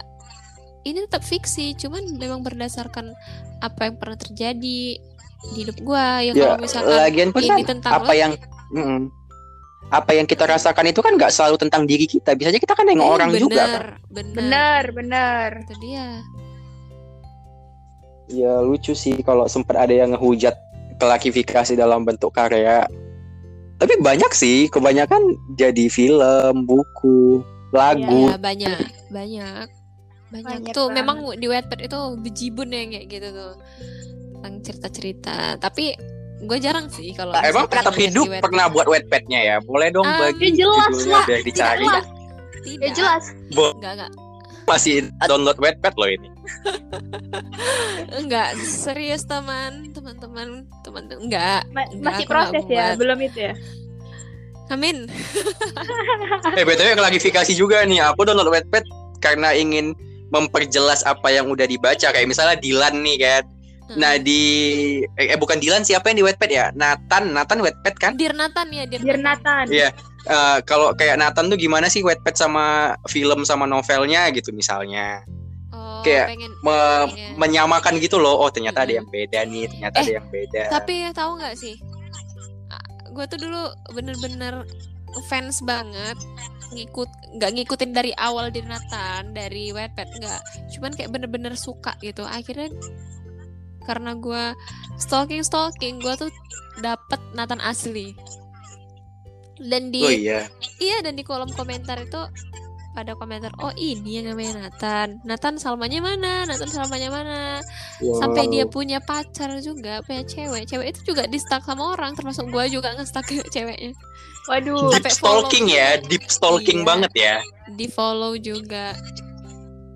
[0.82, 3.14] ini tetap fiksi cuman memang berdasarkan
[3.62, 4.98] apa yang pernah terjadi
[5.42, 6.22] di hidup gua.
[6.22, 8.32] Ya, Ya, kalau misalkan lagian pun ini kan tentang apa lo, yang
[8.74, 9.00] mm,
[9.92, 12.32] apa yang kita rasakan itu kan nggak selalu tentang diri kita.
[12.32, 13.82] Bisa aja kita kan nengok eh, orang bener, juga kan.
[14.08, 15.48] bener Benar, benar.
[15.62, 16.06] itu dia
[18.26, 20.56] Ya lucu sih kalau sempat ada yang ngehujat
[20.96, 22.86] klarifikasi dalam bentuk karya.
[23.76, 25.20] Tapi banyak sih, kebanyakan
[25.58, 27.42] jadi film, buku,
[27.74, 28.30] lagu.
[28.30, 28.78] ya banyak
[29.10, 29.66] banyak
[30.32, 30.96] banyak, Banyak tuh banget.
[31.02, 33.52] memang di Wattpad itu bejibun yang kayak gitu tuh
[34.32, 35.92] tentang cerita-cerita tapi
[36.42, 39.56] gue jarang sih kalau Nah, emang tetap hidup pernah buat wetpadnya ya?
[39.60, 41.82] Boleh dong Ah, bagi ya jelas lah, biar dicari.
[41.82, 42.06] jelas.
[42.60, 43.24] tidak Ya jelas.
[43.74, 44.10] enggak enggak
[44.62, 46.28] Masih download wetpad loh ini.
[48.20, 50.48] enggak serius teman teman-teman
[50.80, 52.98] teman-teman enggak Ma- Enggak, masih proses ya, buat.
[52.98, 53.54] belum itu ya.
[54.68, 54.96] amin
[56.58, 58.02] Eh btw klarifikasi juga nih.
[58.04, 58.84] Aku download wetpad
[59.18, 59.92] karena ingin
[60.28, 62.08] memperjelas apa yang udah dibaca.
[62.08, 63.42] Kayak misalnya Dilan nih kan.
[63.94, 64.42] Nah di
[65.14, 66.66] eh, eh, bukan Dilan siapa yang di wetpad ya?
[66.72, 68.12] Nathan, Nathan wetpad kan?
[68.14, 69.64] Dirnatan ya Dirnatan, Dirnatan.
[69.68, 69.88] Iya.
[70.22, 75.22] Eh, kalau kayak Nathan tuh gimana sih wetpad sama film sama novelnya gitu misalnya.
[75.72, 77.32] oh, kayak pengen Me- Iya.
[77.34, 78.36] menyamakan gitu loh.
[78.36, 78.98] Oh ternyata ada Mm-mm.
[79.02, 80.62] yang beda nih, ternyata Eh, ada yang beda.
[80.68, 81.74] Tapi tahu nggak sih,
[83.12, 84.64] gue tuh dulu bener-bener
[85.28, 86.16] fans banget
[86.72, 87.04] ngikut
[87.36, 90.40] nggak ngikutin dari awal di Nathan dari Wattpad nggak,
[90.72, 92.24] cuman kayak bener-bener suka gitu.
[92.24, 92.72] Akhirnya
[93.84, 94.54] karena gue
[94.96, 96.30] stalking stalking, gue tuh
[96.80, 98.14] dapet Nathan asli.
[99.62, 100.50] Dan di Oh iya.
[100.82, 102.18] iya dan di kolom komentar itu
[102.92, 107.38] pada komentar oh ini yang namanya Nathan Nathan Salmanya mana Nathan Salmanya mana
[108.20, 112.52] sampai dia punya pacar juga punya cewek cewek itu juga di stalk sama orang termasuk
[112.52, 113.96] gua juga nge-stalk ceweknya
[114.44, 114.92] Waduh.
[114.92, 116.88] deep follow stalking ya, deep stalking Iya.
[116.88, 117.36] banget ya.
[117.72, 118.92] di follow juga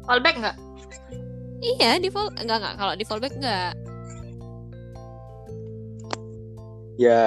[0.09, 0.57] Fallback nggak?
[1.63, 2.75] Iya di follow enggak enggak.
[2.77, 3.73] Kalau di fallback enggak.
[6.97, 7.23] Ya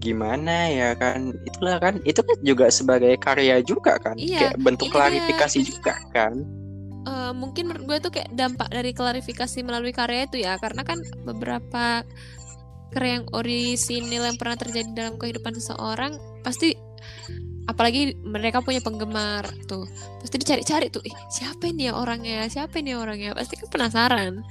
[0.00, 1.36] gimana ya kan?
[1.44, 4.16] Itulah kan itu kan juga sebagai karya juga kan?
[4.16, 6.32] Iya, kayak bentuk ini klarifikasi juga kan?
[7.02, 10.56] Eh, mungkin menurut gue tuh kayak dampak dari klarifikasi melalui karya itu ya.
[10.56, 12.06] Karena kan beberapa
[12.92, 16.72] karya yang orisinil yang pernah terjadi dalam kehidupan seseorang pasti
[17.72, 19.88] apalagi mereka punya penggemar tuh
[20.20, 24.44] pasti dicari-cari tuh ih siapa ini ya orangnya siapa ini ya orangnya pasti kan penasaran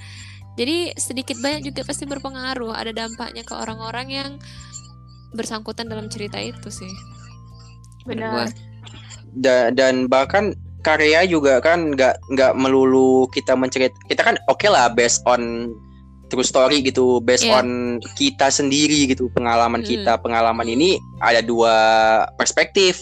[0.58, 4.30] jadi sedikit banyak juga pasti berpengaruh ada dampaknya ke orang-orang yang
[5.32, 6.92] bersangkutan dalam cerita itu sih.
[8.04, 8.52] Benar.
[9.32, 10.52] Da- dan bahkan
[10.84, 15.72] karya juga kan nggak nggak melulu kita mencerit kita kan oke lah based on
[16.28, 17.62] true story gitu based Iya.
[17.62, 17.68] on
[18.18, 19.88] kita sendiri gitu pengalaman Mm.
[19.88, 21.72] kita pengalaman ini ada dua
[22.36, 23.00] perspektif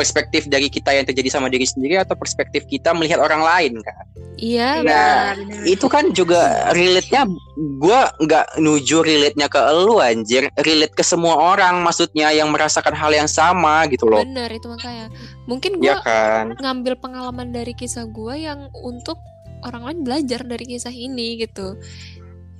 [0.00, 4.08] perspektif dari kita yang terjadi sama diri sendiri atau perspektif kita melihat orang lain kan
[4.40, 7.28] iya Nah, benar, itu kan juga relate-nya
[7.76, 10.48] gua nggak nuju relate-nya ke elu anjir.
[10.56, 14.24] Relate ke semua orang maksudnya yang merasakan hal yang sama gitu loh.
[14.24, 15.06] Benar itu makanya.
[15.44, 16.44] Mungkin gua ya kan?
[16.56, 19.18] ngambil pengalaman dari kisah gue yang untuk
[19.66, 21.76] orang lain belajar dari kisah ini gitu.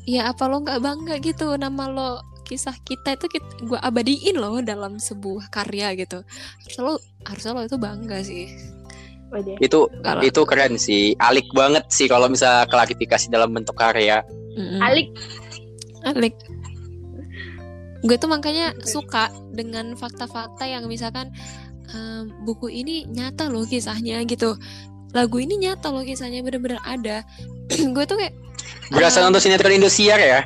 [0.08, 2.10] Ya apa lo nggak bangga gitu nama lo
[2.50, 3.30] kisah kita itu
[3.62, 6.26] gue abadiin loh dalam sebuah karya gitu
[6.66, 8.50] harusnya lo harusnya lo itu bangga sih
[9.30, 9.56] Waduh.
[9.62, 14.26] itu kalau itu keren sih alik banget sih kalau misal klarifikasi dalam bentuk karya
[14.58, 14.82] Mm-mm.
[14.82, 15.14] Alik.
[16.02, 16.34] alik
[18.02, 21.30] gue tuh makanya suka dengan fakta-fakta yang misalkan
[21.94, 24.56] ehm, buku ini nyata loh kisahnya gitu
[25.12, 27.22] lagu ini nyata loh kisahnya bener-bener ada
[27.94, 28.34] gue tuh kayak
[28.90, 29.28] berasa Ah.
[29.28, 30.40] nonton sinetron Indosiar ya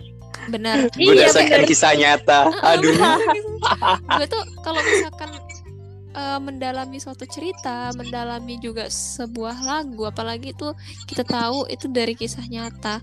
[0.51, 1.71] benar Iya berdasarkan benar.
[1.71, 2.41] kisah nyata.
[2.62, 2.95] Aduh.
[4.19, 5.31] Gue tuh kalau misalkan
[6.15, 10.69] eh, mendalami suatu cerita mendalami juga sebuah lagu apalagi itu
[11.09, 13.01] kita tahu itu dari kisah nyata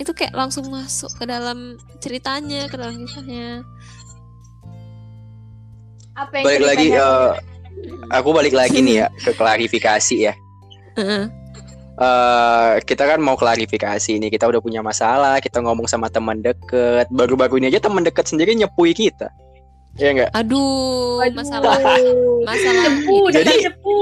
[0.00, 3.62] itu kayak langsung masuk ke dalam ceritanya ke dalam kisahnya.
[6.16, 7.28] Apa yang balik lagi eh,
[8.12, 10.34] aku balik lagi nih ya ke klarifikasi ya.
[10.96, 11.41] Heeh.
[12.02, 17.06] Eh kita kan mau klarifikasi ini kita udah punya masalah kita ngomong sama teman deket.
[17.14, 19.30] Baru-baru ini aja teman deket sendiri nyepui kita.
[19.94, 21.36] Ya enggak aduh Waduh.
[21.36, 21.76] masalah
[22.48, 23.34] masalah Cepu, ini.
[23.36, 24.00] jadi Jadi- cepu.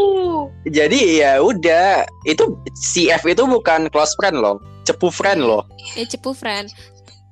[0.70, 1.90] jadi ya udah.
[2.24, 2.56] Itu
[2.94, 5.62] CF itu bukan close friend loh cepu friend loh.
[5.94, 6.66] Ya cepu friend.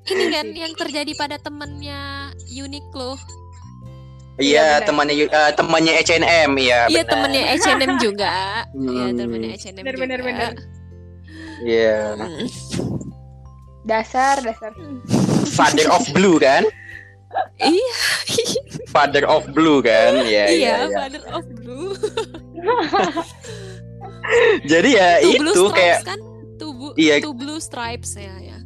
[0.05, 3.17] Ini kan yang terjadi pada temennya Uniqlo
[4.39, 6.87] Iya, temannya eh, temannya H&M, iya.
[6.87, 7.11] Iya benar.
[7.11, 8.35] temennya H&M juga.
[8.71, 9.17] Iya Hmm.
[9.17, 10.01] temennya H&M Benar, juga.
[10.01, 10.53] benar, benar.
[11.61, 11.99] Iya.
[12.15, 12.47] Hmm.
[13.91, 14.71] Dasar, dasar.
[15.49, 16.63] Father of Blue kan?
[17.59, 17.97] Iya,
[18.87, 20.23] Father of Blue kan?
[20.23, 20.95] Iya, iya, iya, iya.
[20.95, 21.97] Father of Blue.
[24.67, 26.19] Jadi ya Two blue itu stripes kayak kan?
[26.59, 27.15] Two, bu- Iya.
[27.19, 28.59] two blue stripes ya, ya.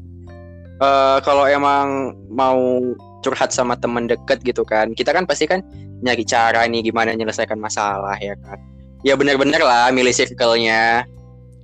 [0.81, 1.87] eh, kalau emang
[2.27, 2.81] mau
[3.23, 5.63] curhat sama teman deket gitu kan, kita kan pasti kan
[6.03, 8.59] nyari cara nih gimana menyelesaikan masalah ya kan.
[9.03, 11.03] Ya bener-bener lah milih circle-nya.
[11.03, 11.11] Iya.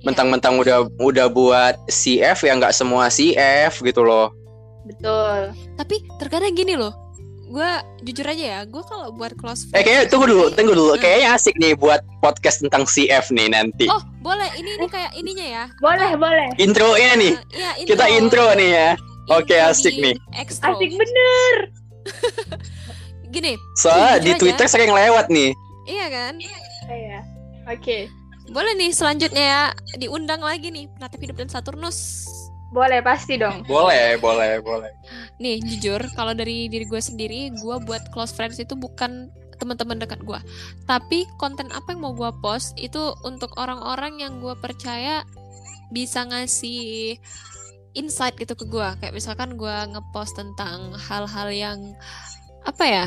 [0.01, 4.31] Mentang-mentang udah udah buat CF ya nggak semua CF gitu loh.
[4.87, 5.51] Betul.
[5.75, 6.95] Tapi terkadang gini loh.
[7.49, 7.65] Gue
[8.05, 9.83] jujur aja ya, gue kalau buat close Eh friends.
[9.83, 10.93] kayaknya tunggu dulu, tunggu dulu.
[10.93, 11.01] Hmm.
[11.01, 13.89] Kayaknya asik nih buat podcast tentang CF nih nanti.
[13.89, 14.45] Oh, boleh.
[14.53, 15.63] Ini ini kayak ininya ya.
[15.81, 16.47] Boleh, boleh.
[16.61, 17.33] Intronya nih.
[17.33, 18.89] Eh, Iya, Kita intro nih ya.
[19.29, 20.15] Oke, Intro asik nih.
[20.35, 20.73] Extro.
[20.73, 21.55] Asik bener.
[23.33, 24.39] Gini, Soalnya di aja.
[24.41, 25.53] Twitter sering lewat nih.
[25.85, 26.33] iya kan?
[26.89, 27.19] Iya.
[27.69, 28.09] Oke.
[28.49, 29.63] Boleh nih selanjutnya ya
[30.01, 32.25] diundang lagi nih Penatap Hidup dan Saturnus.
[32.69, 33.65] Boleh, pasti dong.
[33.65, 34.89] Boleh, boleh, boleh.
[35.37, 39.29] Nih jujur kalau dari diri gue sendiri gue buat close friends itu bukan
[39.59, 40.39] teman-teman dekat gue
[40.87, 45.27] tapi konten apa yang mau gue post itu untuk orang-orang yang gue percaya
[45.91, 47.19] bisa ngasih
[47.97, 51.79] insight gitu ke gue kayak misalkan gue ngepost tentang hal-hal yang
[52.67, 53.05] apa ya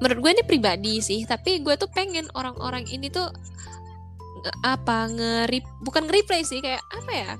[0.00, 1.22] menurut gue ini pribadi sih.
[1.28, 3.28] Tapi gue tuh pengen orang-orang ini tuh
[4.40, 7.30] nge- apa nge bukan nge-replay sih kayak apa ya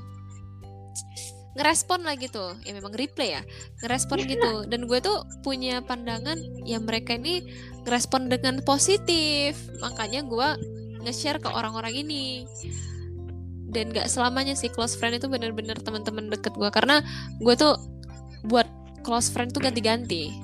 [1.57, 2.55] ngerespon lah gitu.
[2.63, 3.43] Ya memang replay ya
[3.83, 4.69] ngerespon gitu.
[4.69, 6.37] Dan gue tuh punya pandangan
[6.69, 7.49] ya mereka ini
[7.89, 9.57] ngerespon dengan positif.
[9.81, 10.49] Makanya gue
[11.01, 12.45] nge-share ke orang-orang ini
[13.71, 17.03] dan gak selamanya sih close friend itu bener-bener teman-teman deket gue karena
[17.41, 17.79] gue tuh
[18.47, 18.67] buat
[19.07, 20.35] close friend tuh ganti-ganti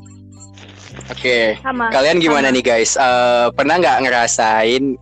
[1.12, 1.60] Oke.
[1.60, 1.92] Sama.
[1.92, 2.56] Kalian gimana Sama.
[2.56, 2.96] nih guys?
[2.96, 4.96] Eh, pernah nggak ngerasain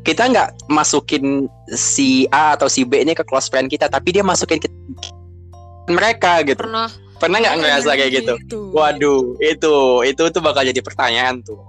[0.00, 1.44] kita nggak masukin
[1.76, 4.68] si A atau si B ini ke close friend kita, tapi dia masukin ke
[5.92, 6.64] mereka gitu.
[6.64, 6.88] pernah
[7.20, 8.34] Pernah nggak ngerasa kayak gitu?
[8.72, 9.74] Waduh, itu
[10.08, 11.60] itu tuh bakal jadi pertanyaan tuh.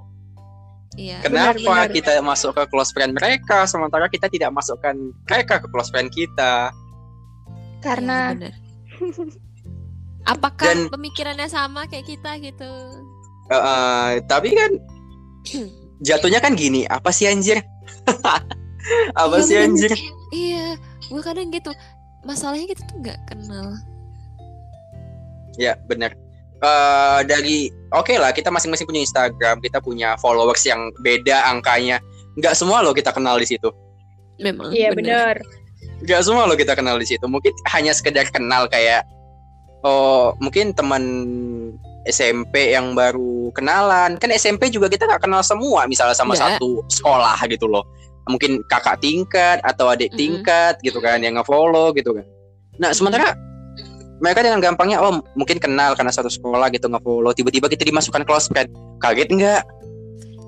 [1.01, 1.89] Iya Kenapa benar.
[1.89, 4.93] kita masuk ke close friend mereka sementara kita tidak masukkan
[5.25, 6.69] mereka ke close friend kita?
[7.79, 8.53] Karena bener.
[10.23, 12.71] apakah Dan- pemikirannya sama kayak kita gitu
[13.43, 14.71] Eh, eh, tapi kan
[16.01, 17.59] jatuhnya kan gini, apa sih anjir?
[19.19, 19.67] apa Iya, sih bener.
[19.67, 19.91] anjir?
[20.31, 20.67] Iya,
[21.05, 21.71] gue kadang gitu.
[22.23, 23.75] Masalahnya kita tuh nggak kenal.
[25.59, 26.15] Ya benar.
[26.61, 31.99] Eh dari oke lah kita masing-masing punya Instagram, kita punya followers yang beda angkanya.
[32.39, 33.69] Nggak semua loh kita kenal di situ.
[34.41, 34.73] Memang.
[34.73, 35.37] iya bener.
[35.37, 36.01] bener.
[36.01, 37.25] Nggak semua loh kita kenal di situ.
[37.29, 39.05] Mungkin hanya sekedar kenal kayak
[39.85, 41.03] oh mungkin teman
[42.09, 44.17] SMP yang baru kenalan.
[44.17, 46.57] Kan SMP juga kita nggak kenal semua, misalnya sama Nggak.
[46.57, 47.85] satu sekolah gitu loh.
[48.29, 52.25] Mungkin kakak tingkat atau adik tingkat gitu kan yang nge-follow gitu kan.
[52.81, 53.37] Nah, sementara
[54.21, 58.47] mereka dengan gampangnya oh mungkin kenal karena satu sekolah gitu nge-follow tiba-tiba kita dimasukkan close
[58.47, 58.69] friend.
[59.01, 59.61] Kaget nggak?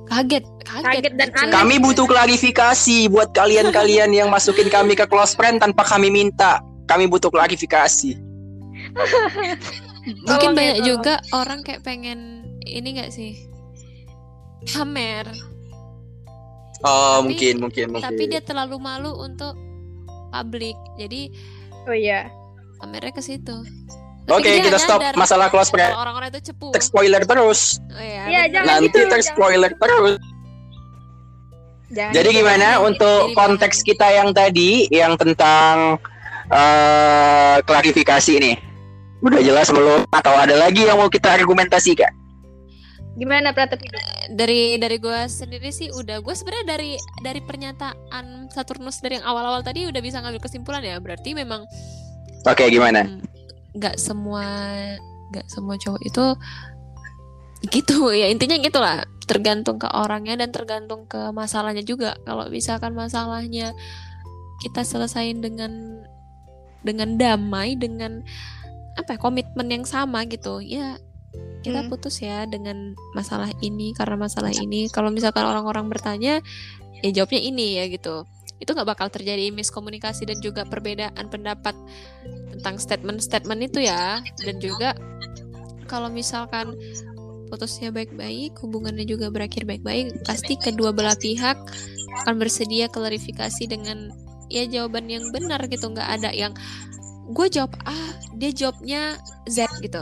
[0.05, 0.85] Kaget, kaget.
[0.85, 1.51] Kaget dan aneh.
[1.51, 6.61] Kami butuh klarifikasi buat kalian-kalian yang masukin kami ke close friend tanpa kami minta.
[6.85, 8.13] Kami butuh klarifikasi.
[10.03, 10.87] Mungkin Tolong ya, banyak tolong.
[10.87, 12.19] juga orang kayak pengen
[12.61, 13.47] ini nggak sih?
[14.69, 15.27] Pamer,
[16.83, 18.03] Oh, Tapi- mungkin mungkin mungkin.
[18.05, 19.55] tapi dia terlalu malu untuk
[20.29, 20.75] publik.
[20.99, 21.31] Jadi
[21.83, 22.27] Oh iya.
[22.83, 23.55] Pamernya ke situ.
[24.27, 25.95] Oke, dia kita stop nyadar masalah close friend.
[25.95, 26.71] Orang-orang itu cepu.
[26.71, 27.79] Ter spoiler terus.
[27.91, 28.51] Oh, iya, bener.
[28.51, 29.27] jangan Nanti gitu, ter jangan.
[29.31, 30.15] spoiler terus.
[31.93, 32.37] Jangan Jadi gitu.
[32.39, 33.87] gimana Jadi- untuk jadi konteks bahan.
[33.91, 35.75] kita yang tadi yang tentang
[36.51, 38.51] eh klarifikasi ini?
[39.23, 40.03] Udah jelas belum?
[40.11, 42.11] Atau ada lagi yang mau kita argumentasikan?
[43.13, 44.01] Gimana Pratap hidup?
[44.33, 46.91] dari dari gue sendiri sih udah gue sebenarnya dari
[47.21, 51.67] dari pernyataan Saturnus dari yang awal-awal tadi udah bisa ngambil kesimpulan ya berarti memang
[52.43, 53.07] Oke, gimana?
[53.07, 53.23] mm,
[53.79, 54.45] nggak semua
[55.33, 56.25] nggak semua cowok itu
[57.71, 57.97] gitu.
[58.21, 59.07] Ya intinya gitulah.
[59.23, 62.19] Tergantung ke orangnya dan tergantung ke masalahnya juga.
[62.27, 63.71] Kalau misalkan masalahnya
[64.59, 66.03] kita selesain dengan
[66.83, 68.19] dengan damai dengan
[68.99, 70.99] apa ya, komitmen yang sama gitu ya
[71.63, 71.89] kita Hmm.
[71.89, 74.91] putus ya dengan masalah ini karena masalah ini.
[74.91, 76.43] Kalau misalkan orang-orang bertanya
[77.01, 78.27] ya jawabnya ini ya gitu
[78.63, 81.75] itu nggak bakal terjadi miskomunikasi dan juga perbedaan pendapat
[82.55, 84.23] tentang statement-statement itu ya.
[84.39, 84.95] Dan juga
[85.91, 86.79] kalau misalkan
[87.51, 91.53] putusnya baik-baik hubungannya juga berakhir baik-baik pasti kedua belah pihak
[92.25, 94.09] akan bersedia klarifikasi dengan
[94.49, 95.91] ya jawaban yang benar gitu.
[95.91, 96.55] Nggak ada yang
[97.29, 97.95] gue jawab A
[98.39, 100.01] dia jawabnya Z gitu.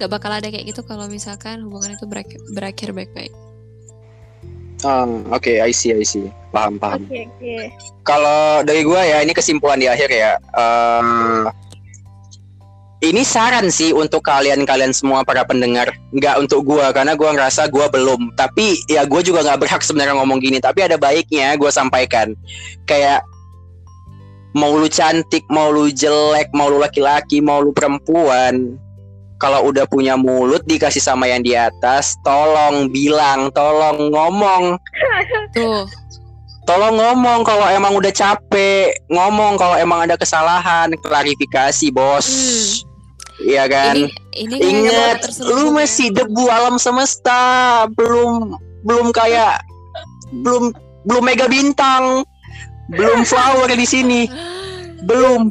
[0.00, 2.08] Nggak bakal ada kayak gitu kalau misalkan hubungan itu
[2.56, 3.49] berakhir baik-baik.
[4.84, 6.28] Um, Oke, I see, I see.
[6.50, 7.06] Paham, paham.
[7.06, 7.56] Oke, oke.
[8.02, 10.34] Kalau dari gua ya, ini kesimpulan di akhir ya.
[10.40, 11.46] Eh,
[13.00, 15.94] ini saran sih untuk kalian-kalian semua para pendengar.
[16.12, 18.34] Nggak untuk gua karena gua ngerasa gua belum.
[18.34, 20.58] Tapi ya gua juga nggak berhak sebenarnya ngomong gini.
[20.58, 22.34] Tapi ada baiknya gua sampaikan.
[22.84, 23.24] Kayak
[24.52, 28.76] mau lu cantik, mau lu jelek, mau lu laki-laki, mau lu perempuan.
[29.40, 34.76] Kalau udah punya mulut dikasih sama yang di atas, tolong bilang, tolong ngomong.
[35.56, 35.88] Tuh,
[36.68, 38.92] tolong ngomong kalau emang udah capek.
[39.08, 40.92] Ngomong kalau emang ada kesalahan.
[41.00, 42.28] Klarifikasi bos.
[43.40, 43.96] Iya kan?
[43.96, 45.80] Ini ini kayaknya ingat lu ya.
[45.80, 47.88] masih debu alam semesta.
[47.96, 49.64] Belum belum kayak
[50.44, 50.76] belum
[51.08, 52.28] belum mega bintang.
[52.92, 54.28] Belum flower di sini.
[55.08, 55.48] Belum.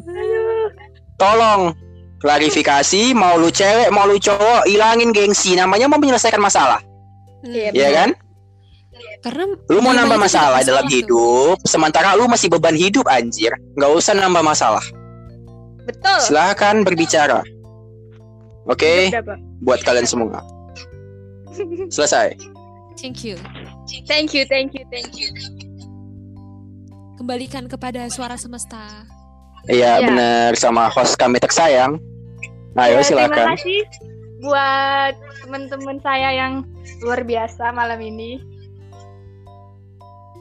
[1.17, 1.73] Tolong
[2.19, 6.79] klarifikasi mau lu cewek mau lu cowok ilangin gengsi namanya mau menyelesaikan masalah
[7.39, 8.09] Hmm, Iya, ya kan
[9.19, 10.95] Karena Lu mau nambah masalah tidak dalam tuh.
[10.95, 13.51] hidup, sementara lu masih beban hidup anjir.
[13.75, 14.83] Nggak usah nambah masalah.
[15.83, 16.19] Betul.
[16.19, 17.39] Silahkan berbicara.
[18.63, 19.39] Oke, Pak.
[19.59, 20.39] buat kalian semua.
[21.87, 22.35] Selesai.
[22.95, 23.35] Thank you.
[24.03, 25.31] Thank you, thank you, thank you.
[27.15, 29.03] Kembalikan kepada suara semesta.
[29.67, 30.07] Iya Ya.
[30.07, 31.99] benar sama host kami tersayang.
[32.75, 33.45] Ayo Ya, Terima silakan.
[33.55, 33.81] kasih
[34.39, 35.13] buat
[35.43, 36.53] teman-teman saya yang
[37.03, 38.39] luar biasa malam ini.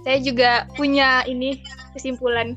[0.06, 1.58] Saya juga punya ini
[1.92, 2.54] kesimpulan.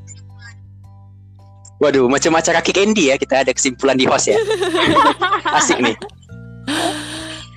[1.82, 4.38] Waduh, macam acara kick Andy ya kita ada kesimpulan di host ya.
[5.58, 5.98] Asik nih.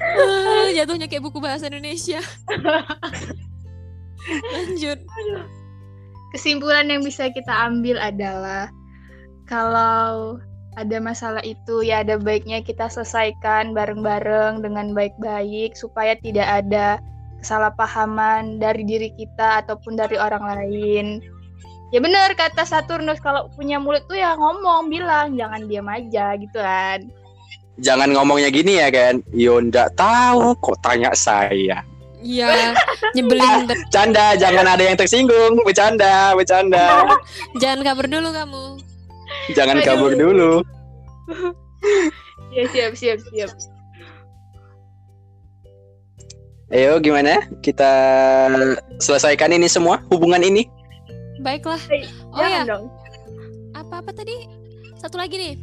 [0.00, 2.24] Ah, Jatuhnya kayak buku bahasa Indonesia.
[4.48, 4.98] Lanjut.
[6.32, 8.72] Kesimpulan yang bisa kita ambil adalah
[9.44, 10.40] kalau
[10.74, 16.98] ada masalah itu ya ada baiknya kita selesaikan bareng-bareng dengan baik-baik supaya tidak ada
[17.38, 21.06] kesalahpahaman dari diri kita ataupun dari orang lain.
[21.94, 26.58] Ya benar kata Saturnus kalau punya mulut tuh ya ngomong bilang jangan diam aja gitu
[26.58, 27.06] kan.
[27.78, 29.22] Jangan ngomongnya gini ya kan.
[29.30, 31.86] Yo ndak tahu kok tanya saya.
[32.24, 32.72] Iya,
[33.12, 33.68] nyebelin.
[33.92, 35.60] Canda, jangan ada yang tersinggung.
[35.60, 37.04] Bercanda, bercanda.
[37.60, 38.64] Jangan kabur dulu kamu.
[39.52, 39.86] Jangan Aduh.
[39.86, 40.52] kabur dulu.
[42.54, 43.50] Ya siap siap siap.
[46.72, 47.44] Ayo gimana?
[47.60, 47.92] Kita
[49.02, 50.64] selesaikan ini semua hubungan ini.
[51.44, 51.78] Baiklah.
[52.32, 52.84] Oh jangan ya, dong.
[53.76, 54.48] apa-apa tadi?
[54.96, 55.54] Satu lagi nih.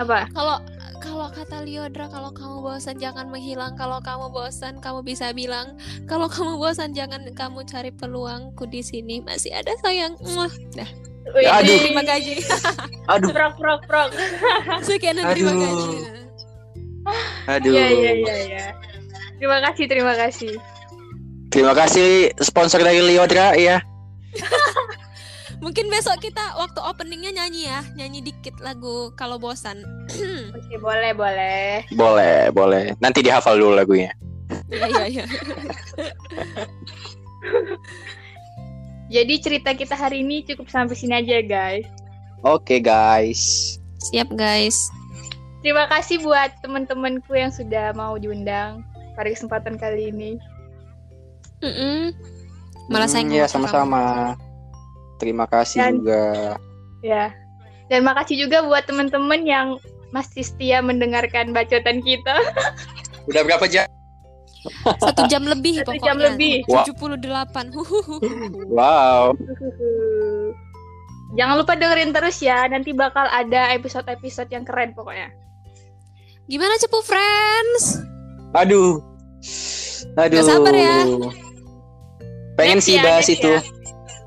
[0.00, 0.30] Apa?
[0.32, 0.62] Kalau
[0.98, 3.76] kalau kata Liodra kalau kamu bosan jangan menghilang.
[3.76, 5.76] Kalau kamu bosan kamu bisa bilang.
[6.08, 9.20] Kalau kamu bosan jangan kamu cari peluangku di sini.
[9.20, 10.16] Masih ada sayang.
[10.22, 10.50] Muah.
[10.74, 10.90] Dah.
[11.36, 11.78] Wih, Aduh.
[11.80, 12.36] Terima kasih.
[13.12, 14.10] Aduh, Prok prok prok.
[14.86, 15.60] Sekian terima Aduh.
[15.64, 15.98] kasih.
[17.48, 17.72] aduh.
[17.72, 18.64] Iya iya iya iya.
[19.40, 20.54] Terima kasih terima kasih.
[21.48, 23.80] Terima kasih sponsor dari Liodra ya.
[25.64, 29.82] Mungkin besok kita waktu openingnya nyanyi ya, nyanyi dikit lagu kalau bosan.
[30.56, 31.82] Oke boleh boleh.
[31.96, 32.92] Boleh, boleh.
[33.00, 34.12] Nanti dihafal dulu lagunya.
[34.68, 35.24] Iya iya iya.
[39.08, 41.88] Jadi cerita kita hari ini cukup sampai sini aja guys.
[42.44, 43.74] Oke, guys.
[44.12, 44.92] Siap guys.
[45.64, 48.86] Terima kasih buat teman-temanku yang sudah mau diundang
[49.18, 50.38] pada kesempatan kali ini.
[51.64, 52.14] Mm-mm.
[52.86, 54.38] Malah saya nggak ya sama-sama.
[55.18, 56.24] Terima kasih Dan- juga.
[57.02, 57.34] Ya.
[57.90, 59.80] Dan makasih juga buat teman-teman yang
[60.14, 62.36] masih setia mendengarkan bacotan kita.
[63.26, 63.88] Udah berapa jam?
[64.98, 66.04] Satu jam lebih Satu pokoknya.
[66.04, 66.54] jam lebih.
[66.66, 66.84] Wah.
[66.84, 67.72] 78.
[67.72, 68.16] Huhuhu.
[68.70, 69.34] Wow.
[71.30, 75.28] Jangan lupa dengerin terus ya, nanti bakal ada episode-episode yang keren pokoknya.
[76.46, 78.00] Gimana cepu friends?
[78.54, 79.04] Aduh.
[80.16, 80.34] Aduh.
[80.34, 80.96] Nggak sabar ya.
[82.56, 83.50] Pengen Next sih ya, bahas next itu.
[83.50, 83.60] ya.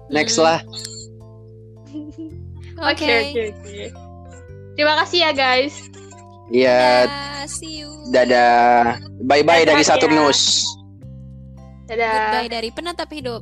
[0.08, 0.44] Next Mm.
[0.44, 0.60] lah.
[2.82, 3.06] Oke.
[3.06, 3.84] Oke, oke, oke.
[4.74, 5.76] Terima kasih ya guys.
[6.52, 7.90] Iya, Dadah, see you.
[8.12, 9.00] dadah.
[9.24, 9.88] Bye-bye Dadah dari ya.
[9.88, 10.68] Saturnus.
[11.88, 12.12] Dadah.
[12.12, 13.42] Goodbye dari penatap hidup.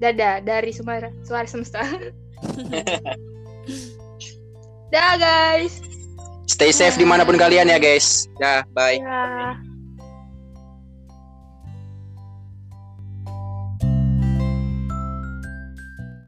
[0.00, 1.84] Dadah dari suara suara semesta.
[4.92, 5.80] Dah guys.
[6.44, 8.28] Stay safe di mana pun kalian ya guys.
[8.40, 9.00] Dah, bye.
[9.00, 9.56] Ya.